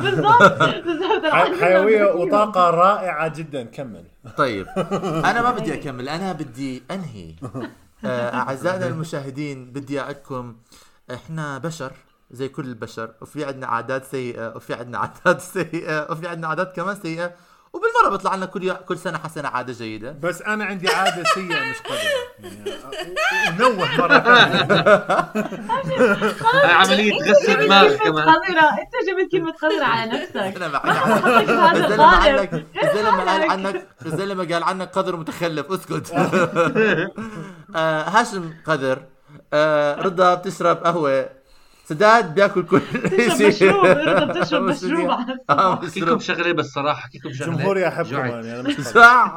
بالضبط. 0.01 0.59
بالضبط 0.85 1.27
حيوية 1.61 2.05
وطاقة 2.05 2.70
رائعة 2.70 3.29
جدا. 3.29 3.62
كمل. 3.64 4.05
طيب. 4.37 4.66
أنا 5.31 5.43
ما 5.43 5.51
بدي 5.51 5.74
أكمل. 5.74 6.09
أنا 6.09 6.33
بدي 6.33 6.83
أنهي. 6.91 7.35
آه، 8.05 8.35
أعزائنا 8.35 8.87
المشاهدين 8.87 9.72
بدي 9.72 10.01
اقولكم 10.01 10.57
إحنا 11.14 11.59
بشر 11.59 11.93
زي 12.31 12.49
كل 12.49 12.64
البشر. 12.64 13.11
وفي 13.20 13.45
عندنا 13.45 13.66
عادات 13.66 14.05
سيئة 14.05 14.57
وفي 14.57 14.74
عندنا 14.74 14.99
عادات 14.99 15.41
سيئة 15.41 16.12
وفي 16.12 16.29
عندنا 16.29 16.49
عادات 16.49 16.77
كمان 16.77 16.97
سيئة. 17.03 17.33
وبالمرة 17.77 18.16
بيطلع 18.16 18.35
لنا 18.35 18.47
كل 18.47 18.72
كل 18.72 18.99
سنة 18.99 19.18
حسنة 19.18 19.49
عادة 19.49 19.72
جيدة. 19.72 20.16
بس 20.22 20.43
أنا 20.43 20.64
عندي 20.64 20.89
عادة 20.89 21.24
سيئة 21.35 21.70
مش 21.70 21.77
قدر 21.81 21.99
يعني 23.33 23.64
ونوه 23.64 23.97
مرة 23.99 24.14
عملية 26.81 27.12
غسل 27.22 27.66
دماغ 27.66 27.97
كمان. 27.97 28.29
قذرة 28.29 28.61
أنت 28.61 28.93
جبت 29.09 29.33
كلمة 29.33 29.53
قذرة 29.53 29.85
على 29.85 30.11
نفسك. 30.12 30.37
أنا 30.37 30.66
هذا 30.66 32.03
عنك 32.39 32.64
الزلمة 32.83 33.24
قال 33.24 33.51
عنك 33.51 33.87
الزلمة 34.07 34.45
قال 34.55 34.62
عنك 34.62 34.89
قذر 34.89 35.16
متخلف. 35.16 35.72
اسكت. 35.72 36.11
آه، 37.77 38.03
هاشم 38.03 38.55
قذر 38.66 39.03
آه، 39.53 39.95
رضا 40.03 40.35
بتشرب 40.35 40.77
قهوة. 40.85 41.36
سداد 41.89 42.34
بياكل 42.34 42.62
كل 42.66 42.80
تشرب 42.80 43.43
مشروب 43.43 43.87
بتشرب 44.30 44.62
مشروب. 44.70 45.11
على 45.11 45.39
آه، 45.51 45.74
احكيكم 45.84 45.87
مشروب 46.07 46.20
شغلة 46.20 46.53
بس 46.53 46.66
صراحة 46.66 46.99
احكيكم 46.99 47.32
شغلة. 47.32 47.53
جمهوري 47.57 47.82
يحبكم. 47.82 48.14
يعني 48.16 48.61
أنا 48.61 48.62
مش. 48.62 48.80
صح 48.97 49.37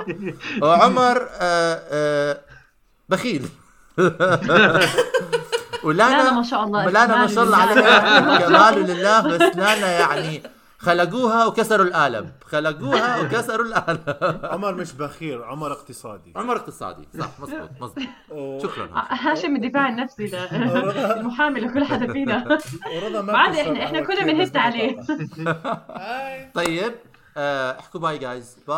وعمر 0.61 1.21
آه، 1.41 1.81
آه، 1.91 2.37
بخيل. 3.09 3.49
ولانا 5.83 6.09
لانا 6.17 6.31
ما 6.33 6.43
شاء 6.43 6.63
الله. 6.63 6.85
لانا 6.89 7.15
ما 7.17 7.27
شاء 7.27 7.43
الله 7.43 7.57
عليها 7.57 8.19
لله. 8.19 8.37
كمال 8.39 8.83
لله 8.83 9.21
بس 9.21 9.41
لانا 9.55 9.91
يعني 9.99 10.43
خلقوها 10.79 11.45
وكسروا 11.45 11.85
القالب 11.85 12.29
خلقوها 12.45 13.21
وكسروا 13.21 13.65
القالب 13.65 13.99
عمر 14.53 14.75
مش 14.75 14.91
بخير 14.93 15.43
عمر 15.43 15.71
اقتصادي. 15.71 16.33
عمر 16.35 16.55
اقتصادي. 16.55 17.07
صح 17.19 17.29
مزبوط 17.39 17.69
مزبوط 17.81 18.61
شكرا. 18.63 18.89
هاشم 19.09 19.55
الدفاع 19.55 19.89
النفسي 19.89 20.31
المحامي 21.19 21.59
لكل 21.59 21.83
حدا 21.85 22.13
فينا. 22.13 22.57
ورضا 23.03 23.21
ما 23.21 23.33
بعد 23.33 23.55
إحنا 23.55 23.83
إحنا 23.83 24.01
كلنا 24.01 24.23
بنهت 24.23 24.57
عليه. 24.57 25.01
طيب 26.55 26.93
آه، 27.37 27.79
احكوا 27.79 27.99
باي 27.99 28.17
جايز 28.17 28.57
باي 28.67 28.77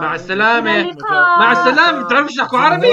مع 0.00 0.14
السلامة. 0.14 0.80
اللقاء. 0.80 1.38
مع 1.38 1.52
السلامة. 1.52 2.02
بتعرفوش 2.06 2.34
تحكوا 2.34 2.58
عربي؟ 2.58 2.92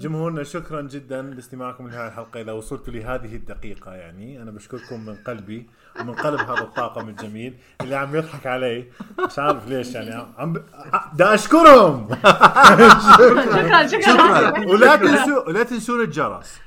جمهورنا 0.00 0.42
شكرا 0.42 0.82
جدا 0.82 1.22
لاستماعكم 1.22 1.88
لهذه 1.88 2.06
الحلقة 2.06 2.40
اذا 2.40 2.52
وصلتوا 2.52 2.92
لهذه 2.92 3.36
الدقيقة 3.36 3.94
يعني. 3.94 4.42
أنا 4.42 4.50
بشكركم 4.50 5.06
من 5.06 5.14
قلبي 5.14 5.66
ومن 6.00 6.14
قلب 6.14 6.40
هذا 6.40 6.60
الطاقم 6.60 7.08
الجميل 7.08 7.54
اللي 7.80 7.96
عم 7.96 8.16
يضحك 8.16 8.46
علي. 8.46 8.84
مش 9.26 9.38
عارف 9.38 9.68
ليش 9.68 9.94
يعني. 9.94 10.26
عم 10.38 10.52
ب... 10.52 10.62
بدي 11.12 11.24
أشكرهم! 11.24 12.08
شكرا 13.16 13.86
شكرا. 13.86 13.86
شكراً. 13.86 14.66
ولا 14.66 14.96
تنسوا 14.96 15.48
ولا 15.48 15.62
تنسون 15.62 16.00
الجرس. 16.00 16.58